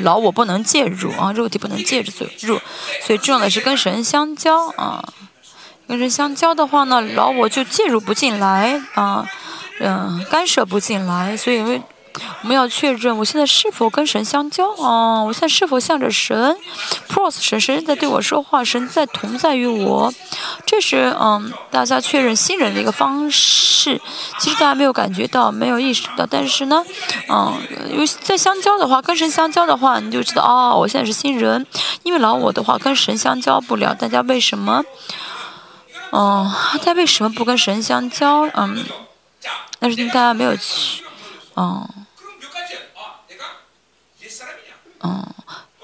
[0.02, 2.01] 老我不能介入啊，肉体不能介
[2.40, 2.59] 入，
[3.06, 5.02] 所以重要的是跟神相交啊，
[5.86, 9.26] 跟神相交的话呢，老我就介入不进来啊，
[9.80, 11.80] 嗯，干涉不进来，所以。
[12.43, 15.22] 我们要确认我现在是否跟神相交啊？
[15.22, 16.56] 我现在是否向着神
[17.09, 20.12] ？Pros 神神在对我说话，神在同在于我。
[20.66, 24.01] 这是嗯，大家确认新人的一个方式。
[24.39, 26.84] 其实大家没有感觉到，没有意识到，但是呢，
[27.28, 27.55] 嗯，
[27.90, 31.64] 因为在相交的话，跟神相交的话，你就知道哦，我现在是新人。
[32.02, 34.82] 因为老我的话跟神相交不了，大家为什么？
[36.10, 38.43] 哦，大家为什么不跟神相交？
[38.55, 38.84] 嗯，
[39.78, 41.02] 但是大家没有去，
[41.55, 41.89] 哦。
[45.03, 45.27] 嗯，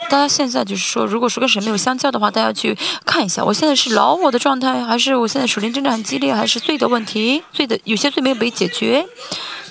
[0.09, 7.43] 大家现在就是说，如果说跟神没有相交的话，大家去看一下，我现在是老我的状态，还是我现在属灵挣扎很激烈，还是罪的问题？
[7.53, 9.05] 罪的有些罪没有被解决。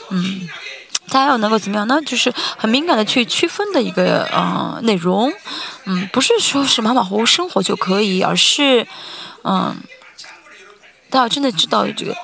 [0.09, 0.47] 嗯，
[1.09, 1.99] 大家要能够怎么样呢？
[2.05, 5.31] 就是很敏感的去区分的一个呃内容。
[5.85, 8.85] 嗯，不是说是马马虎虎生活就可以，而是
[9.43, 9.75] 嗯，
[11.09, 12.15] 大家真的知道这个。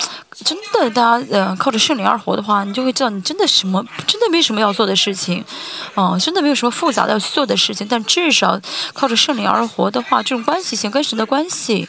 [0.44, 5.46] 真的，大家呃靠着圣灵而活的话，你就会知道你真的什么真的没什么要做的事情，
[5.94, 7.88] 啊，真的没有什么复杂的要去做的事情。
[7.88, 8.60] 但至少
[8.94, 11.88] 靠着圣灵而活的话，这种关系性跟神的关系，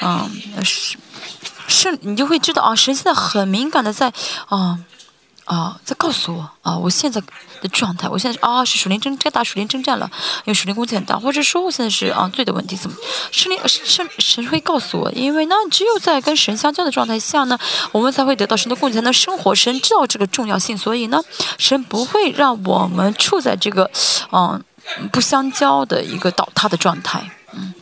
[0.00, 0.30] 嗯，
[0.64, 0.96] 是
[1.68, 4.10] 圣你就会知道啊，神现在很敏感的在
[4.48, 4.78] 啊。
[5.44, 7.20] 啊，在告诉我啊，我现在
[7.60, 10.10] 的状态，我现在啊是属灵征该打属灵征战了，
[10.44, 12.96] 因为属灵攻击很大，或者说我现在是啊罪的问题，怎么
[13.30, 17.58] 神灵神神会告诉我，因为呢，只有在跟神相交的状态下呢，
[17.92, 19.54] 我们才会得到神的供给，才能生活。
[19.54, 21.22] 神知道这个重要性，所以呢，
[21.58, 23.90] 神不会让我们处在这个
[24.32, 24.62] 嗯
[25.12, 27.74] 不相交的一个倒塌的状态，嗯，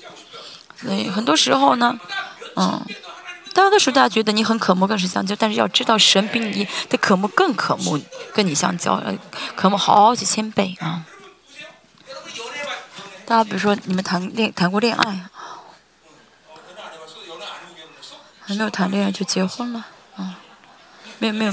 [0.81, 1.97] 所以很多时候呢，
[2.57, 2.85] 嗯。
[3.55, 8.01] 大多数大家觉得你很渴慕跟神相交，但是要知道神比你的渴慕更渴慕
[8.33, 9.01] 跟你相交，
[9.55, 11.05] 渴慕好几千倍啊！
[13.27, 15.29] 大家比如说你们谈恋谈过恋爱，
[18.41, 20.39] 还没有谈恋爱就结婚了啊？
[21.19, 21.53] 没有没有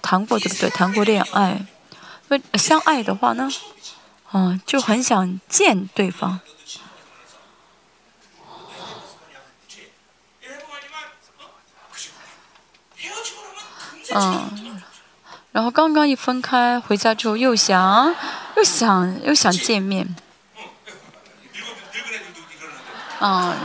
[0.00, 0.70] 谈过对不对？
[0.70, 1.66] 谈过恋爱，
[2.28, 3.50] 为相爱的话呢，
[4.32, 6.40] 嗯，就很想见对方。
[14.12, 14.82] 嗯，
[15.52, 18.14] 然后刚刚一分开，回家之后又想，
[18.56, 20.14] 又想，又想见面。
[23.18, 23.56] 啊，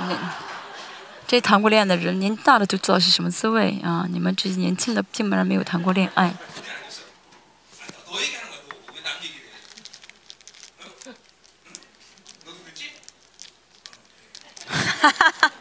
[1.28, 4.08] 这谈过恋爱的人，年纪大了就知道是什么滋味啊！
[4.10, 6.34] 你们这些年轻的基本上没有谈过恋爱。
[15.02, 15.52] 哈哈哈！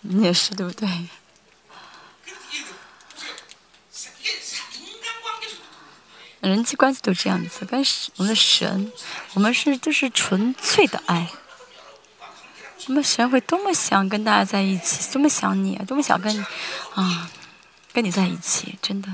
[0.00, 0.88] 你也是对不对？
[6.40, 7.84] 人际关系都这样子，跟
[8.16, 8.92] 我们的神，
[9.34, 11.28] 我们是就是纯粹的爱。
[12.86, 16.44] 我们神会多么想跟大家在一起，多么想你，多么想跟
[16.94, 17.30] 啊
[17.92, 19.08] 跟你在一起，真的。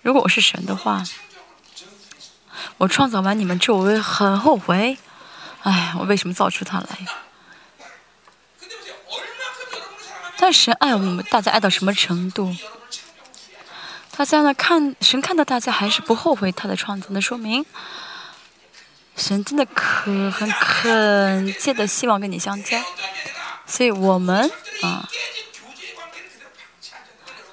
[0.00, 1.04] 如果我是神的话，
[2.78, 4.96] 我创造完你们之后，我会很后悔。
[5.62, 7.06] 哎，我为什么造出他来？
[10.38, 12.54] 但神爱我们，大家爱到什么程度？
[14.16, 17.64] 大家呢看神看到大家还是不后悔他的创造，那说明
[19.16, 22.78] 神真的可很恳切的希望跟你相交。
[23.66, 24.50] 所以我们
[24.82, 25.08] 啊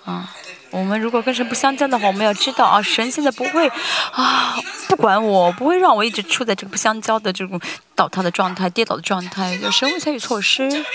[0.05, 0.33] 啊，
[0.69, 3.67] 我们如果跟神不相交的话，我们要知道啊，神现在不会
[4.11, 4.55] 啊
[4.87, 7.59] 不管我，不会让我一直处在这个不相交的这种
[7.95, 10.85] 倒塌的状态、跌倒的状态，神会采取措施。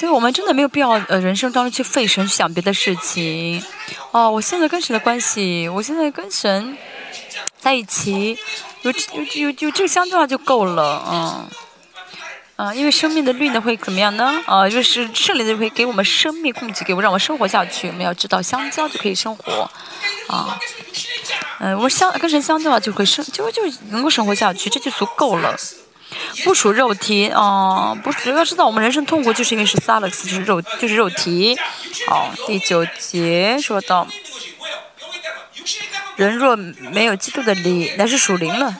[0.00, 3.62] 所以我们真的没有必要，呃，人生当中去费神去想别的事情。
[4.12, 6.74] 哦，我现在跟神的关系，我现在跟神
[7.58, 8.38] 在一起，
[8.80, 11.48] 有有有有这个相对话就够了，嗯，
[12.56, 14.40] 啊，因为生命的律呢会怎么样呢？
[14.46, 17.88] 啊，就是圣灵的会给我们生命供给，给我让我生活下去。
[17.88, 19.70] 我们要知道相交就可以生活，
[20.28, 20.58] 啊，
[21.58, 25.54] 嗯，我相跟神相交就会生，就就能够生活下去，这就足够了。
[26.44, 31.58] 不属肉体，哦，不属要知道我们人生痛苦就是因为是萨勒斯，就是肉，就是肉体。
[32.06, 34.06] 好，第九节说到，
[36.16, 38.74] 人若没有基督的灵，那是属灵了。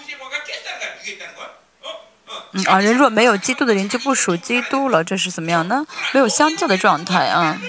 [2.52, 5.04] 嗯啊，人若没有基督的灵，就不属基督了。
[5.04, 5.86] 这是怎么样呢？
[6.12, 7.60] 没有相交的状态啊。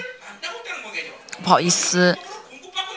[1.42, 2.18] 不好意思。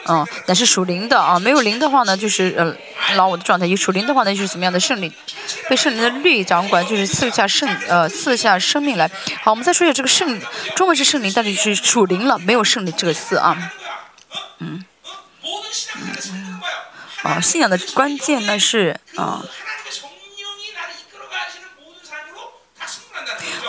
[0.08, 2.74] 嗯，但是属灵的啊，没有灵的话呢，就是呃
[3.16, 5.12] 老我的状态；有属灵的话呢，就是怎么样的圣灵，
[5.68, 9.10] 被圣灵的律掌管，就是赐下圣呃赐下生命来。
[9.42, 10.40] 好，我们再说一下这个圣，
[10.74, 13.72] 中文是圣灵，但是是属灵了，没有圣灵这个字啊。
[14.60, 14.84] 嗯
[15.96, 16.60] 嗯
[17.22, 19.44] 啊，信仰的关键呢是啊。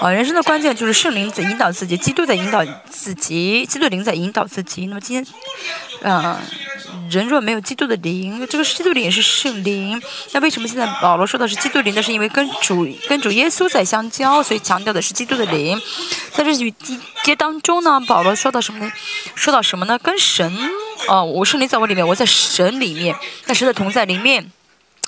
[0.01, 4.85] 啊，人生的关键就是圣灵在引导自己，基督在引导自己，基督灵在引导自己。
[4.85, 5.33] 那么今天，
[6.03, 6.37] 嗯，
[7.09, 9.99] 人若没有基督的灵，这个基督灵也是圣灵。
[10.33, 12.03] 那为什么现在保罗说的是基督灵呢？
[12.03, 15.81] 是因为跟主跟主耶稣在相交，所以强调的是基督的灵。
[16.31, 16.71] 在这语
[17.23, 18.91] 节当中呢，保罗说到什么呢？
[19.33, 19.97] 说到什么呢？
[19.97, 20.55] 跟神，
[21.07, 23.15] 啊，我圣灵在我里面，我在神里面，
[23.45, 24.51] 在神的同在里面。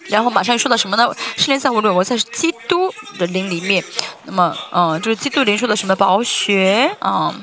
[0.08, 1.14] 然后马上又说到什么呢？
[1.38, 3.84] 圣灵在我里，我在基督的灵里面。
[4.24, 7.36] 那么，嗯，就是基督灵说的什么宝血啊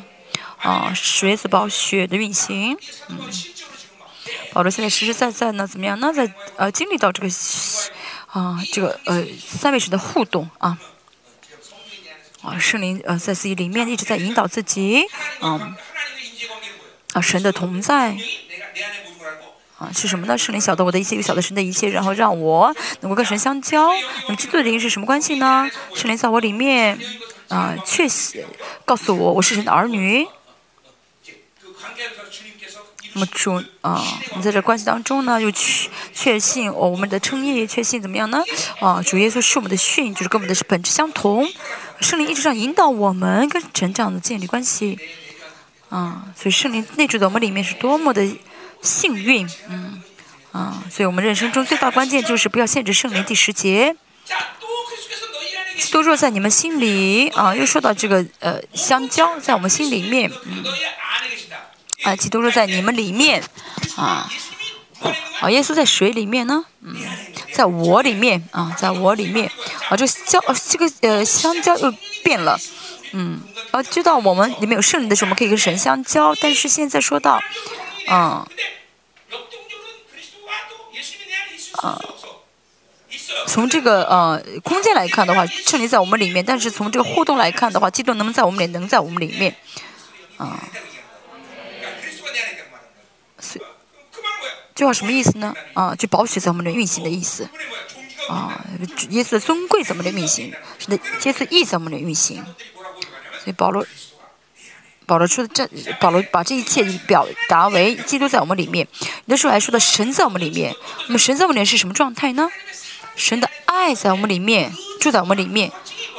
[0.59, 2.77] 啊，水子宝血的运行。
[3.09, 3.19] 嗯，
[4.53, 5.99] 保罗现在实实在在呢，怎么样？
[6.01, 7.29] 那在呃经历到这个
[8.27, 10.77] 啊这个呃三位神的互动啊
[12.43, 15.05] 啊，圣灵呃在自己里面一直在引导自己，
[15.41, 15.77] 嗯
[17.13, 18.17] 啊神的同在。
[19.79, 20.39] 啊，是什么呢？
[20.39, 23.91] 圣灵晓得我的一切，又晓得神的一切，然后让我能够跟神相交。
[24.23, 25.69] 那么基督的灵是什么关系呢？
[25.95, 26.99] 圣灵在我里面，
[27.49, 28.43] 啊，确信
[28.87, 30.27] 告诉我我是神的儿女。
[33.13, 38.43] 那么主啊，我们在这关系当中呢，又确确信哦，我们的称义确信怎么样呢？
[38.81, 41.47] 啊，主耶稣是我们的训，就是跟我们的是本质相同。
[42.01, 44.99] 圣灵一直上引导我们跟神这样的建立关系。
[45.91, 48.27] 啊，所以圣灵内住在我们里面是多么的。
[48.87, 50.01] 幸运，嗯，
[50.53, 53.25] 啊，所以我们人生中最大关键就是不要限制圣灵。
[53.25, 53.97] 第十节，
[55.91, 60.65] 都若在你们心里，啊，又说到这个呃香蕉在我们心里面，嗯，
[62.05, 63.43] 啊，基督若在你们里面，
[63.97, 64.31] 啊，
[65.41, 66.95] 啊，耶稣在水里面呢，嗯，
[67.53, 69.51] 在我里面，啊，在我里面，
[69.89, 71.93] 啊，这个蕉，这个呃香蕉又
[72.23, 72.57] 变了，
[73.11, 73.41] 嗯，
[73.73, 77.43] 啊，知道我们里面有圣灵的时候，我们可以跟神相交，但是现在说到。
[78.09, 78.47] 嗯，
[81.83, 82.01] 啊，
[83.49, 89.57] 从这个呃空间来看的话，圣灵在我们里面；但是从这个互动来看的话，基督能不能在我们里，能在我们里面，
[90.37, 90.63] 啊，
[94.75, 95.55] 这话什么意思呢？
[95.75, 97.49] 啊，就保血在我们里运行的意思，
[98.29, 98.65] 啊，
[99.11, 102.45] 耶稣的尊贵在我们里运行，是的，耶稣义在我们里运行，
[103.43, 103.85] 所以保罗。
[105.07, 105.69] 保罗说的这，
[106.01, 108.87] 保罗把这一切表达为基督在我们里面。
[109.27, 110.75] 有的时候还说的神在我们里面。
[111.07, 112.51] 那么神在我们里面是什么状态呢？
[113.15, 115.71] 神的爱在我们里面，住在我们里面。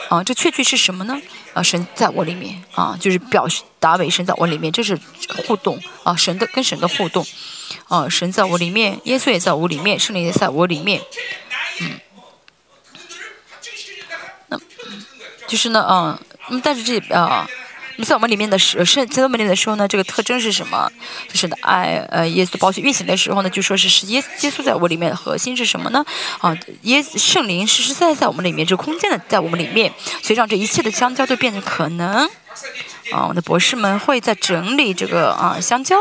[0.10, 1.22] 啊，这确确是什么呢？
[1.54, 2.64] 啊，神在我里面。
[2.74, 3.46] 啊，就是表
[3.78, 4.98] 达为神在我里面，这是
[5.46, 5.78] 互动。
[6.04, 7.28] 啊，神的跟神的互动。
[7.90, 11.02] 啊，神在我里面，耶稣也在我里面，圣灵也在我里面。
[11.82, 12.00] 嗯。
[14.48, 14.58] 那，
[15.46, 17.46] 就是呢，啊，那么但是这啊。
[18.04, 20.92] 在我们里面的时，是在我们里面的时候呢，这个特征是什么？
[21.28, 26.06] 就是的爱，呃，耶稣的宝血运行的时候呢，就说是是耶耶稣在我里面的核心是什么呢？
[26.40, 29.92] 啊，耶圣灵实实在在在我们里面，这个空间的在我们里面，
[30.22, 32.30] 所以让这一切的相交都变成可能。
[33.12, 35.96] 啊，我的博士们会在整理这个啊香蕉，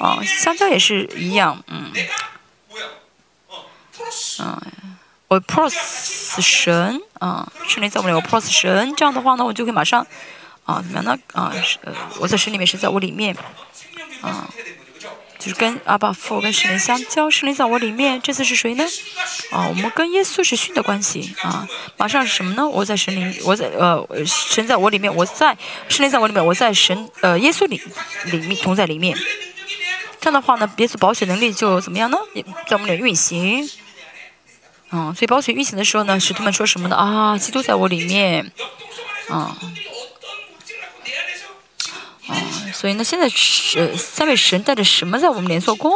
[0.00, 1.92] 啊香蕉也是一样，嗯，
[4.40, 4.62] 嗯，
[5.28, 5.74] 我 pros
[6.40, 10.06] 神啊，圣灵在我们里，我 pros 神，这样的话呢，我就可以马上。
[10.64, 11.18] 啊，怎么样呢？
[11.32, 13.36] 啊，是呃，我在神里面，是在我里面，
[14.22, 14.48] 啊，
[15.38, 18.18] 就是跟阿爸父跟神灵相交，神灵在我里面。
[18.22, 18.84] 这次是谁呢？
[19.50, 21.68] 啊，我们跟耶稣是训的关系啊。
[21.98, 22.66] 马上是什么呢？
[22.66, 25.54] 我在神灵，我在呃，神在我里面，我在
[25.88, 27.78] 神灵在我里面，我在神呃耶稣里
[28.24, 29.14] 里面同在里面。
[30.18, 32.16] 这样的话呢，耶稣保险能力就怎么样呢？
[32.66, 33.68] 在我们里运行。
[34.92, 36.96] 嗯，所以保险运行的时候呢，使徒们说什么呢？
[36.96, 38.50] 啊，基督在我里面，
[39.28, 39.54] 啊。
[42.26, 42.36] 啊，
[42.72, 45.92] 所以呢，现在是三位神带着什么在我们连做工？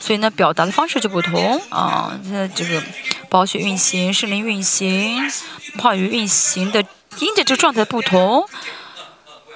[0.00, 2.18] 所以呢，表达的方式就不同啊。
[2.22, 2.82] 现在这个
[3.28, 5.30] 宝血运行、圣灵运行、
[5.78, 6.84] 话语运行的，
[7.20, 8.48] 因着这个状态不同。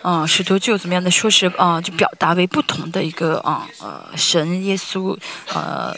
[0.02, 5.16] 啊，使徒就怎么样的说是啊，就表达为不同的一个啊呃神耶稣
[5.54, 5.94] 呃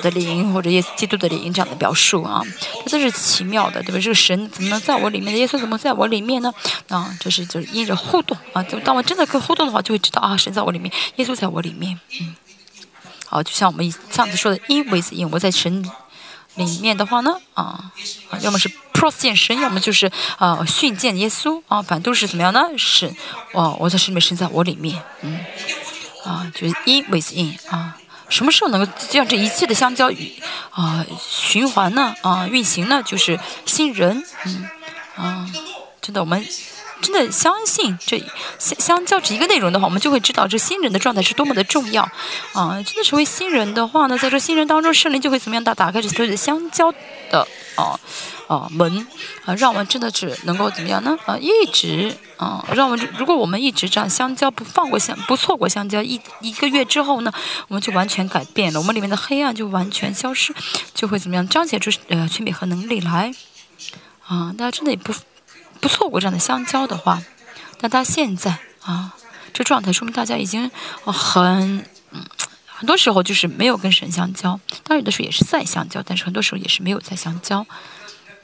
[0.00, 2.40] 的灵或者耶稣基督的灵这样的表述啊，
[2.86, 4.00] 这是奇妙的，对吧？
[4.00, 5.36] 这个神怎么能在我里面？
[5.36, 6.54] 耶稣怎么在我里面呢？
[6.88, 12.36] 啊，这是就是因着互动啊，就当我真的跟互动的话，就会知道啊，神在我里面，耶稣在我里面，嗯，
[13.26, 15.84] 好，就像我们上次说的，因为因我在神。
[16.54, 17.90] 里面的话呢，啊，
[18.30, 22.60] 啊，要么是 pros 见神，要么就是啊训见耶稣啊，反正都是怎么样呢？
[22.76, 23.14] 是，
[23.52, 25.40] 哦，我在神里面，神在我里面，嗯，
[26.24, 27.96] 啊，就是 in with in 啊，
[28.28, 30.32] 什么时候能够让这一切的相交与
[30.70, 32.14] 啊循环呢？
[32.22, 33.02] 啊，运行呢？
[33.02, 34.68] 就是新人，嗯，
[35.16, 35.48] 啊，
[36.00, 36.46] 真的，我们
[37.02, 38.24] 真的相信这
[38.58, 42.02] 相相交这一个内容的话，我们就会知道这新人的状态是多么的重要
[42.54, 42.80] 啊！
[42.86, 45.64] 真的成为新人的话呢，在这新人当中，圣灵就会怎么样？
[45.64, 46.92] 打打开这所有的相交
[47.30, 47.98] 的啊
[48.46, 49.06] 啊门
[49.44, 51.18] 啊，让我们真的是能够怎么样呢？
[51.26, 57.32] 啊，一直啊，让我们如果我们一直这样相交，不放过相，不错过相交，一一个月之后呢，
[57.66, 60.54] 我们就完全改变了，我们里面的黑暗就完全消失，
[60.94, 61.48] 就会怎么样？
[61.48, 63.34] 彰显出呃权柄和能力来
[64.26, 64.54] 啊！
[64.56, 65.12] 大家真的也不。
[65.82, 67.20] 不错过这样的相交的话，
[67.78, 69.12] 但他现在啊，
[69.52, 70.70] 这状态说明大家已经
[71.04, 72.24] 很嗯，
[72.64, 74.60] 很多时候就是没有跟神相交。
[74.84, 77.66] 当然有的时候也是在相交，但是很多时候也是没有在相交。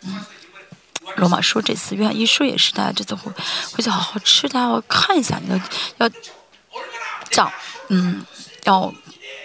[0.03, 0.21] 嗯，
[1.17, 3.31] 罗马书这次约翰一书也是，大家这次回
[3.73, 5.57] 回去好好吃它，要看一下，要
[5.99, 6.13] 要
[7.31, 7.51] 讲，
[7.89, 8.25] 嗯，
[8.65, 8.93] 要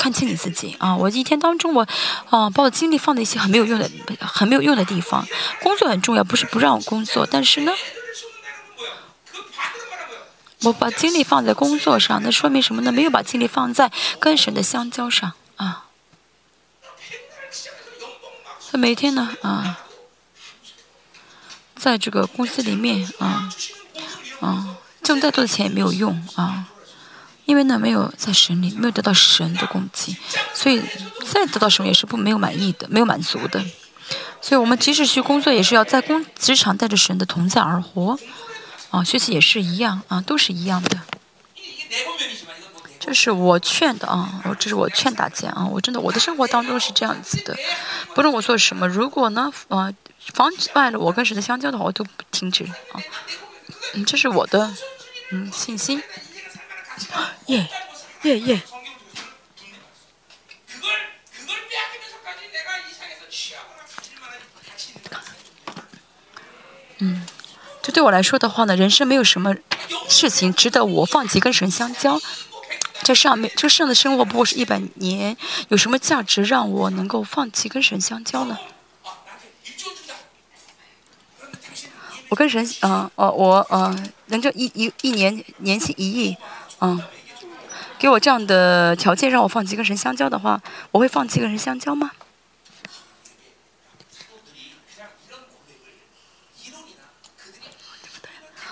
[0.03, 0.97] 看清你自己啊。
[0.97, 1.87] 我一天当中，我
[2.29, 3.89] 啊，把我精力放在一些很没有用的、
[4.19, 5.25] 很没有用的地方。
[5.61, 7.71] 工作很重要，不是不让我工作，但是呢。
[10.63, 12.91] 我把精力放在工作上，那说明什么呢？
[12.91, 13.89] 没有把精力放在
[14.19, 15.85] 跟神的相交上啊。
[18.69, 19.79] 他每天呢啊，
[21.75, 23.49] 在这个公司里面啊
[24.41, 26.67] 啊，挣再多的钱也没有用啊，
[27.45, 30.15] 因为呢没有在神里没有得到神的供给，
[30.53, 30.81] 所以
[31.25, 33.63] 再得到什么也是不没有满意的，没有满足的。
[34.41, 38.19] 所以我们即使去工作，也是要在工职场带着神的同在而活。
[38.91, 40.99] 啊，学习也是一样啊，都是一样的。
[42.99, 47.57] 这是我劝的啊，这是我劝大家啊，我真的我的生活当中是这样子的，
[48.13, 49.91] 不论我做什么，如果呢，呃，
[50.33, 53.01] 妨碍了我跟神的相交的话，我都不停止啊。
[53.95, 54.73] 嗯，这是我的
[55.31, 56.01] 嗯信心。
[57.47, 57.67] 耶
[58.23, 58.61] 耶耶。
[66.99, 67.25] 嗯。
[67.81, 69.53] 这对我来说的话呢，人生没有什么
[70.07, 72.21] 事情值得我放弃跟神相交。
[73.01, 75.35] 这上面这世上的生活不过是一百年，
[75.67, 78.57] 有什么价值让我能够放弃跟神相交呢？
[82.29, 83.93] 我跟神，嗯，哦，我，呃，
[84.27, 86.37] 能挣一一一年年薪一亿，
[86.83, 87.01] 嗯，
[87.97, 90.61] 给我这样的条件让我放弃跟神相交的话，
[90.91, 92.11] 我会放弃跟神相交吗？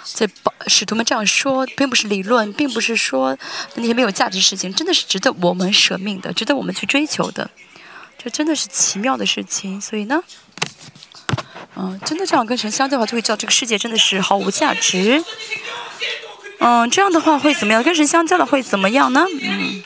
[0.03, 0.29] 在
[0.67, 3.37] 使徒们这样说，并不是理论，并不是说
[3.75, 7.49] 那些没有价值的事情，真的是值得我们舍命的，值得我们去追求的。
[8.17, 9.79] 这真的是奇妙的事情。
[9.79, 10.21] 所以呢，
[11.77, 15.23] 嗯，真的这样跟神相交的话，就会知道这个世界真的是毫无价值。
[16.61, 17.81] 嗯，这样的话会怎么样？
[17.83, 19.25] 跟神相交的会怎么样呢？
[19.41, 19.83] 嗯，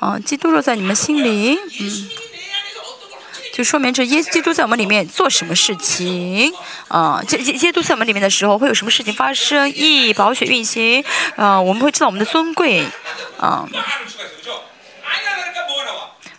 [0.00, 2.10] 啊，基督若在你们心里，嗯。
[3.54, 6.52] 就说明这耶基督在我们里面做什么事情
[6.88, 7.22] 啊？
[7.26, 9.70] 基基基督在我们里面的时候会有什么事情发生？
[9.70, 11.02] 义宝血运行
[11.36, 12.84] 啊，我们会知道我们的尊贵
[13.38, 13.66] 啊。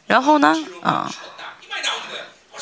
[0.05, 0.53] 然后呢
[0.83, 1.09] 啊？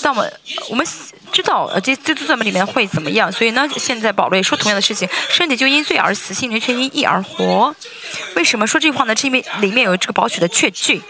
[0.02, 0.30] 但我
[0.70, 0.86] 我们
[1.32, 3.32] 知道呃，这基督在我们里面会怎么样？
[3.32, 7.76] 所以呢，现在保罗也说同样的事情：身体就因罪而死，心灵却因义而活。
[8.36, 9.16] 为什么说这句话呢？
[9.16, 11.02] 是因为里面有这个宝血的确据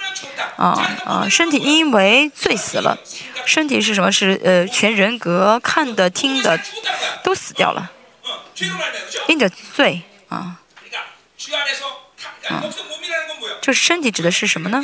[0.56, 1.28] 啊啊！
[1.30, 2.98] 身体因为罪死了。
[3.46, 4.12] 身体是什么？
[4.12, 6.60] 是呃，全人格看的、听的
[7.24, 7.92] 都死掉了，
[9.28, 10.58] 因着罪啊
[12.48, 12.64] 啊！
[13.62, 14.82] 这身体指的是什么呢？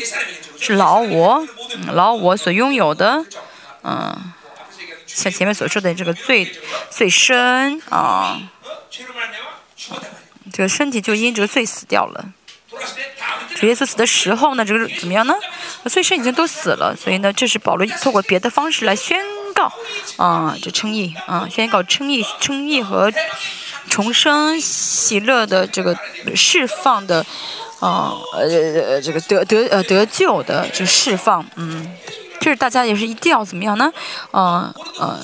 [0.60, 1.48] 是老我，
[1.94, 3.26] 老我所拥有的，
[3.84, 4.34] 嗯，
[5.08, 6.52] 像前面所说的这个罪
[6.90, 8.40] 罪身啊，
[10.52, 12.26] 这个身体就因这个罪死掉了。
[13.56, 15.36] 主耶稣死的时候呢，这个怎么样呢？
[15.86, 19.20] 罪身已经都死了，所以呢，这是保罗透过别的方式来宣
[19.53, 19.72] 告
[20.18, 23.12] 啊，这称义啊，宣告称义、称义和
[23.90, 25.95] 重生、喜乐的这个
[26.36, 27.26] 释放的
[27.80, 31.95] 啊，呃，这个得得呃得救的这释放，嗯，
[32.41, 33.93] 这是大家也是一定要怎么样呢？
[34.34, 35.19] 嗯呃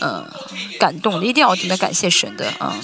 [0.00, 0.26] 呃，
[0.80, 2.74] 感动的，一定要怎么感谢神的啊。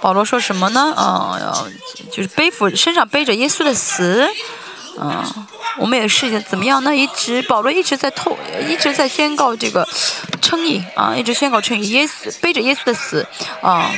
[0.00, 0.92] 保罗说什么呢？
[0.96, 1.38] 啊，
[2.10, 4.28] 就是背负身上背着耶稣的死，
[4.98, 5.32] 啊，
[5.76, 6.94] 我们也是怎么样呢？
[6.94, 8.36] 一直保罗一直在透，
[8.68, 9.86] 一直在宣告这个
[10.42, 11.90] 称义啊，一直宣告称义。
[11.90, 13.24] 耶稣背着耶稣的死，
[13.62, 13.92] 啊，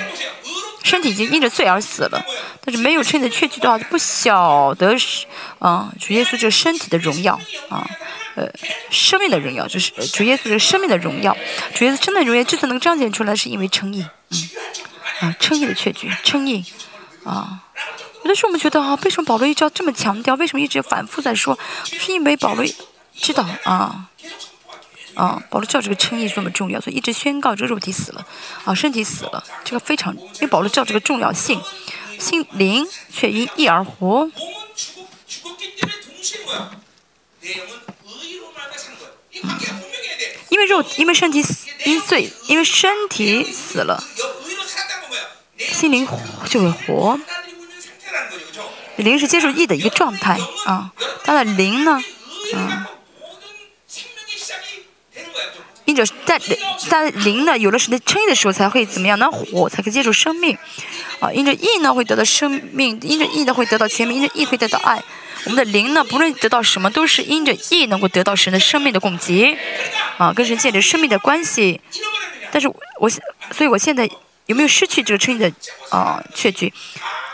[0.82, 2.24] 身体已经因着罪而死了，
[2.65, 5.27] 但是没有称的确据的话，就不晓得是
[5.59, 7.39] 啊，主耶稣这个身体的荣耀
[7.69, 7.89] 啊，
[8.35, 8.47] 呃，
[8.90, 11.36] 生命的荣耀，就是主耶稣这生命的荣耀，
[11.74, 14.48] 主耶稣生命的荣耀之所以能彰显出来，是因为称义，嗯。
[15.20, 16.65] 啊，称义的确据，称义，
[17.24, 17.61] 啊，
[18.24, 20.35] 有的时候我们觉得啊，为什么保罗一直要这么强调？
[20.36, 21.59] 为什么一直反复在说？
[21.85, 22.65] 是因为保罗
[23.15, 24.07] 知道啊，
[25.20, 28.26] 啊，保罗知道这个称义是多么重要，所以一直宣告这个肉体死了，
[28.64, 31.60] 啊，身体死了，这个非常，因为保罗知道这个重要性，
[32.18, 34.30] 心灵却因义而活。
[40.48, 44.02] 因为肉，因为身体死，因罪，因为身体死了，
[45.59, 46.09] 心灵
[46.48, 47.18] 就会活。
[48.97, 50.92] 灵是接受义的一个状态啊，
[51.24, 52.02] 他的灵呢，
[52.55, 52.88] 啊，
[55.91, 56.41] 因着在
[56.79, 59.19] 在灵呢有了神的称义的时候，才会怎么样？
[59.19, 60.57] 能活，才可以接受生命
[61.19, 61.33] 啊。
[61.33, 65.03] 因着义呢会得到生命，因着义呢会得到全民，因着义会得到爱。
[65.47, 69.59] 我们的灵呢，不论得到什么，都是因着义能够得到神的生命的供给，
[70.17, 71.81] 啊，跟神建立生命的关系。
[72.53, 72.69] 但是
[73.01, 73.11] 我，
[73.51, 74.09] 所以我现在
[74.47, 75.53] 有没有失去这个称义的
[75.91, 76.73] 啊确据？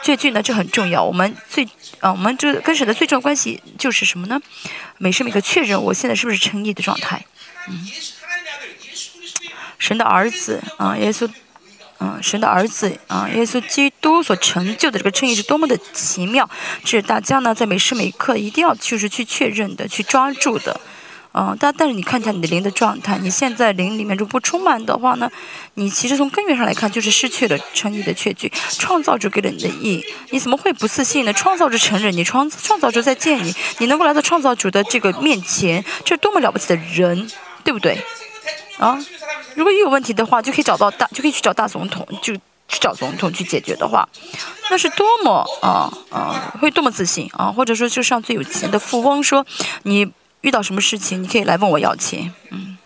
[0.02, 1.02] 确据呢，这很重要。
[1.02, 1.64] 我们最
[1.98, 4.40] 啊，我们这跟神的最重要关系就是什么呢？
[4.98, 7.26] 每时每刻确认我现在是不是称义的状态。
[7.68, 7.88] 嗯，
[9.78, 11.28] 神的儿子啊，耶稣。
[11.98, 16.46] 嗯，神的儿子啊，耶稣基督所成就的这个称义是多么的奇妙，
[16.84, 20.78] 这是大家呢在每时每刻一定要就是去确认的、去抓住的。
[21.32, 25.30] 嗯，但但是你看一下你的灵的状态，你现在灵里面如果不充满的话呢，
[25.72, 28.52] 你其实从根源上来看就是失去了称义的确据。
[28.78, 31.32] 创造主给了你的义，你怎么会不自信呢？
[31.32, 37.26] 创造主承认你创创造主在见你，你能够来到创造主的这个面前，这是多么了不起的人，
[37.64, 37.98] 对不对？
[38.78, 38.98] 啊？
[39.54, 42.34] 如果一有问题的话，就可以找到大，就可以去找大总统，就
[42.68, 44.08] 去找总统去解决的话，
[44.70, 47.50] 那是多么啊啊，会多么自信啊！
[47.50, 49.46] 或者说，就像最有钱的富翁说，
[49.84, 50.12] 你
[50.42, 52.76] 遇到什么事情，你可以来问我要钱，嗯。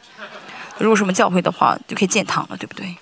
[0.79, 2.97] 如果什么教会的话，就可以建堂了，对不对？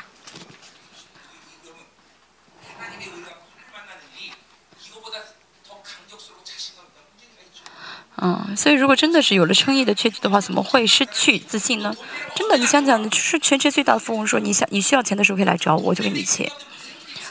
[8.20, 11.94] 嗯，所以如果真的是有了称义的确据的话，怎么会失去自信呢？
[12.34, 16.50] 真的，你想想，就是全世界最大的富翁说，你想你需要钱的时候可以来找我，我就给你钱。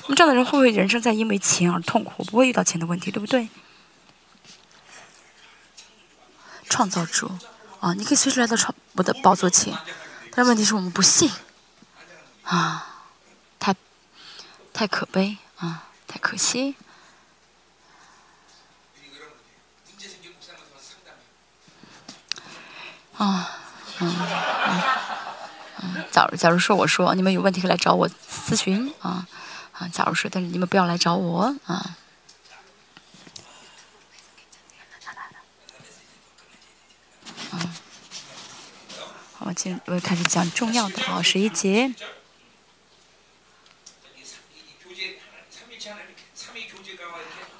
[0.04, 2.24] 那么这样的人会不会人生在因为钱而痛苦？
[2.24, 3.50] 不会遇到钱的问题，对不对？
[6.70, 7.30] 创造主
[7.80, 9.74] 啊，你可以随时来到创我的宝座前，
[10.32, 11.30] 但问题是我们不信
[12.44, 13.04] 啊，
[13.60, 13.76] 太
[14.74, 16.76] 太可悲啊，太可惜。
[23.18, 23.49] 啊，
[23.99, 24.15] 嗯，
[25.81, 29.27] 嗯，假如假如说我说你们有问题可以来找我咨询啊，
[29.72, 31.95] 啊，假如说，但是你们不要来找我啊。
[37.53, 37.60] 嗯，
[39.39, 41.94] 好，今我开始讲重要的啊，十一节。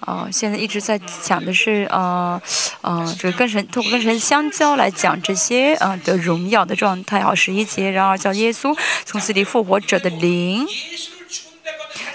[0.07, 2.41] 哦，现在一直在讲的是，呃，
[2.81, 7.21] 呃，这个跟神通过跟神相交来讲这些，呃的荣耀的状态。
[7.21, 8.73] 好，十一节，然后叫耶稣
[9.03, 10.65] 从死里复活者的灵，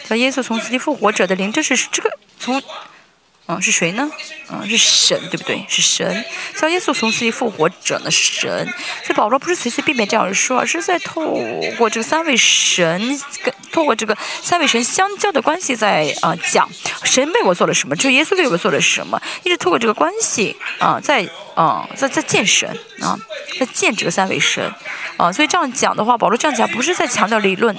[0.09, 2.61] 叫耶稣从死里复活者的灵，这是这个从。
[3.47, 4.09] 嗯，是谁呢？
[4.51, 5.65] 嗯，是神，对不对？
[5.69, 6.25] 是神，
[6.57, 8.67] 像耶稣从死里复活者呢，是神。
[9.05, 11.37] 所以保罗不是随随便便这样说，而是在透
[11.77, 16.71] 过这个三位神跟透过这个三位神相交的关系，在啊讲
[17.03, 22.69] 神为我做了什么，就是耶稣为我做了什么，一直透过这个关系啊，在啊在在见神
[23.01, 23.19] 啊，
[23.59, 24.73] 在见这个三位神
[25.17, 25.33] 啊。
[25.33, 27.77] 所以这样讲的话，保罗这样讲不是在强调理论。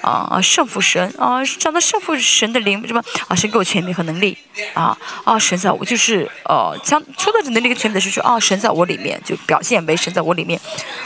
[0.00, 3.34] 啊啊，圣父神啊，讲到圣父神的灵什么啊？
[3.34, 4.36] 神给我权柄和能力
[4.74, 4.93] 啊
[5.24, 5.38] 啊！
[5.38, 10.60] 神在我就是呃，讲说到这能力跟权柄的时候，啊，神在我里面就表现为神在我里面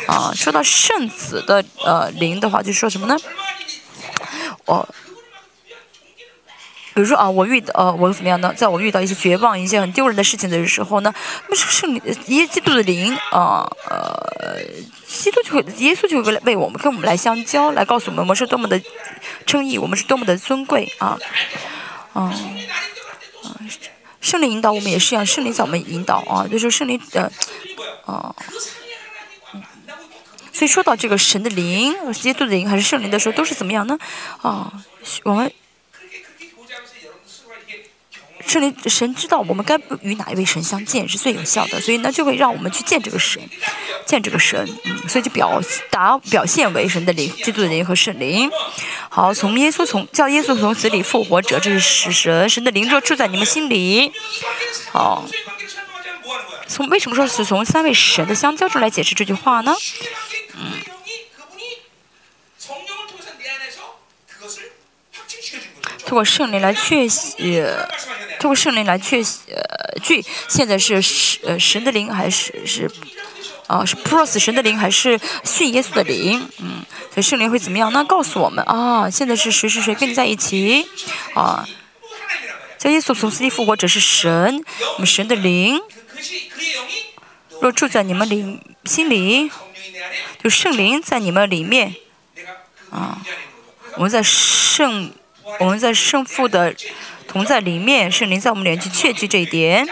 [0.07, 0.33] 啊。
[0.35, 3.17] 说到圣子的呃灵的话，就说什么呢？
[4.67, 4.89] 哦。
[6.95, 8.53] 比如说啊，我遇到呃，我怎么样呢？
[8.57, 11.15] 在我遇到一些绝望、一些很丢人的事情的时候呢，
[11.47, 11.95] 那么圣
[12.27, 14.59] 耶基督的灵啊，呃，
[15.07, 18.81] 基督就会，耶稣就会为我们跟我们来相交，来告诉我们我们是多么的
[19.47, 21.17] 称义，我们是多么的尊贵啊，
[22.17, 22.33] 嗯，
[24.21, 27.31] 圣灵引导我们也是一样，圣灵在我们引导啊，就是圣灵的，
[28.05, 28.35] 啊，
[30.53, 33.99] 所以说到这个神的灵、基督的灵还是圣灵的时候，都是怎么样呢？
[34.43, 34.73] 啊，
[35.25, 35.53] 我们。
[38.49, 43.43] 圣灵神知道我们该与哪一位神相见是最有效的，所以呢就会让我们去见这个神，
[44.07, 45.61] 见这个神，嗯，所以就表
[45.91, 48.51] 达表现为神的灵、基督的灵和圣灵。
[49.11, 54.11] 好，从耶稣从叫耶稣从死里复活者，这是使神神的灵就住在你们心里。
[54.91, 55.25] 好，
[56.67, 59.77] 从为什么说是从三位神的相交中来解释这句话呢？
[60.55, 60.73] 嗯。
[66.07, 67.07] 通过圣灵来确
[67.37, 67.87] 呃，
[68.39, 72.91] 通过圣灵来确呃，据现在是神呃神的灵还是是
[73.67, 76.41] 啊，是 pros 神的灵还是信耶稣的灵？
[76.59, 76.83] 嗯，
[77.13, 77.93] 所以圣灵会怎么样？
[77.93, 80.87] 那告诉我们啊，现在是谁是谁跟你在一起？
[81.35, 81.69] 啊，
[82.79, 85.81] 在耶稣从死里复活者是神，我们神的灵
[87.61, 89.51] 若住在你们里心里，
[90.43, 91.95] 就圣灵在你们里面
[92.91, 93.21] 啊，
[93.97, 95.13] 我们在圣
[95.61, 96.75] 我们在圣父的
[97.29, 99.87] 同在里面，圣灵在我们里面去确据这一点。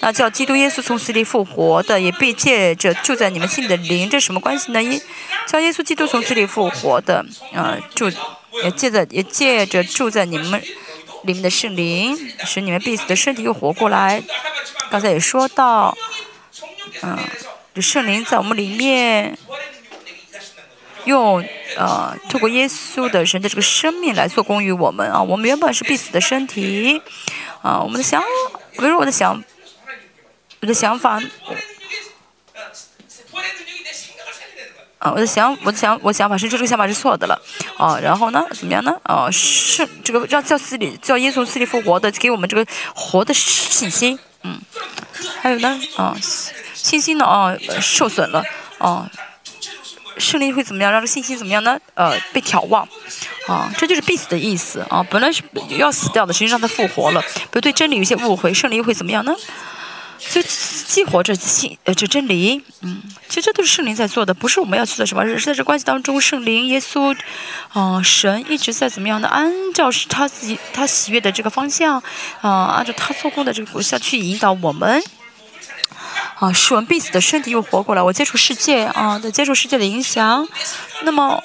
[0.00, 4.82] 那叫基督耶稣从死里复活的，也必借着住在你们心里的灵，这什么关系呢？
[4.82, 5.00] 耶，
[5.46, 7.24] 叫耶稣基督从死里复活的，
[7.54, 8.10] 啊，住
[8.62, 10.60] 也借着也借着住在你们
[11.22, 14.22] 里面的圣灵，使你们必死的身体又活过来。
[14.90, 15.96] 刚才也说到，
[17.00, 17.18] 嗯，
[17.74, 19.38] 这圣灵在我们里面，
[21.04, 21.44] 用
[21.76, 25.22] 呃，透过耶稣的神的这个生命来做工于我们啊。
[25.22, 27.00] 我们原本是必死的身体，
[27.62, 28.22] 啊，我们的想，
[28.78, 29.42] 比如我的想。
[30.60, 31.20] 我的想法，
[34.96, 37.38] 啊，我的想，我的想，我想法是这个想法是错的了，
[37.76, 38.98] 啊，然后呢，怎么样呢？
[39.02, 44.58] 啊，是这个让叫死里叫耶稣死里复活的，给我们这个活的信心，嗯，
[45.42, 46.16] 还有呢，啊，
[46.72, 48.42] 信心呢，啊，受损了，
[48.78, 49.10] 啊，
[50.18, 50.92] 胜利会怎么样？
[50.92, 51.78] 让这信心怎么样呢？
[51.94, 52.86] 呃，被眺望，
[53.46, 55.42] 啊，这就是必死的意思，啊，本来是
[55.76, 59.34] 要死掉的，实际上他复活了，比如对真理有些误会，胜利会怎么样呢？
[60.30, 67.14] 就激活这信呃这真理，嗯，其实这都是圣灵在做的，不是我们要去做什么，是在这关系当中，圣灵、耶稣，
[67.74, 72.02] 啊，神一直在怎么样的按照是他自己他喜悦的这个方向，
[72.40, 75.02] 啊，按照他做工的这个方向去引导我们，
[76.36, 80.46] 啊，是我们必死的身体又活过来，我接触世界啊，的接触世界的影响，
[81.02, 81.42] 那么。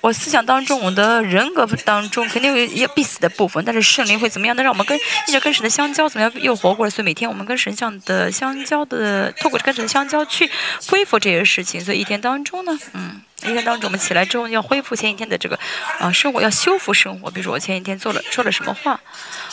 [0.00, 4.62] 我思想当中，我的人格当中肯定有要必死的部分，但是圣灵会怎么样能？
[4.62, 4.96] 让我们跟
[5.26, 6.90] 一直跟神的相交，怎么样又活过来？
[6.90, 10.48] 所以每天我们跟神像的相交的，透过跟神的相交去
[10.86, 11.84] 恢复这些事情。
[11.84, 13.20] 所以一天当中呢，嗯。
[13.44, 15.58] 一天当中，我们起来之后要恢复前一天的这个
[16.00, 17.30] 啊生活，要修复生活。
[17.30, 19.00] 比如说我前一天做了说了什么话，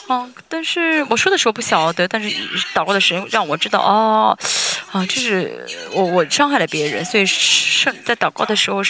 [0.08, 2.30] 啊，但是我说的时候不晓得，但是
[2.74, 4.38] 祷告的时候让我知道，哦，
[4.92, 8.82] 啊，这是我我伤害了别人，所以圣在祷告的时候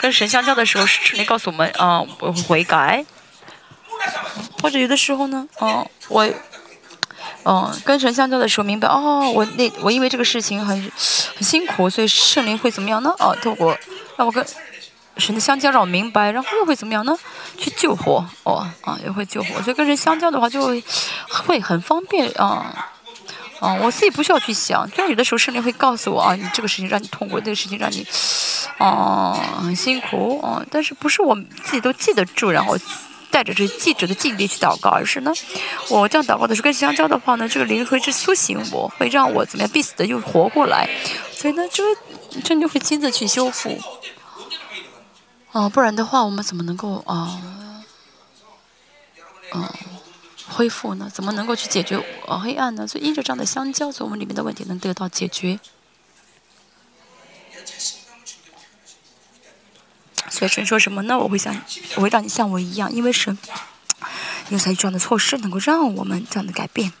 [0.00, 3.04] 跟神相交的时候，圣灵告诉我们啊，我会悔改。
[4.60, 6.28] 或者有的时候呢，啊，我。
[7.44, 10.80] 嗯，跟神相交的时候明白哦，我那我因为这个事情很
[11.34, 13.12] 很辛苦，所以圣灵会怎么样呢？
[13.18, 13.76] 哦，透过
[14.16, 14.44] 让我跟
[15.16, 17.16] 神的相交，让我明白，然后又会怎么样呢？
[17.58, 19.60] 去救活哦，啊，又会救活。
[19.62, 20.62] 所以跟人相交的话，就
[21.28, 22.88] 会很方便啊。
[23.60, 28.06] 啊，我自己不需要去想，虽然有的时候圣灵会告诉我啊，你这个事情让你痛苦，那个事情让你
[28.78, 29.32] 啊
[29.62, 31.34] 很辛苦啊，但是不是我
[31.64, 32.76] 自己都记得住，然后。
[33.32, 35.32] 带着这记者的尽力去祷告，而是呢，
[35.88, 40.86] 我这样祷告的时候跟相交的话呢，这个灵会是苏醒我，会让我怎么样必死的又活过来，
[41.32, 42.00] 所以呢，这个
[42.44, 43.78] 真就会亲自去修复。
[45.52, 47.40] 哦，不然的话，我们怎么能够啊，
[49.52, 49.68] 嗯，
[50.48, 51.10] 恢复呢？
[51.12, 52.86] 怎么能够去解决呃黑暗呢？
[52.86, 55.60] 所以因着这样的相交，所以我们里面的问题能得到解决。
[60.30, 61.18] 所以神说什么呢？
[61.18, 61.54] 我会像，
[61.96, 63.36] 我会让你像我一样，因为神
[64.48, 66.94] 有采取这样的措施，能够让我们这样的改变。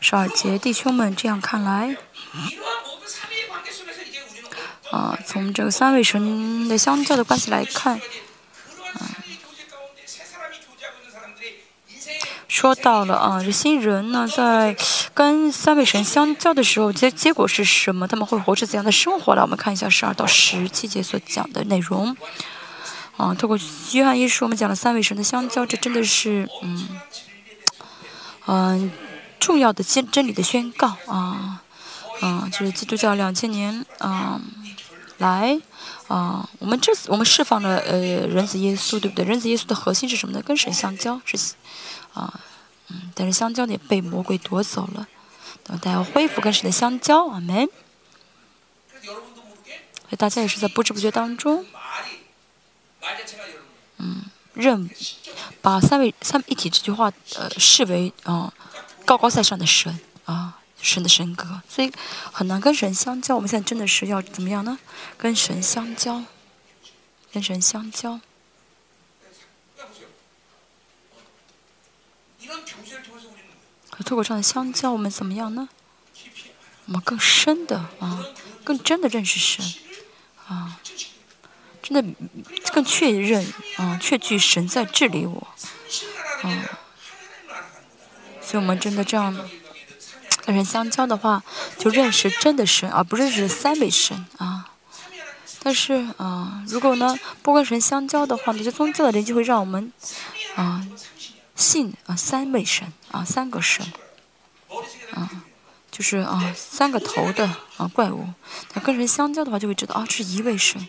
[0.00, 1.96] 十二节弟兄们，这样看来，
[4.90, 8.00] 啊，从这个三位神的相交的关系来看。
[12.48, 14.76] 说到了啊，这新人呢，在
[15.14, 18.06] 跟三位神相交的时候，结结果是什么？
[18.06, 19.34] 他们会活着怎样的生活？
[19.34, 22.14] 来，我们看一下十二到十七节所讲的内容。
[23.16, 23.58] 啊，透过
[23.92, 26.88] 约翰一书，我们讲了三位神的相交，这真的是嗯
[28.46, 28.92] 嗯
[29.40, 31.62] 重要的真真理的宣告啊
[32.20, 34.40] 啊，就是基督教两千年啊
[35.18, 35.60] 来
[36.06, 39.24] 啊，我们这次我们释放了呃人子耶稣，对不对？
[39.24, 40.42] 人子耶稣的核心是什么呢？
[40.42, 41.54] 跟神相交是。
[42.12, 42.40] 啊，
[42.88, 45.06] 嗯，但是香蕉呢被魔鬼夺走了，
[45.62, 47.68] 等大家恢复跟神的香蕉，阿门。
[49.02, 51.64] 所以大家也是在不知不觉当中，
[53.98, 54.90] 嗯，认
[55.62, 58.52] 把三位三一体这句话呃视为啊
[59.10, 61.90] 高高在上的神啊神的神格，所以
[62.30, 63.34] 很难跟神相交。
[63.34, 64.78] 我们现在真的是要怎么样呢？
[65.18, 66.22] 跟神相交，
[67.32, 68.20] 跟神相交。
[74.06, 75.68] 透过这样的相交，我们怎么样呢？
[76.86, 78.24] 我们更深的啊，
[78.62, 79.74] 更真的认识神
[80.46, 80.78] 啊，
[81.82, 82.14] 真的
[82.72, 83.44] 更确认
[83.76, 85.48] 啊，确据神在治理我
[86.42, 86.78] 啊，
[88.50, 89.32] 所以我们真的这样
[90.44, 91.40] 跟人相交的话，
[91.78, 94.72] 就认识真的神，而不认识三位神啊。
[95.62, 99.92] 但是啊，如果呢不跟神相交的话，那些宗教的人就会让我们
[100.56, 100.84] 啊
[101.54, 103.86] 信啊三位神啊三个神
[105.12, 105.30] 啊，
[105.92, 107.46] 就是啊三个头的
[107.76, 108.26] 啊怪物。
[108.68, 110.88] 他跟人相交的话，就会知道啊这是一位神，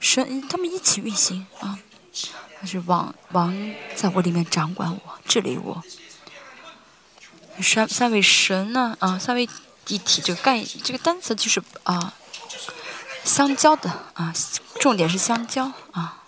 [0.00, 1.78] 神他们一起运行啊。
[2.58, 3.54] 他是王王
[3.94, 5.80] 在我里面掌管我治理我。
[7.62, 9.48] 三三位神呢啊三位
[9.88, 12.12] 一体这个概这个单词就是啊。
[13.24, 14.32] 相交的啊，
[14.78, 16.22] 重点是相交啊。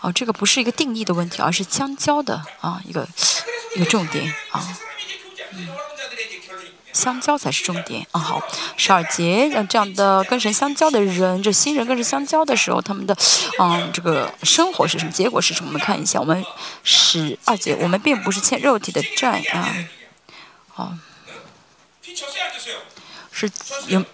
[0.00, 3.06] 哦，这个不是一个定义的问题，而是相交的啊，一个
[3.76, 4.78] 一个重点啊。
[6.92, 8.20] 相交才是重点啊。
[8.20, 8.42] 好，
[8.76, 13.16] 十二节，让这样的跟神相交的人，这新人跟神相交的时候，他们的
[13.58, 15.10] 嗯，这个生活是什么？
[15.12, 15.68] 结果是什么？
[15.68, 16.44] 我们看一下，我们
[16.84, 19.74] 十二节，我们并不是欠肉体的债啊。
[20.68, 20.92] 好。
[23.34, 23.50] 是
[23.88, 24.04] 有，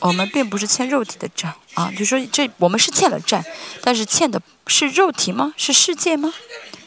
[0.00, 3.42] 我们并不是欠肉体的债啊，就说这我们是欠了债，
[3.80, 5.54] 但是欠的是肉体吗？
[5.56, 6.34] 是世界吗？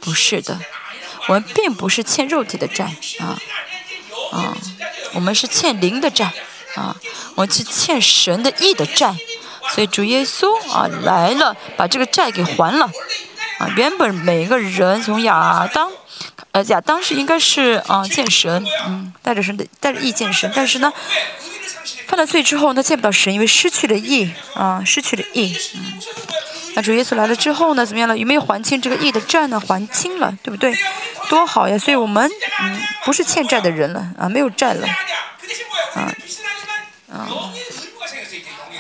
[0.02, 0.60] 不是的，
[1.28, 3.40] 我们并不是欠肉体的债啊
[4.32, 4.56] 啊，
[5.14, 6.32] 我们是欠灵的债
[6.76, 6.96] 啊，
[7.36, 9.16] 我们是欠神的义的债，
[9.74, 12.90] 所以主耶稣啊来了，把这个债给还了
[13.60, 13.68] 啊。
[13.76, 15.92] 原本每个人从亚当。
[16.52, 20.92] 呃，亚当是应该是啊见神，嗯，带着神的带着义见神，但是呢，
[22.08, 26.02] 犯了罪之后，他见不到神，因为失去了义啊，失去了义，嗯。
[26.80, 28.18] 那主耶稣来了之后呢，怎么样了？
[28.18, 29.60] 有没有还清这个义的债呢？
[29.60, 30.74] 还清了，对不对？
[31.28, 31.78] 多好呀！
[31.78, 32.26] 所以我们
[32.62, 34.88] 嗯不是欠债的人了啊，没有债了，
[35.94, 36.08] 啊
[37.12, 37.28] 啊。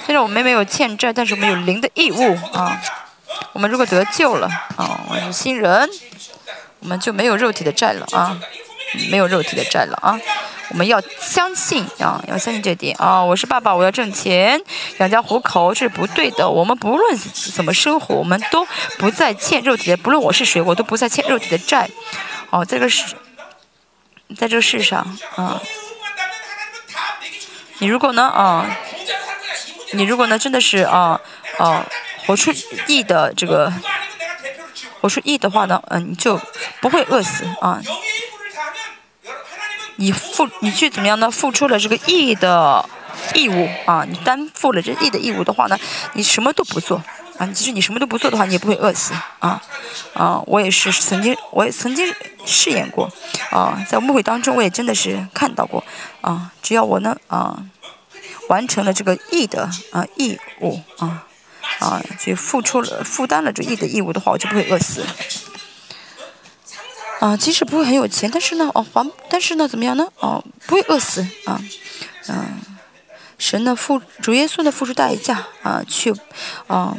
[0.05, 2.81] 虽然我们没有欠债，但是我们有灵的义务啊。
[3.51, 4.47] 我们如果得救了
[4.77, 5.89] 啊，我是新人。
[6.79, 8.39] 我们就没有肉体的债了啊，
[9.11, 10.17] 没有肉体的债了啊。
[10.69, 13.23] 我们要相信啊，要相信这点啊。
[13.23, 14.61] 我是爸爸，我要挣钱
[14.99, 16.49] 养家糊口，这是不对的。
[16.49, 17.17] 我们不论
[17.53, 18.65] 怎么生活，我们都
[18.97, 19.97] 不再欠肉体的。
[19.97, 21.89] 不论我是谁，我都不再欠肉体的债。
[22.51, 23.15] 哦，这个是，
[24.37, 25.61] 在这个世上啊，
[27.79, 28.65] 你如果呢啊，
[29.93, 31.19] 你如果呢真的是啊
[31.57, 31.85] 啊，
[32.25, 32.51] 活出
[32.87, 33.71] 义的这个。
[35.01, 36.37] 我说义的话呢，嗯，你就
[36.81, 37.81] 不会饿死啊。
[39.99, 41.29] 你付，你去怎么样呢？
[41.29, 42.87] 付出了这个义的
[43.35, 45.77] 义务啊，你担负了这义的义务的话呢，
[46.13, 47.03] 你什么都不做
[47.37, 47.45] 啊。
[47.53, 49.61] 其实你什么都不做的话，你也不会饿死啊。
[50.13, 52.07] 啊，我也是曾经，我也曾经
[52.45, 53.11] 试验过
[53.51, 55.83] 啊，在误会当中，我也真的是看到过
[56.21, 56.49] 啊。
[56.63, 57.61] 只要我呢啊，
[58.47, 61.25] 完成了这个义的啊义务啊。
[61.79, 65.05] 啊，就付出了、负担了这义的义务的话，我就不会饿死。
[67.19, 70.07] 啊，即使不会很有钱，但是呢，哦，还，但是呢，怎么样呢？
[70.19, 71.61] 哦，不会饿死啊。
[72.27, 72.61] 嗯，
[73.37, 76.13] 神呢付主耶稣呢付出代价啊，去
[76.67, 76.95] 啊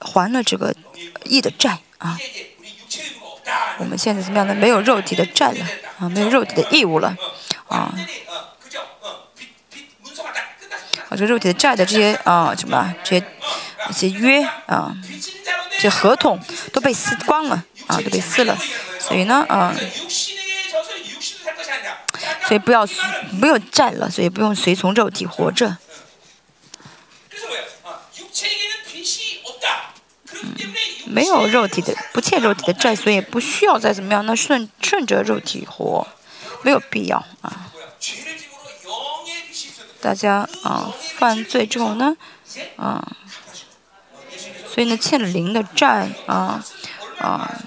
[0.00, 0.74] 还了这个
[1.24, 2.18] 义的债啊。
[3.78, 4.54] 我们现在怎么样呢？
[4.54, 5.66] 没有肉体的债了
[5.98, 7.16] 啊，没有肉体的义务了
[7.68, 7.94] 啊。
[11.08, 13.26] 啊，这肉体的债的这些啊，什么这些
[13.88, 14.94] 一些约啊，
[15.80, 16.38] 这合同
[16.72, 18.56] 都被撕光了啊，都被撕了。
[18.98, 19.74] 所以呢，啊，
[22.46, 22.86] 所以不要
[23.40, 25.78] 不用债了，所以不用随从肉体活着。
[30.42, 30.54] 嗯，
[31.06, 36.06] 没有肉体的不欠肉体的债，所以不需要再怎么样，那顺顺着肉体活，
[36.62, 37.72] 没有必要啊。
[40.00, 42.16] 大家啊，犯罪之后呢，
[42.76, 43.06] 啊，
[44.72, 46.64] 所以呢欠了零的债啊
[47.18, 47.60] 啊，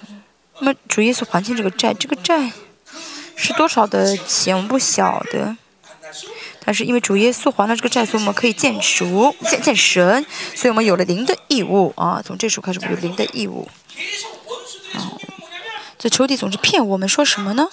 [0.60, 2.52] 那么主耶稣还清这个债，这个债
[3.36, 5.56] 是多少的钱我们不晓得，
[6.64, 10.26] 但是因为主耶稣还了这个债，所以我们可以见主见见神，
[10.56, 13.68] 所以我们有了零的义务啊，从这时候开始我们有零的义务。
[14.94, 15.12] 啊，
[16.00, 17.68] 这仇敌总是骗我们说什么呢？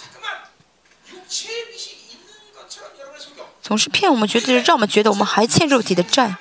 [3.62, 6.34] 总是骗我们，觉得让我们觉得我们还欠肉体的债，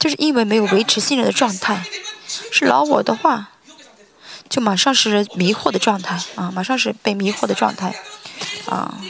[0.00, 1.84] 就是因为没有维持信任的状态。
[2.50, 3.50] 是老我的话，
[4.48, 7.94] 就马上是迷惑的状态啊，马上是被迷惑的状态
[8.66, 9.00] 啊。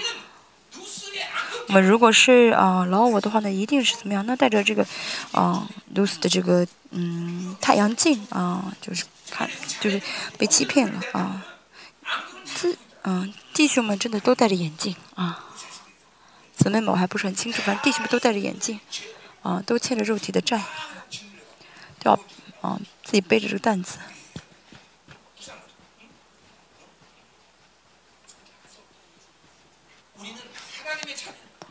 [1.69, 4.25] 我们如果是啊老我的话呢，一定是怎么样？
[4.27, 4.85] 那带着这个
[5.33, 9.49] 啊露丝的这个嗯太阳镜啊，就是看
[9.81, 10.01] 就是
[10.37, 11.45] 被欺骗了啊。
[12.61, 15.45] 这嗯弟兄们真的都戴着眼镜啊。
[16.57, 18.81] 姊妹们，我还不是很清楚，反正弟兄们都戴着眼镜，
[19.43, 20.63] 啊，都欠着肉体的债，
[21.99, 22.21] 都要
[22.61, 23.99] 啊自己背着这个担子。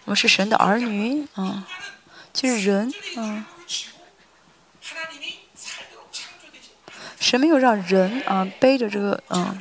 [0.06, 1.68] 我们是神的儿女啊，
[2.34, 3.46] 就是人啊。
[7.20, 9.56] 神没有让人啊背着这个啊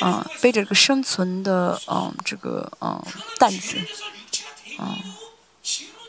[0.00, 3.02] 啊背着这个生存的啊这个啊
[3.38, 3.78] 担子
[4.76, 4.98] 啊。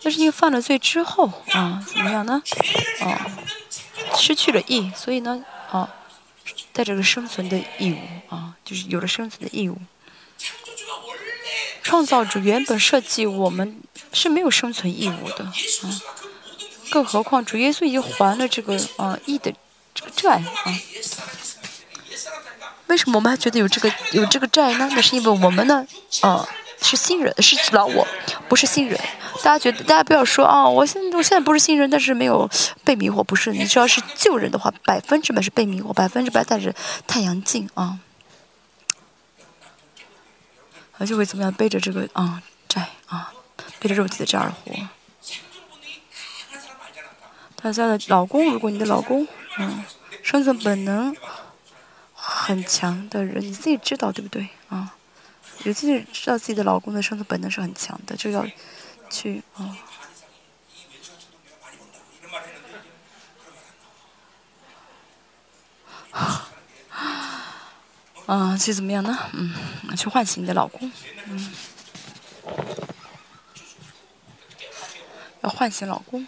[0.05, 2.39] 但是因为犯了罪之后啊怎么样呢？
[2.99, 3.25] 啊
[4.15, 5.89] 失去了义，所以呢啊
[6.71, 7.97] 带着个生存的义务
[8.35, 9.79] 啊，就是有了生存的义务。
[11.81, 13.81] 创造主原本设计我们
[14.13, 15.53] 是没有生存义务的啊，
[16.91, 19.51] 更何况主耶稣已经还了这个啊义的。
[19.95, 20.79] 这个债啊，
[22.87, 24.87] 为什么我们还觉得有这个有这个债呢？
[24.93, 25.87] 那是因为我们呢，
[26.19, 26.45] 啊，
[26.85, 28.07] 是新人，是老我，
[28.47, 28.99] 不是新人。
[29.43, 32.49] 大家觉得，大家不要说啊，我现在我现在不是新人，但是没有
[32.83, 33.51] 被迷惑，不是。
[33.51, 36.73] 你只要是旧人的话，百分之百是被迷惑，百分之百带着
[37.07, 37.99] 太阳镜啊，
[40.97, 43.33] 而就会怎么样背着这个啊债啊，
[43.79, 44.71] 背着肉体的债而活。
[47.61, 49.27] 大家的老公，如果你的老公。
[49.57, 49.85] 嗯，
[50.21, 51.15] 生存本能
[52.13, 54.94] 很强的人，你自己知道对不对啊？
[55.65, 58.45] 有自己知道自己的老公的生存本能是很强的，就要
[59.09, 59.77] 去啊。
[68.27, 69.17] 啊，去怎么样呢？
[69.33, 69.53] 嗯，
[69.97, 70.91] 去唤醒你的老公，
[71.25, 71.53] 嗯，
[75.41, 76.27] 要唤醒老公，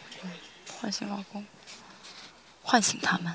[0.82, 1.46] 唤醒老公。
[2.70, 3.34] 唤醒他们，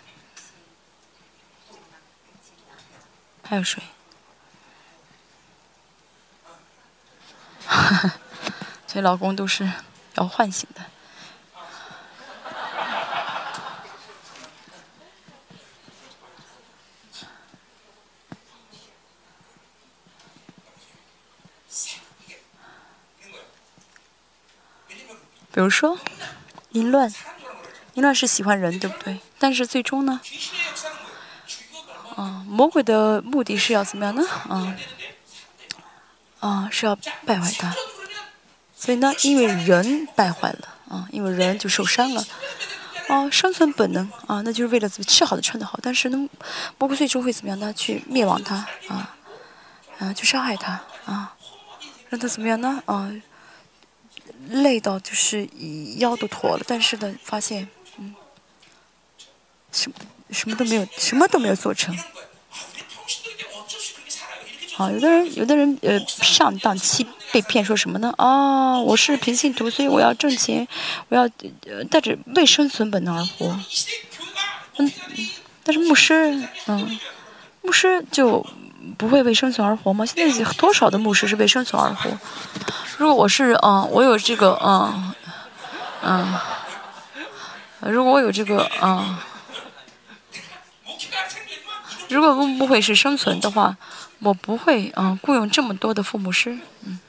[3.43, 3.83] 还有谁？
[8.87, 9.71] 所以老公都是
[10.15, 10.83] 要唤醒的。
[25.55, 25.99] 比如说，
[26.71, 27.13] 淫乱。
[27.95, 29.21] 淫乱是喜欢人，对不对？
[29.39, 30.19] 但是最终呢？
[32.17, 34.23] 啊，魔鬼的目的是要怎么样呢？
[34.49, 34.75] 啊
[36.43, 36.95] 啊，是要
[37.25, 37.75] 败坏他。
[38.77, 42.25] 所以呢，因为人败坏了，啊，因为人就受伤了。
[43.09, 45.79] 啊，生存本能啊，那就是为了怎么吃好的穿的好。
[45.83, 46.29] 但是呢，
[46.79, 47.73] 魔鬼最终会怎么样呢？
[47.73, 48.57] 去灭亡他，
[48.89, 49.17] 啊，
[49.99, 50.73] 啊，去伤害他，
[51.07, 51.35] 啊，
[52.09, 52.83] 让他怎么样呢？
[52.87, 53.11] 啊，
[54.49, 55.49] 累到就是
[55.99, 56.65] 腰都驼了。
[56.67, 58.15] 但是呢，发现嗯。
[59.71, 59.97] 什么
[60.31, 61.97] 什么都没有，什么都没有做成。
[64.75, 68.13] 好，有的人，有的人，呃，上当欺被骗，说什么呢？
[68.17, 70.67] 啊，我是平信徒，所以我要挣钱，
[71.09, 71.23] 我要
[71.67, 73.55] 呃带着为生存本能而活。
[74.79, 74.91] 嗯，
[75.63, 76.99] 但是牧师，嗯，
[77.61, 78.45] 牧师就
[78.97, 80.07] 不会为生存而活吗？
[80.07, 82.11] 现在多少的牧师是为生存而活？
[82.97, 85.15] 如果我是，嗯，我有这个，嗯，
[86.03, 86.35] 嗯，
[87.81, 89.19] 如果我有这个，嗯。
[92.09, 93.75] 如果不不会是生存的话，
[94.23, 97.01] 我不会嗯雇佣这么多的父母师嗯。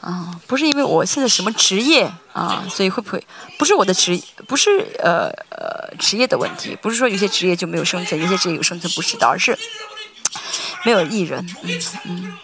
[0.00, 3.26] 啊，不是因为我现在什么职业啊，所以会不会
[3.58, 9.56] 不是我的职不是呃呃职业的问题，不是说有些职业就没有生存，有些职业有生存，不是的，而是
[10.84, 12.38] 没有艺人嗯嗯。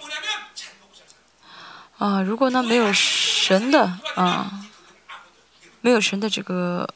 [1.98, 4.50] 啊，如果呢没有神的啊，
[5.82, 6.88] 没有神的这个。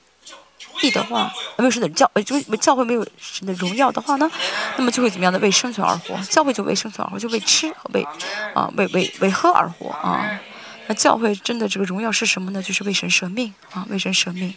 [0.80, 4.30] 地的话，没有神的教，呃，就教会没有神的荣耀的话呢，
[4.76, 6.16] 那么就会怎么样的为生存而活？
[6.24, 8.06] 教会就为生存而活，就为吃和为
[8.54, 10.40] 啊为为为喝而活啊。
[10.86, 12.62] 那教会真的这个荣耀是什么呢？
[12.62, 14.54] 就是为神舍命啊，为神舍命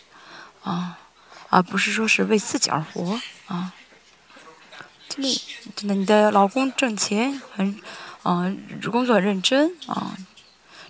[0.63, 0.97] 啊，
[1.49, 3.73] 而不是说是为自己而活啊。
[5.07, 5.41] 真的，
[5.75, 7.79] 真的，你的老公挣钱很
[8.23, 8.53] 啊，
[8.91, 10.17] 工作很认真啊。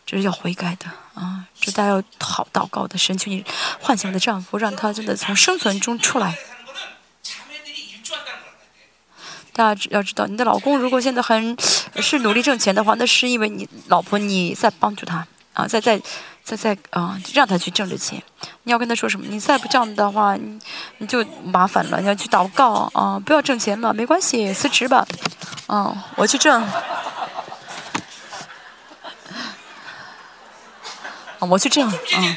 [0.08, 0.86] 这是要悔改的
[1.22, 1.44] 啊！
[1.60, 3.44] 这大家要好祷告的，神求你
[3.82, 6.34] 唤醒我的丈夫，让他真的从生存中出来。
[9.52, 11.58] 大家要知道，你的老公如果现在很
[11.98, 16.02] 是努力挣钱的话，那是因为你老婆你在帮助他啊，在在
[16.42, 18.24] 在在啊，让他去挣着钱。
[18.64, 19.26] 你要跟他说什么？
[19.28, 20.58] 你再不这样的话，你
[21.00, 22.00] 你就麻烦了。
[22.00, 25.06] 你要去祷告啊，不要挣钱了，没关系，辞职吧。
[25.66, 26.66] 啊，我去挣。
[31.40, 32.36] 啊，我就这样，嗯。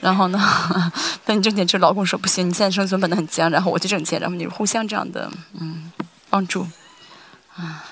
[0.00, 0.40] 然后呢，
[1.26, 5.30] 等你挣钱之后，老公说不行，你现在生存本能很强，然后我去挣钱，然后你互相这样的，
[5.60, 5.92] 嗯，
[6.30, 6.66] 帮助，
[7.54, 7.84] 啊，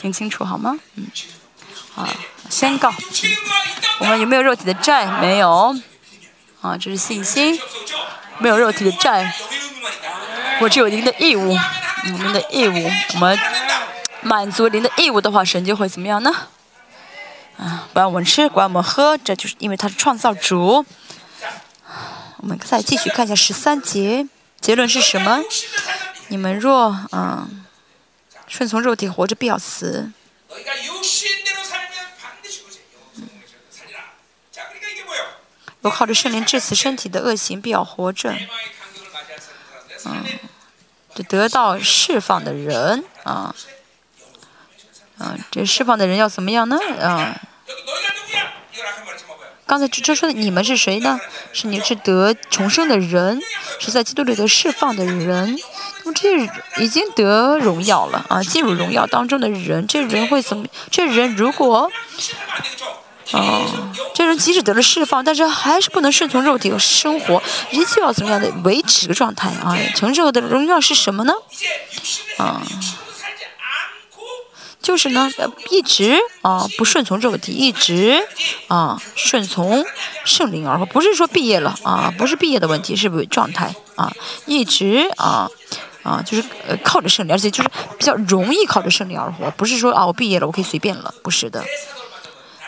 [0.00, 0.76] 听清楚好吗？
[0.96, 1.06] 嗯，
[1.94, 2.08] 啊，
[2.50, 2.92] 宣告，
[4.00, 5.06] 我们有没有肉体的债？
[5.20, 5.76] 没有。
[6.60, 7.60] 啊，这是信心，
[8.38, 9.34] 没有肉体的债，
[10.60, 11.56] 我只有灵的义务，
[12.04, 13.38] 我们的义务，我们
[14.22, 16.48] 满足灵的义务的话，神就会怎么样呢？
[17.58, 20.84] 啊，管我们吃，管我们喝，这就是因为他是创造主。
[22.38, 24.26] 我们再继续看一下十三节，
[24.60, 25.40] 结论是什么？
[26.28, 27.64] 你们若嗯
[28.48, 30.10] 顺从肉体活着，必要死。
[35.80, 38.34] 若靠着圣灵致死身体的恶行，必要活着。
[40.04, 40.24] 嗯，
[41.14, 43.54] 就得到释放的人啊，
[45.18, 46.78] 啊，这释放的人要怎么样呢？
[47.00, 47.40] 啊。
[49.64, 51.18] 刚才这说的你们是谁呢？
[51.54, 53.40] 是你是得重生的人，
[53.78, 55.58] 是在基督里得释放的人。
[56.04, 60.66] 那么这些已经得荣耀了啊，进入荣耀当中的人，这人会怎么？
[60.90, 61.90] 这人如果，
[63.30, 63.62] 啊，
[64.14, 69.76] 这人即使得了释放，但是还是不能顺从肉体和生活，依旧要怎么样的维持个状态啊？
[69.94, 71.32] 成圣后的荣耀是什么呢？
[72.38, 72.60] 啊？
[74.82, 75.30] 就是呢，
[75.70, 78.20] 一直啊不顺从肉体，一直
[78.66, 79.86] 啊顺从
[80.24, 84.12] 圣灵而活，不是说毕业了啊，不是毕业的问题，是状态啊，
[84.44, 85.48] 一直啊
[86.02, 91.64] 啊就是呃靠着圣灵，而且就是比较容易靠着圣灵而活，不是说啊我毕业了我可以随便了，不是的。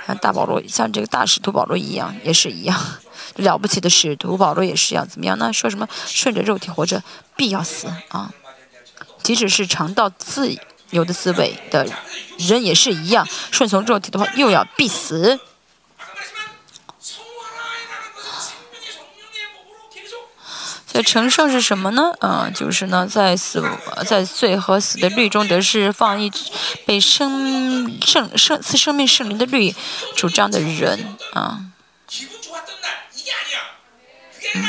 [0.06, 2.78] 像大保罗，像这个大使徒保罗一样，也是一样，
[3.36, 5.52] 了不起的使徒保罗也是一样，怎么样呢？
[5.52, 7.02] 说什么顺着肉体活着
[7.36, 8.32] 必要死啊，
[9.22, 10.56] 即使是尝到自。
[10.90, 11.84] 由的滋味的
[12.38, 15.40] 人也是一样，顺从肉体的话，又要必死。
[20.94, 22.12] 所以成圣是什么呢？
[22.20, 23.60] 啊，就是呢，在死
[24.06, 26.30] 在罪和死的律中得释放，一
[26.86, 29.74] 被生圣圣赐生命圣灵的律
[30.14, 31.58] 主张的人啊。
[34.54, 34.64] 嗯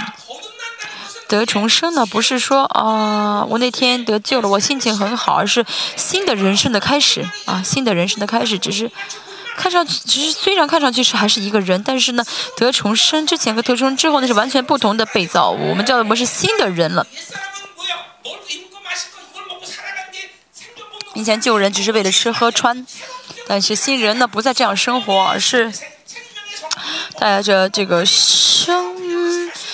[1.28, 5.64] 得重生呢，不是说啊，我那天得救了，我心情很好，而是
[5.96, 8.92] 新的人生的开始啊，新的人生的开始，只是
[9.56, 12.24] 看上去，其实虽然看上去是还是一个人，但是呢，
[12.58, 17.06] 得重生之前和得重生之后那是完全不同的被造物，我们叫我们是新的人了。
[21.14, 22.86] 以前救人只是为了吃喝穿，
[23.48, 25.72] 但是新人呢不再这样生活，而是
[27.18, 28.94] 带着这个生。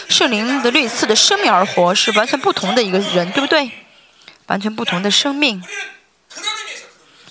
[0.07, 3.71] 圣灵的律赐的生命而活，是完全不同的一个人，对不对？
[4.47, 5.63] 完全不同的生命。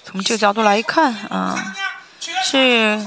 [0.02, 1.76] 从这个角度来看，啊，
[2.44, 3.04] 是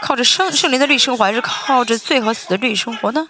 [0.00, 3.26] 靠着圣圣灵的律生活，还是靠着罪和死的律生活呢？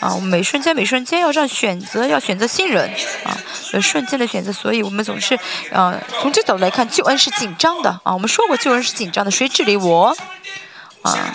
[0.00, 2.88] 啊，我们每瞬间每瞬间要这样选择，要选择新人，
[3.24, 3.36] 啊，
[3.72, 4.52] 有瞬间的选择。
[4.52, 5.38] 所以我们总是，
[5.72, 10.16] 啊，从这角度来看，救恩是紧张的，啊，我们说过救恩是紧张的，谁治理我？
[11.02, 11.34] 啊。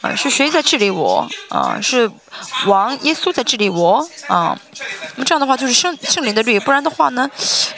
[0.00, 1.26] 啊，是谁在治理我？
[1.48, 2.10] 啊，是
[2.66, 4.06] 王耶稣在治理我。
[4.26, 4.54] 啊，
[5.14, 7.30] 那么这样的话就是圣圣灵的律，不然的话呢，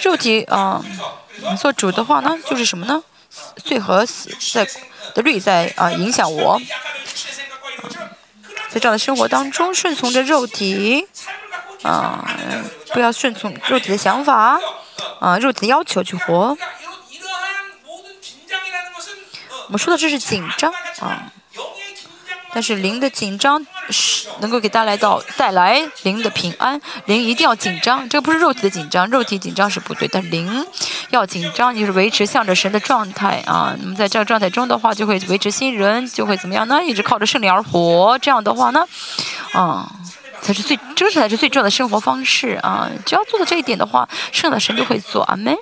[0.02, 0.84] 肉体啊
[1.60, 3.00] 做主的话呢，就是什么呢？
[3.64, 4.66] 罪和死在
[5.14, 6.60] 的律在啊影响我。
[8.68, 11.06] 在这样的生活当中，顺从着肉体，
[11.82, 12.28] 啊，
[12.92, 14.60] 不要顺从肉体的想法，
[15.20, 16.56] 啊，肉体的要求去活。
[19.66, 21.32] 我们说的这是紧张啊。
[22.56, 30.66] 但是灵的紧张是能够给带来到带来灵的平安，灵一定要紧张，这个不是肉体的紧张，肉体紧张是不对，但灵
[31.10, 33.76] 要紧张，就是维持向着神的状态啊。
[33.78, 36.82] 那么在这个状态中的话，就会维持新人，就会怎么样呢？
[36.82, 38.86] 一直靠着圣灵而活，这样的话呢，
[39.52, 39.92] 啊，
[40.40, 42.90] 才是最这才是最重要的生活方式啊。
[43.04, 45.22] 只要做到这一点的话，剩的神就会做。
[45.24, 45.54] 阿门。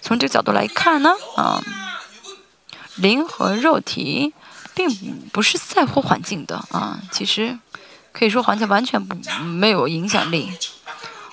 [0.00, 1.60] 从这个角度来看呢，啊。
[2.96, 4.32] 灵和肉体
[4.74, 4.88] 并
[5.32, 7.58] 不是在乎环境的啊，其实
[8.12, 10.52] 可以说环境完全不没有影响力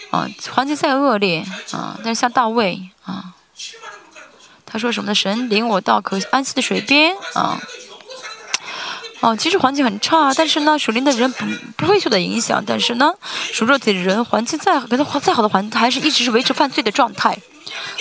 [0.09, 0.27] 啊。
[0.51, 3.33] 环境再恶劣啊，但是像大卫啊，
[4.65, 5.15] 他说什么呢？
[5.15, 7.59] 神领我到可安息的水边啊。
[9.21, 11.45] 哦，其实环境很差，但是呢，属灵的人不
[11.77, 12.63] 不会受到影响。
[12.65, 13.13] 但是呢，
[13.53, 17.37] 属肉体的人环境再给他再好的环，还是一直是维持犯罪的状态。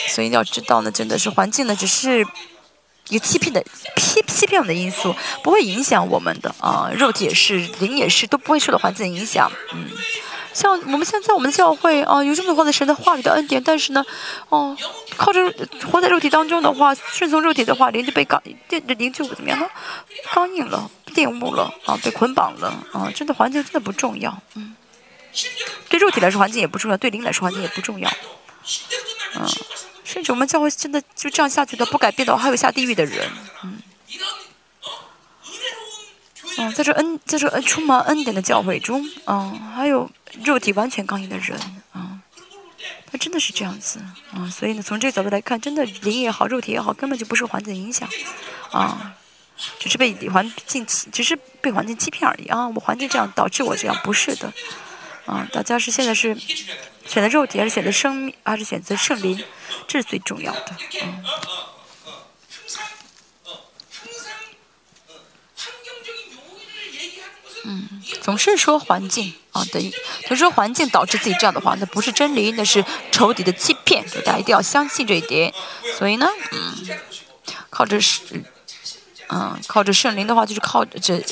[0.08, 2.26] 所以要知道呢，真的是环境呢，只是。
[3.10, 3.62] 一个欺骗的
[3.97, 9.50] 欺欺骗的因素不会影响我们的啊，肉体也是，灵也是，都不会受到环境的影响。
[9.74, 9.86] 嗯，
[10.55, 14.05] 像我们现在我们的教会啊，有这么多的神的话语的恩典，但是呢，
[14.48, 14.76] 哦，
[15.16, 15.52] 靠着
[15.90, 19.66] 活在肉体当中的话，顺从肉体的话，灵就被刚，电灵就怎么样呢？
[20.32, 24.36] 刚硬了，玷污了啊，被捆绑了啊，真的环境真的不重要。
[24.55, 24.76] 嗯，
[25.89, 28.10] 对肉体来说环境也不重要，对灵来说环境也不重要。
[30.31, 33.31] 我们教会真的就这样下去的不改变的话，还有下地狱的人。
[33.65, 33.78] 嗯。
[36.59, 40.10] 嗯，在这恩，在这恩充满恩典的教会中，嗯，还有
[40.44, 41.59] 肉体完全刚硬的人，
[41.92, 42.18] 啊，
[43.10, 44.00] 他真的是这样子，
[44.34, 48.07] 啊，所以呢，从这个角度来看，真的灵也好，肉体也好，根本就不受环境影响，
[48.73, 49.15] 啊，
[49.78, 54.52] 只是被环境欺，只是被环境欺骗而已啊，我环境这样导致我这样，不是的，
[55.26, 56.36] 啊，大家是现在是
[57.07, 59.43] 选择肉体还是选择生命，还是选择圣灵，
[59.89, 61.25] 这是最重要的，嗯。
[67.62, 69.91] 嗯，总是说环境啊，等于
[70.23, 75.53] 总是说环境导致自己这样的话，那不是真理，那是仇敌的欺骗，大家一定要相信这一点。
[75.99, 76.89] 所以呢，嗯，
[77.69, 78.43] 靠着是，
[79.33, 81.23] 嗯，靠着圣灵的话，就是靠着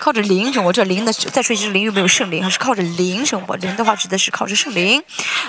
[0.00, 0.72] 靠着灵生活。
[0.72, 2.42] 这灵的再说一次，灵又没有圣灵？
[2.42, 3.54] 还是靠着灵生活？
[3.56, 5.02] 灵的话指的是靠着圣灵，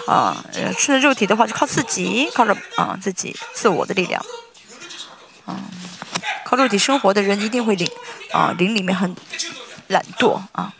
[0.08, 0.44] 啊，
[0.78, 4.24] 顺着肉体的话就靠自己，靠着啊自己自我的力量，
[5.48, 5.56] 嗯，
[6.46, 7.90] 靠肉体生活的人一定会灵，
[8.32, 9.16] 啊，灵里面很。
[9.90, 10.72] 懒惰啊！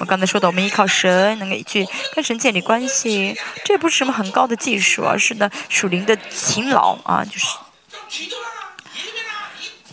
[0.00, 7.46] 我刚才说的，我们依靠神，能够去跟神建立关系，这也不是什么很高的技术，而是呢属灵的勤劳啊，就是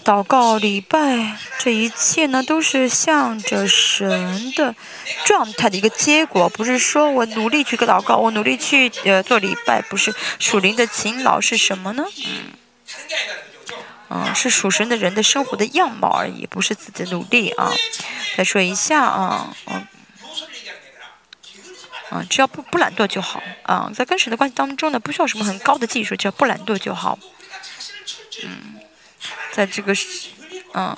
[0.08, 4.74] 祷告、礼拜，这一切呢都是向着神的
[5.26, 12.06] 状态的一个结果，不是说我努力去个祷告，我努力去呃做礼拜，不是属灵的勤劳是什么呢？
[12.26, 12.54] 嗯。
[14.10, 17.74] 嗯，是属神的人的生活的样貌而已，不是自己的努力啊。
[18.38, 19.86] 再说一下啊，嗯，
[22.12, 23.92] 啊，只要不不懒惰就好啊。
[23.94, 27.20] 在跟神的关系当中呢，不需要什么很高的技术，只要不懒惰就好。
[28.46, 28.80] 嗯，
[29.52, 29.94] 在这个，
[30.74, 30.96] 嗯，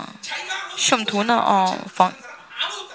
[0.75, 2.14] 圣徒呢，哦，防。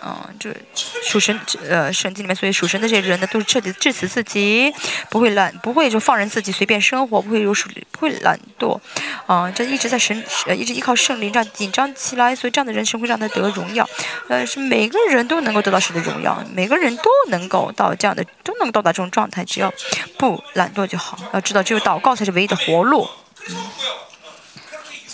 [0.06, 0.54] 嗯，这
[1.02, 4.70] 属神呃圣经里面，所以属神的这些人呢，都是彻底致死自己，
[5.08, 8.78] 不会懒，不会就放任自己随便生活，不会有属，不会懒惰，
[9.26, 13.88] 啊，这一直在神呃一直依靠圣灵这样紧张起来，所以这样的人生会让他得荣耀，
[14.28, 19.72] 呃，是每个人都能够得到神的荣耀，每个人都能够到这样的，都能够到达这种状态，只要
[20.18, 21.18] 不懒惰就好。
[21.32, 23.08] 要知道，只有祷告才是唯一的活路。
[23.48, 23.56] 嗯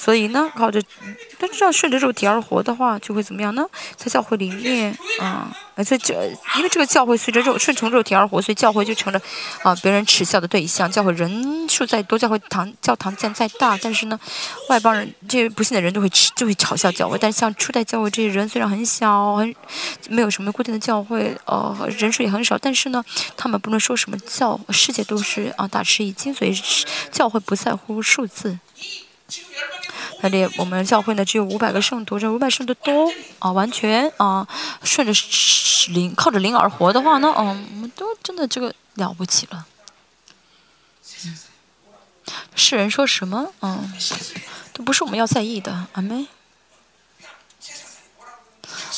[0.02, 0.82] 所以呢，靠着，
[1.38, 3.62] 但是这样顺着肉体而活的话，就会怎么样呢？
[3.96, 5.54] 在教会里面，啊，
[5.84, 6.14] 在这，
[6.56, 9.20] 因为这个教会随着肉顺从肉体而活，所以教会就成了
[9.62, 10.90] 啊别人耻笑的对象。
[10.90, 14.18] 教会人数再多，教会堂教堂建再大，但是呢，
[14.70, 17.18] 外邦人这些不信的人都会吃就会嘲笑教会。
[17.18, 19.54] 但是像初代教会这些人虽然很小，很
[20.08, 23.04] 没有什么固定的教会，呃，人数也很少，但是呢，
[23.36, 26.58] 他们不论说什么教，世界都是啊大吃一惊，所以
[27.12, 28.58] 教会不在乎数字。
[30.22, 34.46] 那里我们教会呢只有五百个圣徒，这五百圣徒都啊完全啊
[34.82, 35.12] 顺着
[35.92, 39.66] 灵靠着灵而活的话呢，嗯，我们都真的这个了不起了。
[42.54, 43.92] 世人说什么，嗯，
[44.72, 46.26] 都不是我们要在意的，阿妹。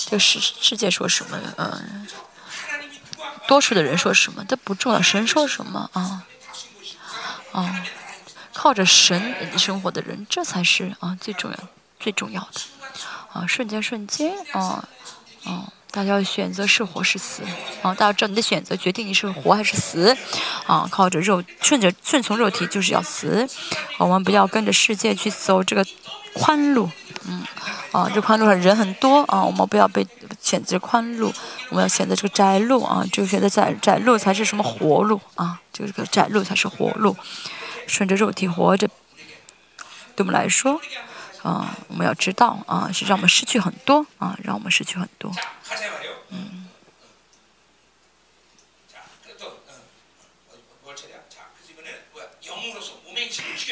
[0.05, 2.07] 这个世世界说什么，嗯，
[3.47, 6.25] 多数的人说什么都不重要，神说什么啊，
[7.52, 7.84] 啊。
[8.55, 11.58] 靠着神生活的人，这才是啊最重要、
[11.98, 12.60] 最重要的
[13.32, 13.47] 啊！
[13.47, 14.86] 瞬间，瞬间啊
[15.44, 15.68] 啊！
[15.90, 17.42] 大家要选择是活是死
[17.82, 17.94] 啊！
[17.94, 20.16] 大家知道你的选择决定你是活还是死
[20.66, 20.89] 啊！
[20.90, 23.47] 靠着肉，顺着顺从肉体就是要死。
[23.98, 25.84] 我们不要跟着世界去走这个
[26.34, 26.89] 宽路，
[27.26, 27.44] 嗯
[27.92, 30.06] 啊，这宽路上人很多啊，我们不要被
[30.40, 31.32] 选择宽路，
[31.68, 33.05] 我们要选择这个窄路啊！
[33.12, 35.60] 这个选择窄窄路才是什么活路啊？
[35.72, 37.16] 这个窄路才是活路。
[37.86, 38.89] 顺着肉体活着，
[40.15, 40.81] 对我们来说，
[41.43, 45.33] 啊，我们要知道啊，是让我们失去很多啊，让我们失去很多。
[46.31, 46.69] 嗯。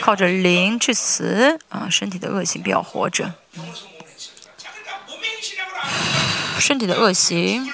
[0.00, 3.34] 靠着灵致死啊，身体的恶行不要活着。
[6.58, 7.70] 身体的恶行，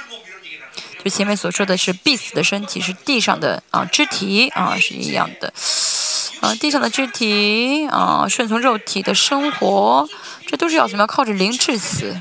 [1.05, 5.53] 就前面所说的是必死的身体，是地上的啊肢体啊，是一样的。
[6.41, 10.09] 啊，地上的肢体啊，顺从肉体的生活，
[10.47, 12.15] 这都是要怎么样靠着灵致死？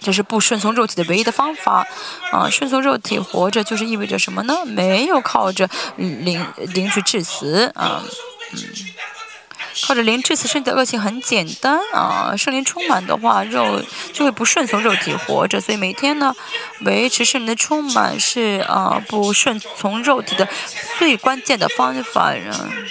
[0.00, 1.86] 这是不顺从肉体的唯一的方法。
[2.30, 4.54] 啊，顺从肉体活着，就是意味着什么呢？
[4.66, 8.02] 没有靠着灵灵去致死啊，
[8.52, 8.58] 嗯，
[9.82, 12.34] 靠着灵这次，身体的恶性很简单啊。
[12.36, 16.34] 圣灵充满的话，肉就会不顺从肉体活着，所以每天呢，
[16.82, 20.48] 维持圣灵的充满是啊，不顺从肉体的
[20.98, 22.32] 最关键的方法。
[22.32, 22.86] 嗯。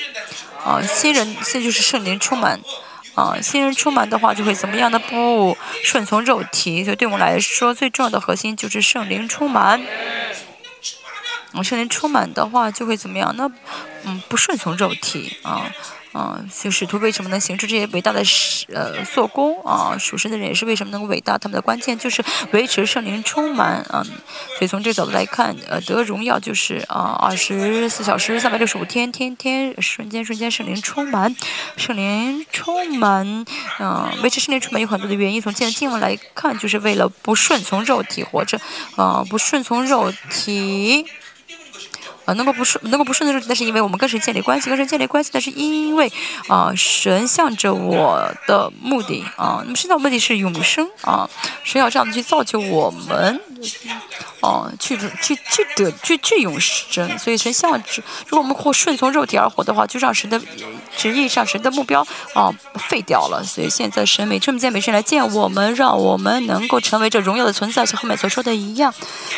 [0.66, 2.58] 啊，新人现在就是圣灵充满，
[3.16, 4.98] 啊，新人充满的话就会怎么样的？
[4.98, 9.86] 不顺从肉体，所以对我们来说最重要的核心就是圣灵充满。
[11.52, 13.36] 啊，圣灵充满的话就会怎么样？
[13.36, 13.52] 那，
[14.04, 15.70] 嗯，不顺从肉体，啊，
[16.14, 18.24] 啊，就使徒为什么能行出这些伟大的
[18.74, 19.98] 呃做工啊？
[19.98, 21.38] 属神的人也是为什么能够伟大？
[21.38, 24.04] 他们的关键就是维持圣灵充满啊。
[24.58, 31.36] 所以从这个角度来看，呃，得荣耀就是啊，二十四小时、三百六十五天，天天瞬间瞬间圣灵充满，
[31.78, 33.46] 圣灵充满
[33.80, 35.42] 啊，维持圣灵充满有很多的原因。
[35.42, 38.60] 从现在经文来看，就是为了不顺从肉体活着，
[38.96, 41.06] 啊，不顺从肉体。
[42.26, 46.12] 啊，能够不顺，能够不顺的时候，那是因为我们跟神建立关系，跟神建立关系，那是因为
[46.48, 51.30] 啊，神向着我的目的啊，那么神的目的是永生啊，
[51.64, 53.42] 神要这样子去造就我们。
[54.42, 60.38] 哦，去去去得去去永生，所以神向着，如果我们或顺从肉体而活的话，就让神的
[60.98, 62.54] 旨意上神的目标啊
[62.90, 63.42] 废掉了。
[63.42, 68.94] 所以现在神每这么见每神来见我们，让我们能够成为这荣耀的存在，像后面所说的一样，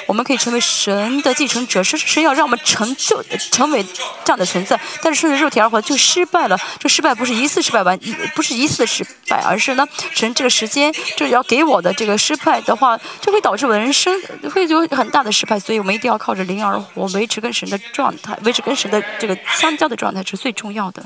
[0.07, 1.83] 我们可以成为神的继承者。
[1.83, 3.83] 神神要让我们成就成为
[4.23, 6.59] 这样的存在，但是顺着肉体而活就失败了。
[6.79, 7.97] 这失败不是一次失败完，
[8.35, 14.13] 不是一次的失败，而是呢，神这个时间就要给我的这个失败的话，就会导致我的人生
[14.53, 14.85] 会有。
[14.95, 21.05] 很大的失败，所以我们一定要靠着灵而活，维持跟神的状态，维持跟神的这个相交的状态是最重要的。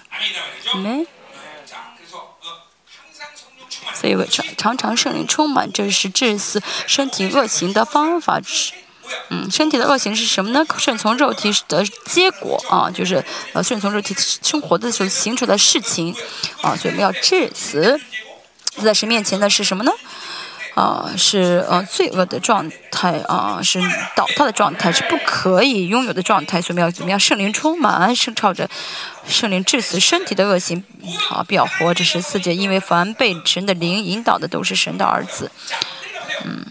[0.75, 1.05] 没？
[3.93, 8.39] 所以常常常圣灵充满，这是致死身体恶行的方法。
[9.29, 10.65] 嗯，身体的恶行是什么呢？
[10.77, 13.23] 顺从肉体的结果啊，就是
[13.53, 16.15] 呃顺从肉体生活的时候行出的事情
[16.61, 17.99] 啊，所以我们要致死。
[18.83, 19.91] 在神面前的是什么呢？
[20.75, 23.81] 啊，是呃罪恶的状态啊，是
[24.15, 26.61] 倒塌的状态，是不可以拥有的状态。
[26.61, 27.19] 所以要怎么样？
[27.19, 28.69] 圣灵充满，圣朝着
[29.27, 30.81] 圣灵致死身体的恶行，
[31.29, 31.93] 啊，不要活。
[31.93, 35.51] 这是四节，因为凡被神的灵引导的，都是神的儿子。
[36.45, 36.65] 嗯，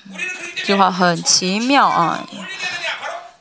[0.69, 2.29] 这句话很奇妙啊。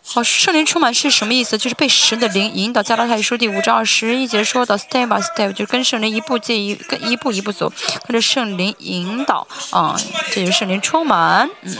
[0.06, 1.58] 好，圣灵充满是什么意思？
[1.58, 2.82] 就是被神的灵引导。
[2.82, 7.70] 加拉太书第五章二十一节说到，step by step，就跟圣灵一步接一，跟一步一步走，
[8.08, 10.00] 跟着圣灵引导啊，
[10.32, 11.50] 这就是圣灵充满。
[11.64, 11.76] 嗯，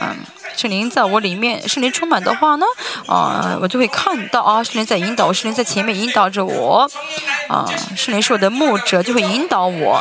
[0.00, 0.16] 嗯，
[0.56, 2.66] 圣灵在我里面，圣灵充满的话呢，
[3.06, 6.88] 啊，我就会看到啊，圣灵在引导，圣灵在前面引导着我，
[7.48, 10.00] 啊，圣灵是我的牧者，就会引导我。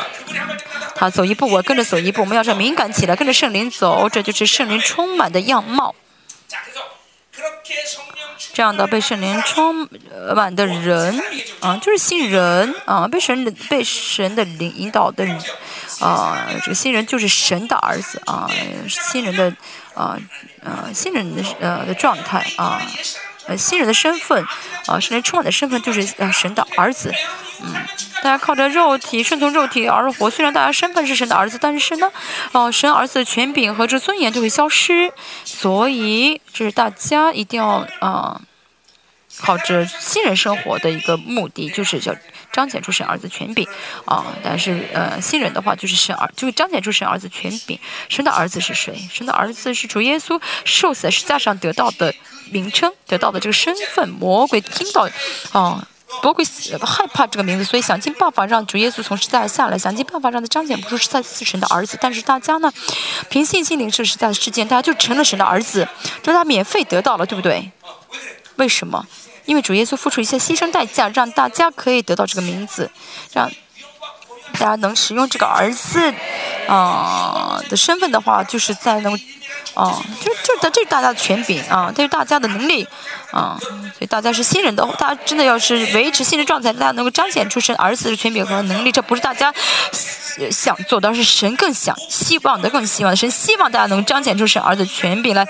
[0.95, 2.21] 他走一步，我跟着走一步。
[2.21, 5.93] 我们要这敏感起来，跟着圣灵走，这就是圣灵充满的样貌。
[8.57, 9.87] 这样的被圣灵充
[10.35, 11.21] 满的人
[11.59, 15.23] 啊，就是新人啊，被神的被神的领引导的
[15.99, 18.49] 啊，这个新人就是神的儿子啊，
[18.89, 19.53] 新人的
[19.93, 20.17] 啊
[20.63, 22.81] 啊新人的呃的状态啊。
[23.47, 24.45] 呃，新人的身份，
[24.87, 27.13] 啊，圣灵充满的身份就是呃神的儿子，
[27.63, 27.73] 嗯，
[28.21, 32.11] 大家靠着肉体顺从肉体而活，虽然大家身份是神的儿子，但是呢，
[32.51, 35.11] 哦，神儿子的权柄和这尊严就会消失，
[35.45, 38.41] 所以这是大家一定要啊，
[39.39, 42.13] 靠着新人生活的一个目的，就是叫
[42.51, 43.65] 彰显出神儿子权柄
[44.03, 44.25] 啊。
[44.43, 47.79] 但是呃，新人的话就是神儿，就彰显出神儿子权柄。
[48.09, 48.93] 神的儿子是谁？
[49.09, 52.13] 神的儿子是主耶稣受死在十字架上得到的。
[52.51, 55.07] 名称得到的这个身份，魔鬼听到，
[55.51, 55.87] 啊，
[56.23, 56.45] 魔鬼
[56.81, 61.97] 害怕这个名字，所以想尽办法让主耶稣从十字架下来，想尽办法让他彰显不出是在死神的儿子。
[61.99, 62.71] 但是大家呢，
[63.29, 65.87] 凭信心领受十字架的事件，大家就成了神的儿子，
[66.23, 67.71] 这他免费得到了，对不对？
[68.55, 69.05] 为什么？
[69.45, 72.91] 因为主耶稣付出一些牺牲代价，让大家可以得到这个名字，
[73.31, 73.49] 让
[74.53, 76.13] 大家能使用这个儿子，
[76.67, 79.09] 啊的身份的话，就是在那
[79.77, 82.87] 哦，就就这这是大家的权柄啊，这是大家的能力
[83.31, 89.53] 啊，所以大家是新人的，大家真的要是维持新人状态，大家能够彰显出神儿子的权柄和能力，这不是大家
[90.51, 95.45] 想做的，是神更想希望的，更希望的，神希望大家能彰显出神儿子权柄来，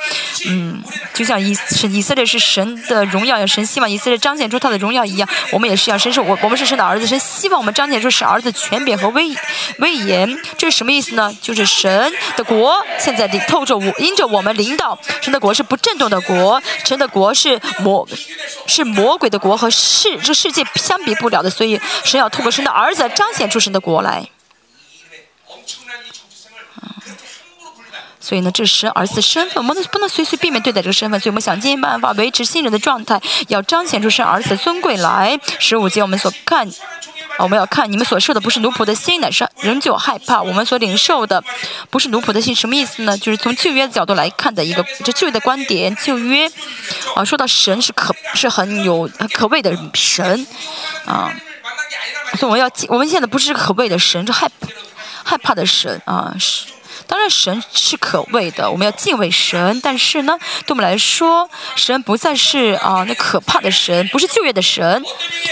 [0.48, 0.82] 嗯，
[1.14, 9.36] 就像以是以色列是神的荣耀，神希望以色列彰显出他的荣耀一样，我们也是一样，神是我我们是神的儿子，神希望我们彰显出神儿子权柄和威
[9.80, 11.36] 威严，这是什么意思呢？
[11.42, 13.94] 就是神的国现在透着我。
[14.00, 18.08] 因着我们领导，神的国是不震动的国，神的国是 魔，
[18.66, 24.28] 是魔鬼的国和世这世界相比不了的，所以神要透过神的儿子彰显出神的国来。
[28.28, 35.40] 所以呢，这是神儿子身份，我们不能随随便便对待这个身份，所以我们想尽办法维持新人的状态，要彰显出神儿子的尊贵来。
[35.60, 36.68] 十五节我们所看。
[37.40, 40.42] 我们要看你们所受的不是奴仆的心，乃是仍旧害怕。
[40.42, 41.44] 我们所领受的
[41.92, 43.16] 不是奴仆的心，什么意思呢？
[43.16, 45.96] 就是从旧约的角度来看的一个这旧约的观点。
[45.98, 46.50] 旧约
[47.16, 50.48] 啊，说到神是可是很有可畏的神
[51.06, 51.32] 啊，
[52.34, 54.50] 所以我们要我们现在不是可畏的神，是害
[55.24, 56.36] 害怕的神啊。
[56.40, 56.66] 是，
[57.06, 59.80] 当然神是可畏的，我们要敬畏神。
[59.84, 65.04] 但是呢，对我们来说，神不再是啊那可怕的神，不是旧约的神，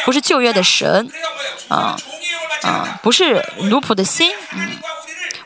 [0.06, 1.09] 不是旧约的神，
[1.67, 1.95] 啊
[2.64, 4.72] 啊，不是奴仆的心，嗯。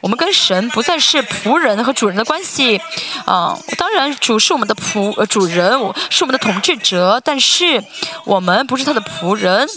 [0.01, 2.81] 我们跟神不再是仆人和主人的关系，
[3.25, 5.71] 啊，当然主是我们的仆呃主人，
[6.09, 7.83] 是我们的统治者，但是
[8.23, 9.67] 我们不是他的仆人，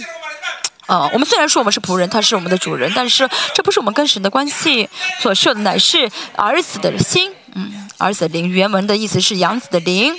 [0.86, 4.88] 啊，我们虽然说我们是仆人，他是我们的主人，但是这不是我们跟神的关系
[5.20, 10.14] 所设的乃是儿子的心，嗯，儿子的灵，原文的意思是养子的灵，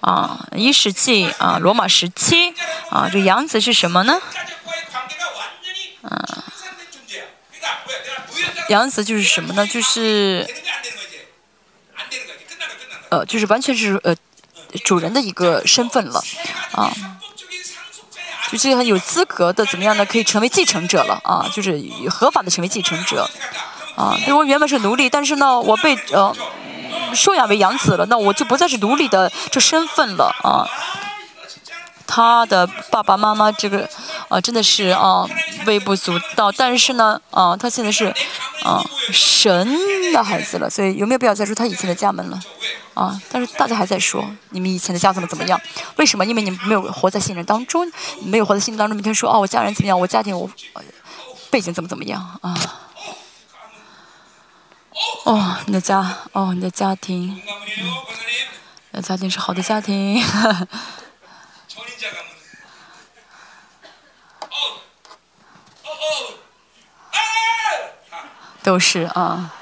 [0.00, 2.54] 啊，一世纪啊，罗马时期
[2.90, 4.20] 啊，这养子是什么呢？
[6.02, 6.44] 啊。
[8.70, 9.66] 养子就是什么呢？
[9.66, 10.48] 就是，
[13.10, 14.16] 呃，就是完全是呃
[14.84, 16.24] 主人的一个身份了，
[16.72, 16.90] 啊，
[18.50, 20.04] 就是很有资格的怎么样呢？
[20.06, 23.28] 可以成为继承者了啊，就是合法的成为继承者，
[23.96, 26.34] 啊，因为我原本是奴隶，但是呢，我被呃
[27.14, 30.68] 收养为养子了，那我就不再是奴隶的这身份了啊。
[32.06, 33.88] 他的爸爸妈妈这个
[34.28, 35.26] 啊，真的是啊
[35.66, 36.52] 微不足道。
[36.52, 38.06] 但是呢，啊，他现在是
[38.62, 39.66] 啊神
[40.12, 42.40] 的孩子了，所以有没有必要再说他以前的家门了？
[42.94, 45.60] 啊，但是大家还在说你们以前的家怎么怎么样？
[45.96, 46.24] 为什么？
[46.24, 47.90] 因为你们没有活在信任当中，
[48.22, 49.98] 没有活在信任当中，每天说哦，我家人怎么样？
[49.98, 50.48] 我家庭我
[51.50, 52.54] 背景怎么怎么样啊？
[55.24, 57.40] 哦，你的家，哦，你的家庭，
[58.92, 60.22] 嗯， 家庭是好的家庭。
[68.62, 69.52] 都是啊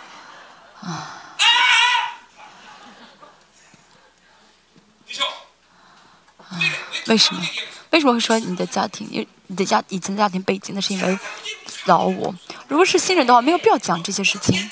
[0.81, 1.19] 啊！
[7.09, 7.43] 为什么？
[7.91, 9.09] 为什么会说你的家庭？
[9.11, 11.19] 因为你的家以前的家庭背景，那是因为
[11.87, 12.33] 老我。
[12.69, 14.71] 如果是新人的话，没有必要讲这些事情。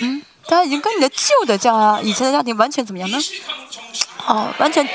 [0.00, 3.18] 嗯，他已经跟你的旧的家、以前的家庭完全怎么样呢？
[4.26, 4.86] 哦，完全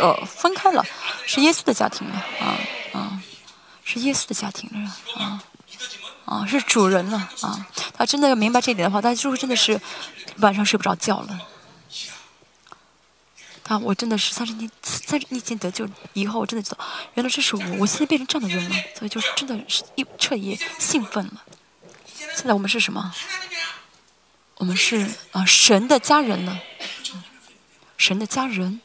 [0.00, 0.84] 呃分开了，
[1.26, 2.58] 是耶稣的家庭了啊
[2.92, 3.22] 啊，
[3.84, 5.42] 是耶稣的家庭了啊。
[6.26, 7.66] 啊，是主人了啊！
[7.92, 9.78] 他真的要明白这一点的话，他就是真的是
[10.38, 11.38] 晚上睡不着觉了。
[13.62, 16.78] 他，我真的是三十年、三十年前得救以后，我真的知道，
[17.12, 21.42] 原来这是我，我现在变成这样的人了，所以就是真的是一彻夜兴奋了。
[22.16, 23.14] 现在我们是什么？
[24.56, 26.58] 我们是啊，神的家人了，
[27.96, 28.80] 神的家人。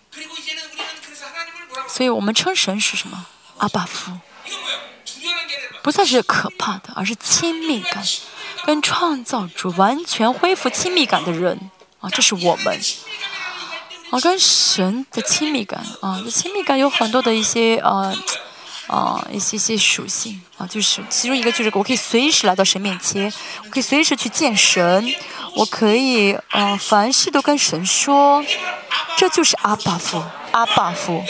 [1.88, 3.26] 所以我们称神是什么？
[3.58, 4.12] 阿爸夫。
[5.82, 8.04] 不再是可怕的，而是亲密感，
[8.66, 11.72] 跟创造主完全恢复亲密感的人
[12.02, 12.80] 啊，这是我们
[14.12, 18.14] 啊，跟神的亲密感啊，这亲密感有很多的一些啊
[18.90, 23.32] 啊一些些属性啊，就是其中一个就是我可以随时来到神面前，
[23.64, 25.16] 我可以随时去见神，
[25.56, 28.44] 我可以嗯凡事都跟神说，
[29.16, 31.24] 这就是阿巴夫，阿巴夫。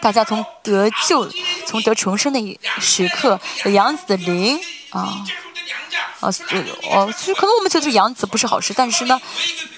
[0.00, 1.26] 大家从得救、
[1.66, 3.40] 从得重生的时刻，
[3.72, 5.24] 杨子的灵啊
[6.20, 6.28] 啊，
[6.90, 9.20] 哦，其实可能我们觉得杨子不是好事，但是呢，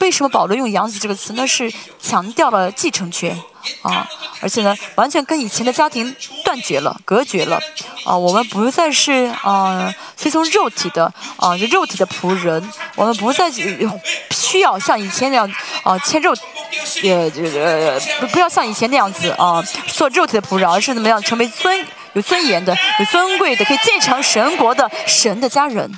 [0.00, 1.46] 为什么保罗用杨子这个词呢？
[1.46, 3.36] 是强调了继承权
[3.82, 4.06] 啊，
[4.40, 6.14] 而且呢，完全跟以前的家庭
[6.44, 7.60] 断绝了、隔绝了
[8.04, 15.50] 啊，我们不再是啊，随从肉体的啊，肉体的仆人，我们不再需要像以前那样
[15.82, 16.34] 啊，牵肉。
[17.02, 25.90] 也这个不不要像以前那样子啊，做肉体的仆人，而是怎么样成为尊有尊严的、有尊贵的，可以继承神国的神的家人。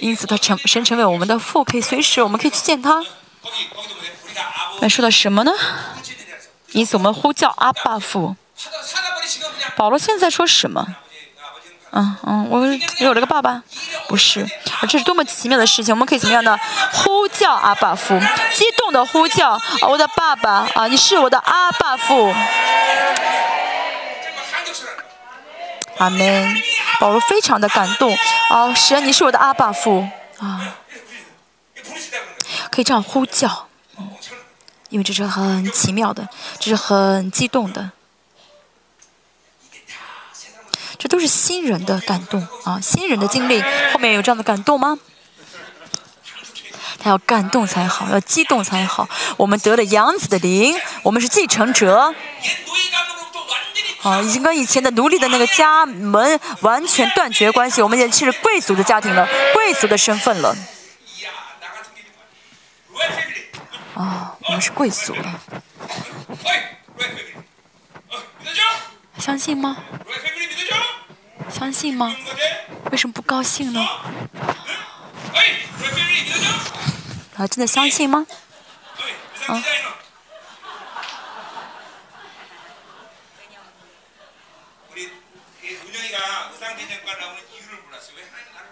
[0.00, 3.02] 因此，他成神成为我们的父，可以随时我们可以去见他。
[4.80, 5.52] 那说的什么呢？
[6.72, 8.34] 因此，我们呼叫阿爸父。
[9.76, 10.86] 保罗现在说什么？
[11.94, 12.64] 嗯嗯，我
[13.00, 13.62] 有了个爸爸，
[14.08, 14.48] 不是，
[14.88, 15.94] 这是多么奇妙的事情！
[15.94, 16.58] 我们可以怎么样呢？
[16.92, 18.18] 呼叫阿爸父，
[18.54, 20.86] 激动的呼叫我的爸爸啊！
[20.88, 22.34] 你是我的阿爸父。
[26.02, 26.62] 阿门。
[26.98, 28.16] 保罗非常的感动
[28.50, 28.74] 啊！
[28.74, 30.08] 神，你是我的阿爸父
[30.38, 30.76] 啊！
[32.70, 34.08] 可以这样呼叫，嗯
[34.88, 36.28] 因为这是很奇妙的，
[36.60, 37.90] 这是很激动的。
[40.98, 42.78] 这都是新人的感动啊！
[42.80, 43.60] 新人的经历
[43.92, 44.98] 后面有这样的感动吗？
[47.00, 49.08] 他要感动才好，要激动才好。
[49.36, 52.14] 我们得了养子的灵，我们是继承者。
[54.02, 60.56] 啊，已经跟以前的奴隶的那个家门完全断绝关系，我们已经是贵族的家庭了，贵族的身份了。
[63.94, 65.40] 啊，我们是贵族了。
[69.18, 69.76] 相信吗？
[71.48, 72.16] 相信吗？
[72.90, 73.80] 为什么不高兴呢？
[77.36, 78.26] 啊，真的相信吗？
[79.46, 79.62] 啊？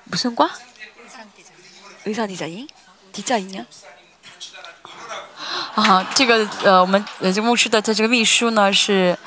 [0.09, 0.49] 不算瓜？
[2.05, 3.65] 의사디자인디자인 야？
[5.73, 9.17] 啊，这个呃，我们呃，这牧师的他这个秘书呢是，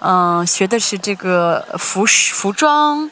[0.00, 3.10] 嗯，学的是这个服饰服装，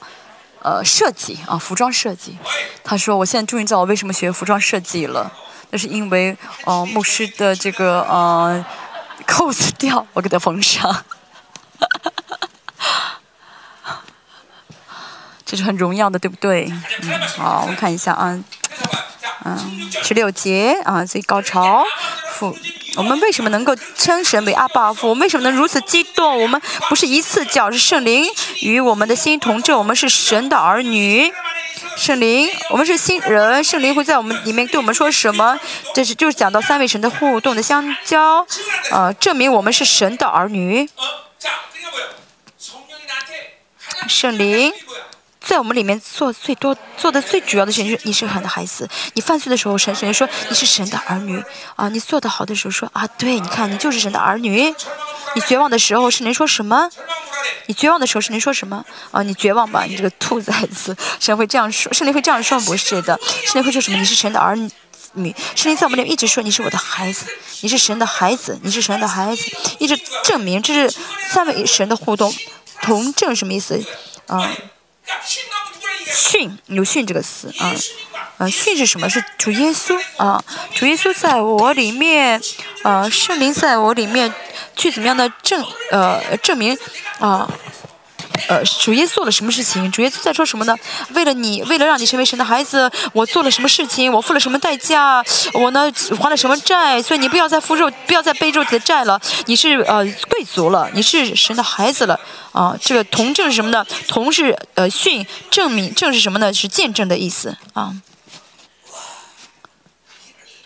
[0.60, 2.38] 呃，设计啊，服装设计。
[2.84, 5.32] 他说，我现在终于知道我为什么学服装设计了，
[5.70, 8.64] 那是因为，呃，牧师的这个呃
[9.26, 11.04] 扣子掉，我给他缝上。
[15.49, 16.71] 这是很荣耀的，对不对？
[17.01, 18.37] 嗯，好，我们看一下啊，
[19.45, 21.83] 嗯，十六节啊，最高潮。
[22.35, 22.55] 父，
[22.95, 25.09] 我们为什么能够称神为阿爸父？
[25.09, 26.39] 我们为什么能如此激动？
[26.39, 28.29] 我们不是一次叫，是圣灵
[28.61, 29.75] 与我们的心同证。
[29.75, 31.33] 我们是神的儿女，
[31.97, 35.59] 圣灵，我们是新人，圣灵会在我们里面对我们说什么？
[35.95, 38.45] 这是就是讲到三位神的互动的相交，
[38.91, 40.87] 呃，证明我们是神的儿女。
[44.07, 44.71] 圣灵。
[45.49, 48.87] 在我们里面做最多、做的最主要的事情就是，你是神的孩子。
[49.15, 51.43] 你犯罪的时候，神神说你是神的儿女
[51.75, 51.89] 啊。
[51.89, 54.71] 你做的好的时候说啊，对，你看你就是神的儿女。
[55.33, 56.87] 你绝望的时候，是能说什么？
[57.65, 58.85] 你绝望的时候是能说什么？
[59.09, 60.95] 啊，你绝望吧，你这个兔崽子！
[61.19, 63.19] 神会这样说，圣灵会这样说，不是的。
[63.47, 63.97] 圣灵会说什么？
[63.97, 65.35] 你是神的儿女。
[65.55, 67.25] 圣灵在我们里面一直说你是我的孩子，
[67.61, 69.45] 你是神的孩子，你是神的孩子，
[69.79, 70.95] 一直证明这是
[71.31, 72.31] 三位神的互动，
[72.83, 73.83] 同证什么意思？
[74.27, 74.47] 啊。
[76.11, 77.73] 训有训这个词啊，
[78.37, 79.09] 呃，训是什么？
[79.09, 82.41] 是主耶稣啊，主耶稣在我里面，
[82.83, 84.33] 呃，圣灵在我里面，
[84.75, 86.77] 去怎么样的证呃证明
[87.19, 87.49] 啊？
[88.47, 89.91] 呃主耶稣做了什么事情？
[89.91, 90.75] 主耶稣在说什么呢？
[91.13, 94.11] 为了你，为了让你成为神的孩子，我做了什么事情？
[94.11, 95.23] 我付了什么代价？
[95.53, 97.01] 我呢还了什么债？
[97.01, 99.19] 所以你不要再付肉，不要再背肉体的债了。
[99.47, 102.19] 你是呃贵族了，你是神的孩子了
[102.51, 102.77] 啊！
[102.81, 103.85] 这个同证是什么呢？
[104.07, 106.53] 同是呃训证明，证是什么呢？
[106.53, 107.93] 是见证的意思啊。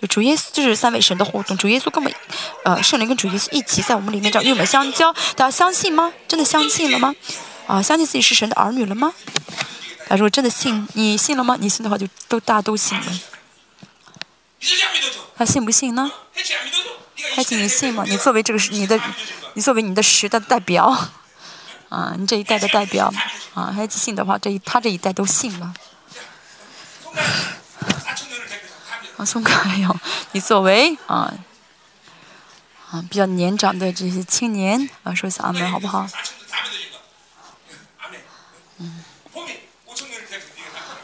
[0.10, 2.14] 主耶稣就是三位神的互动，主耶稣根本
[2.66, 6.12] 呃圣灵跟主耶稣一起在我们里面这样与我们相交，大家相信吗？
[6.28, 7.16] 真的相信了吗？
[7.68, 9.14] 啊，相信自己是神的儿女了吗？
[10.06, 11.56] 他说：“真的信，你信了吗？
[11.60, 13.06] 你信的话，就都大家都信了。
[15.36, 16.12] 他信不信呢？
[17.36, 18.04] 还信你信吗？
[18.06, 19.00] 你作为这个是你的，
[19.54, 20.86] 你作为你的时代的代表，
[21.88, 23.12] 啊，你这一代的代表，
[23.54, 25.74] 啊，还信的话，这一他这一代都信了。
[29.18, 29.96] 啊，松开哟！
[30.34, 31.34] 你作为啊
[32.92, 36.06] 啊比较年长的这些青年啊，说一下阿门，好不好？”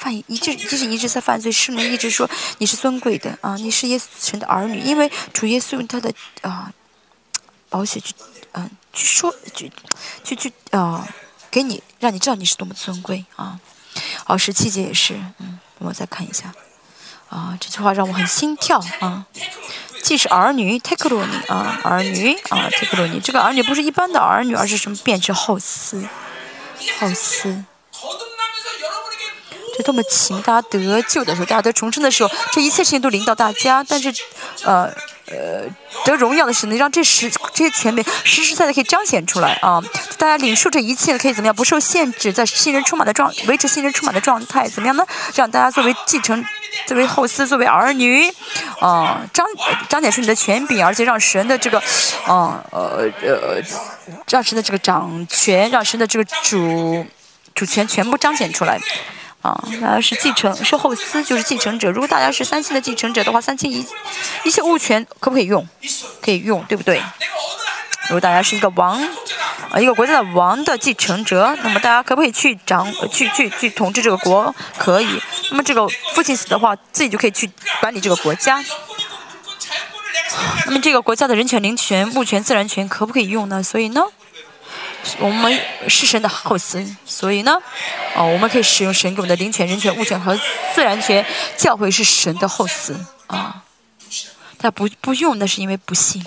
[0.00, 6.72] 犯一直即使一直在犯罪，圣灵一直说你是尊贵的啊，你是耶稣神的儿女，因为主耶稣用他的啊
[7.68, 8.14] 宝血去
[8.52, 9.70] 嗯去说去
[10.24, 11.06] 去去啊
[11.50, 13.60] 给你让你知道你是多么尊贵啊。
[14.24, 16.54] 好，十七节也是，嗯，我们再看一下
[17.28, 19.26] 啊，这句话让我很心跳啊。
[20.02, 26.08] 既是儿女，泰克罗尼啊，儿女啊，泰克罗尼，这个儿女不是一般的儿女，而是什么变成后嗣，
[26.98, 27.64] 后嗣。
[29.84, 33.84] 多么情，大家得救的时候，大家得重生的时候，这一切事情都领导大家。
[33.88, 34.12] 但是，
[34.64, 34.92] 呃
[35.26, 35.62] 呃，
[36.04, 39.80] 得荣耀的是能让这实这些权柄实实在在可以彰显出来啊！
[40.18, 41.54] 大家领受这一切可以怎么样？
[41.54, 45.06] 不受限制，在新人充满的状，维持新人充满的状态，怎么样呢？
[45.36, 46.44] 让大家作为继承，
[46.84, 48.28] 作为后嗣，作为儿女，
[48.80, 49.46] 啊，彰
[49.88, 51.78] 彰显出你的权柄，而且让神的这个，
[52.26, 53.62] 啊呃呃，
[54.28, 57.06] 让神的这个掌权，让神的这个主
[57.54, 58.80] 主权全部彰显出来。
[59.42, 61.90] 啊，大家是继承，是后嗣，就是继承者。
[61.90, 63.86] 如果大家是三星的继承者的话，三星一
[64.44, 65.66] 一切物权可不可以用？
[66.20, 67.02] 可以用，对不对？
[68.08, 69.00] 如果大家是一个王，
[69.70, 74.54] 啊，一个国家的王的继承者，那么大家可不可以去掌，去去去统治这个国？
[74.76, 75.22] 可以。
[75.50, 78.62] 那么这个父亲死的话，自己就可以去管理这个国家。
[80.66, 83.62] 那么这个国家的人权、灵权、物权、自然权可不可以用呢？
[83.62, 84.02] 所以呢，
[85.18, 87.52] 我们是神的后嗣，所以呢，
[88.14, 90.38] 哦，我们可以使用神给我们的灵权、人权、物权和
[90.74, 91.24] 自然权。
[91.56, 92.94] 教会是神的后嗣
[93.26, 93.62] 啊，
[94.58, 96.24] 他不不用，那是因为不信。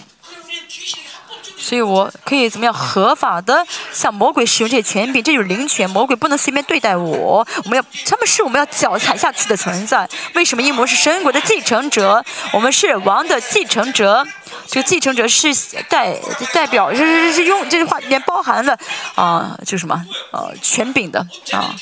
[1.63, 5.23] 所以我可以怎么样合法的向魔鬼使用这些权柄？
[5.23, 7.47] 这就是灵权，魔鬼不能随便对待我。
[7.63, 10.07] 我们要，他们是我们要脚踩下去的存在。
[10.33, 10.61] 为什么？
[10.61, 14.27] 因为我是神国的继承者，我们是王的继承者。
[14.67, 15.55] 这个继承者是
[15.87, 16.13] 代
[16.51, 18.77] 代表，是是是用这句话里面包含了
[19.15, 21.73] 啊，就什么呃权柄的啊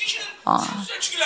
[0.44, 0.64] 啊，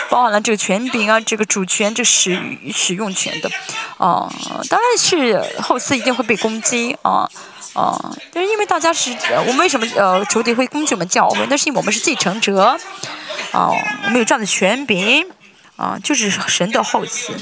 [0.10, 2.40] 包含了这个权柄啊，这个主权，这使
[2.74, 3.50] 使用权的
[3.98, 4.32] 啊，
[4.70, 7.30] 当然是后嗣一定会被攻击啊。
[7.76, 8.00] 啊，
[8.32, 9.12] 但是因为大家是，
[9.46, 11.46] 我们为什么呃仇敌会攻击我们教会？
[11.50, 12.80] 那是因为我们是继承者，
[13.52, 13.70] 啊，
[14.06, 15.30] 我们有这样的权柄，
[15.76, 17.34] 啊，就是神的后嗣。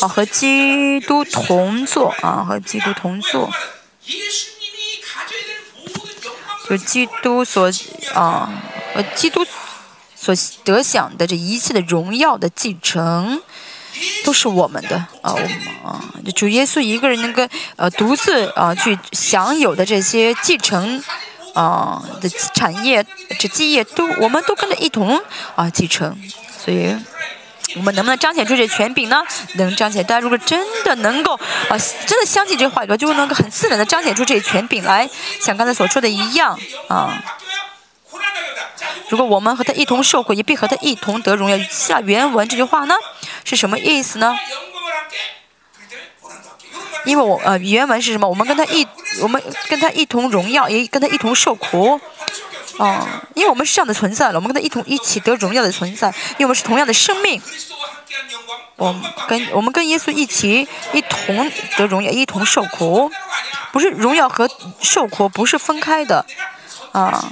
[0.00, 3.50] 好，和基督同坐啊，和基督同坐，
[6.68, 7.70] 就基督所
[8.12, 8.50] 啊，
[8.94, 9.46] 呃，基督。
[10.22, 13.42] 所得享的这一切的荣耀的继承，
[14.24, 15.32] 都是我们的啊！
[15.32, 15.50] 我们
[15.84, 15.98] 啊，
[16.36, 17.44] 主耶稣一个人能够
[17.74, 21.02] 呃独自啊去享有的这些继承
[21.54, 23.04] 啊的产业，
[23.40, 25.20] 这基业都我们都跟着一同
[25.56, 26.16] 啊继承。
[26.56, 26.96] 所以，
[27.74, 29.24] 我们能不能彰显出这权柄呢？
[29.54, 30.04] 能彰显。
[30.04, 31.34] 大家如果真的能够
[31.68, 31.76] 啊，
[32.06, 35.10] 真的相信这话语，就会能够很自然的彰显出这权柄来，
[35.40, 36.56] 像刚才所说的一样
[36.88, 37.20] 啊。
[39.12, 41.58] 如果我们和他一同受苦，也必和他一同得荣耀。
[41.70, 42.94] 下原文这句话呢，
[43.44, 44.34] 是什么意思呢？
[47.04, 48.26] 因为我呃，原文是什么？
[48.26, 48.88] 我们跟他一，
[49.20, 52.00] 我们跟他一同荣耀，也跟他一同受苦。
[52.78, 56.08] 哦，因为我们是这样的存在了，我们跟他一同一起得荣耀的存在，
[56.38, 57.38] 因为我们是同样的生命。
[58.76, 58.96] 我
[59.28, 63.12] 跟我们跟耶稣一起一同得荣耀，一同受苦，
[63.72, 64.48] 不是荣耀和
[64.80, 66.24] 受苦不是分开的
[66.92, 67.30] 啊。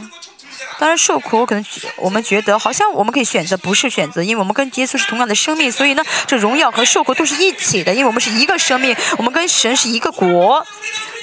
[0.78, 1.64] 当然受苦，我可能
[1.96, 10.66] 我们觉得好像我们可以选择，不是选择，因为我们跟耶稣是同样的生命，所以呢，这荣耀和受苦都是一起的，因为我们是一个生命，我们跟神是一个国，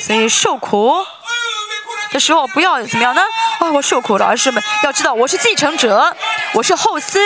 [0.02, 0.94] 所以受苦
[2.12, 3.22] 的时候不要怎么样呢？
[3.60, 6.16] 啊，我受苦了，而是们要知道我是继承者，
[6.54, 7.20] 我是后嗣，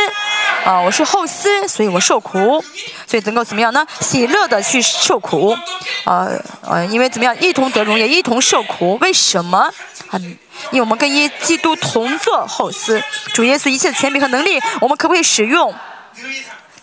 [0.65, 2.63] 啊，我是后嗣，所以我受苦，
[3.07, 3.85] 所以能够怎么样呢？
[3.99, 5.57] 喜乐的去受苦，
[6.05, 6.27] 啊
[6.61, 9.71] 啊，因为怎么样，一同得荣耀，一同受苦，为什么？
[10.09, 10.37] 很。
[10.69, 13.01] 因为我们跟耶基督同作后嗣，
[13.33, 15.73] 主耶稣一切的权柄和能力，我们可不可以使用？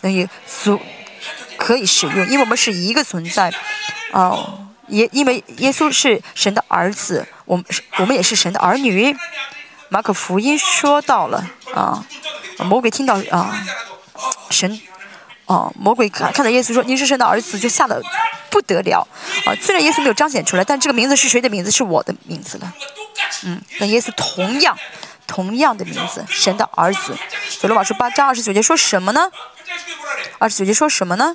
[0.01, 0.29] 能以
[0.65, 0.81] 足
[1.57, 3.53] 可以使用，因为我们是一个存在。
[4.11, 7.65] 哦，也因为耶稣是神的儿子，我们
[7.99, 9.17] 我们也是神的儿女。
[9.89, 12.05] 马可福音说到了啊，
[12.59, 13.65] 魔鬼听到啊，
[14.51, 14.81] 神。
[15.47, 18.03] 哦，魔鬼看看到耶稣说：“您是神的儿子”，就吓得
[18.51, 19.09] 不得了。
[19.47, 21.71] 啊，虽然耶稣没有彰显出来，但这个名字是谁的名字？
[21.71, 22.71] 是我的名字了。
[23.45, 24.77] 嗯，跟耶稣同样，
[25.27, 27.17] 同样的名字，神的儿子。
[27.49, 29.31] 所罗马书八章二十九节说什么呢？
[30.39, 31.35] 二十九节说什么呢？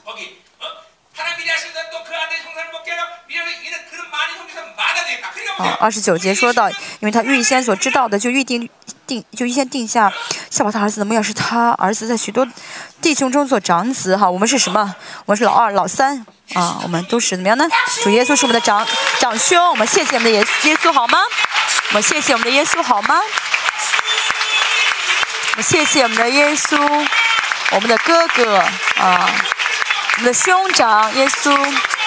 [5.57, 8.67] 啊，二十九节说到，因为他预先所知道的，就预定
[9.05, 10.11] 定，就预先定下，
[10.49, 12.47] 夏娃他儿子的模样是他儿子在许多
[13.01, 14.17] 弟兄中做长子。
[14.17, 14.95] 哈，我们是什么？
[15.25, 17.65] 我们是老二、老三啊，我们都是怎么样呢？
[18.03, 18.85] 主耶稣是我们的长
[19.19, 21.19] 长兄，我们谢谢我们的耶耶稣好吗？
[21.89, 23.19] 我们谢谢我们的耶稣好吗？
[25.51, 27.05] 我们谢谢我们的耶稣，
[27.71, 28.57] 我们的哥哥
[28.97, 29.29] 啊，
[30.17, 31.55] 我们的兄长耶稣，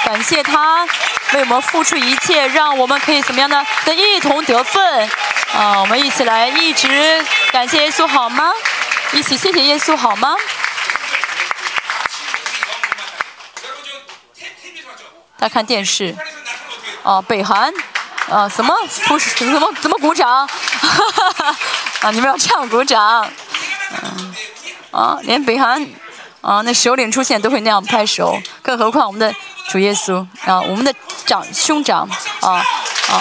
[0.07, 0.87] 感谢他。
[1.33, 3.67] 为我们付出一切，让我们可以怎么样呢？
[3.85, 5.11] 的一同得分
[5.53, 5.81] 啊！
[5.81, 8.53] 我们一起来，一直感谢耶稣好吗？
[9.13, 10.37] 一起谢谢耶稣好吗？
[15.39, 16.17] 大家看电视
[17.03, 17.73] 啊，北韩
[18.31, 18.73] 啊，什么
[19.09, 20.49] 不是怎么怎么鼓掌？
[22.01, 23.29] 啊，你们要这样鼓掌？
[24.93, 25.85] 啊，连北韩
[26.47, 29.35] 啊那首领出现都会那样拍手，更何况我们的。
[29.69, 30.95] 主耶稣啊，我们的
[31.25, 32.09] 长兄长
[32.41, 32.65] 啊
[33.09, 33.21] 啊，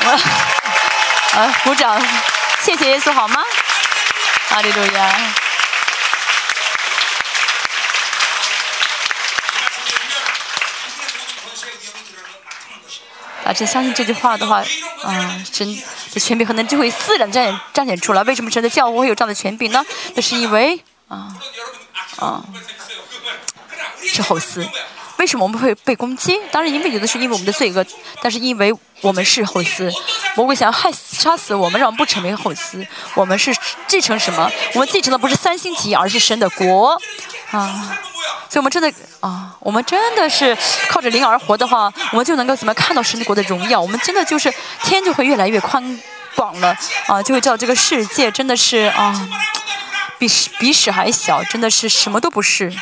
[0.00, 2.02] 我啊鼓掌，
[2.62, 3.42] 谢谢耶稣好吗？
[4.48, 5.02] 哈利路亚！
[13.44, 14.64] 啊，真相信这句话的话，
[15.02, 15.82] 啊，神
[16.14, 18.22] 的权柄可能就会自然彰显彰显出来。
[18.22, 19.84] 为什么神的教会会有这样的权柄呢？
[20.14, 21.28] 那是因为啊
[22.18, 22.42] 啊，
[24.02, 24.66] 是后嗣。
[25.16, 26.38] 为什么我们会被攻击？
[26.50, 27.86] 当然，因为有的是因为我们的罪恶，
[28.20, 29.90] 但是因为我们是后嗣，
[30.34, 32.86] 魔鬼想要害死、杀死我们，让我们不成为后嗣。
[33.14, 33.54] 我们是
[33.86, 34.50] 继承什么？
[34.74, 37.00] 我们继承的不是三星级，而是神的国。
[37.52, 37.96] 啊，
[38.50, 40.56] 所以我们真的啊，我们真的是
[40.88, 43.80] 靠着灵而活的话，我们就能够怎么看到神的国的荣耀？
[43.80, 44.52] 我们真的就是
[44.82, 46.00] 天就会越来越宽
[46.34, 46.76] 广了
[47.06, 49.28] 啊，就会知道这个世界真的是啊，
[50.26, 52.72] 比比屎还小，真的是什么都不是。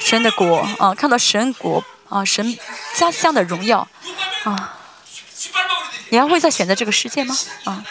[0.00, 2.56] 神的国啊，看到神国啊，神
[2.94, 3.86] 家乡的荣耀
[4.44, 4.76] 啊，
[6.10, 7.36] 你还会再选择这个世界吗？
[7.64, 7.84] 啊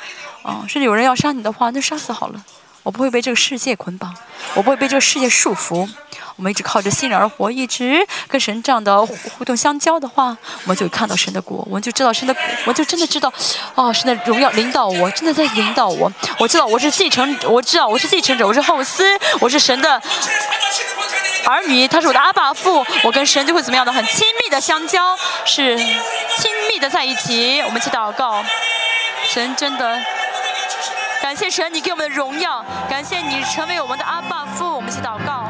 [0.43, 2.45] 啊，甚至有人要杀你的话，那杀死好了。
[2.83, 4.13] 我不会被这个世界捆绑，
[4.55, 5.87] 我不会被这个世界束缚。
[6.37, 12.35] 我们一直靠着信而活，一直跟神这样的互动相交的话，我们就看到神的国，我们就知道神的，
[12.65, 13.31] 我就真的知道，
[13.75, 16.11] 哦，神的荣耀领导我，真的在领导我。
[16.39, 19.03] 我知道我是继承，我知道我是继承者，我是后嗣，
[19.39, 20.01] 我是神的
[21.45, 27.61] 儿女，他是我的阿爸父，我跟神就会怎么样的，很亲密的相交，是亲密的在一起。
[27.61, 28.43] 我们去祷告，
[29.27, 30.01] 神真的。
[31.31, 32.61] 感谢神，你给我们的荣耀。
[32.89, 34.75] 感谢你成为我们的阿爸父。
[34.75, 35.40] 我们一起祷告。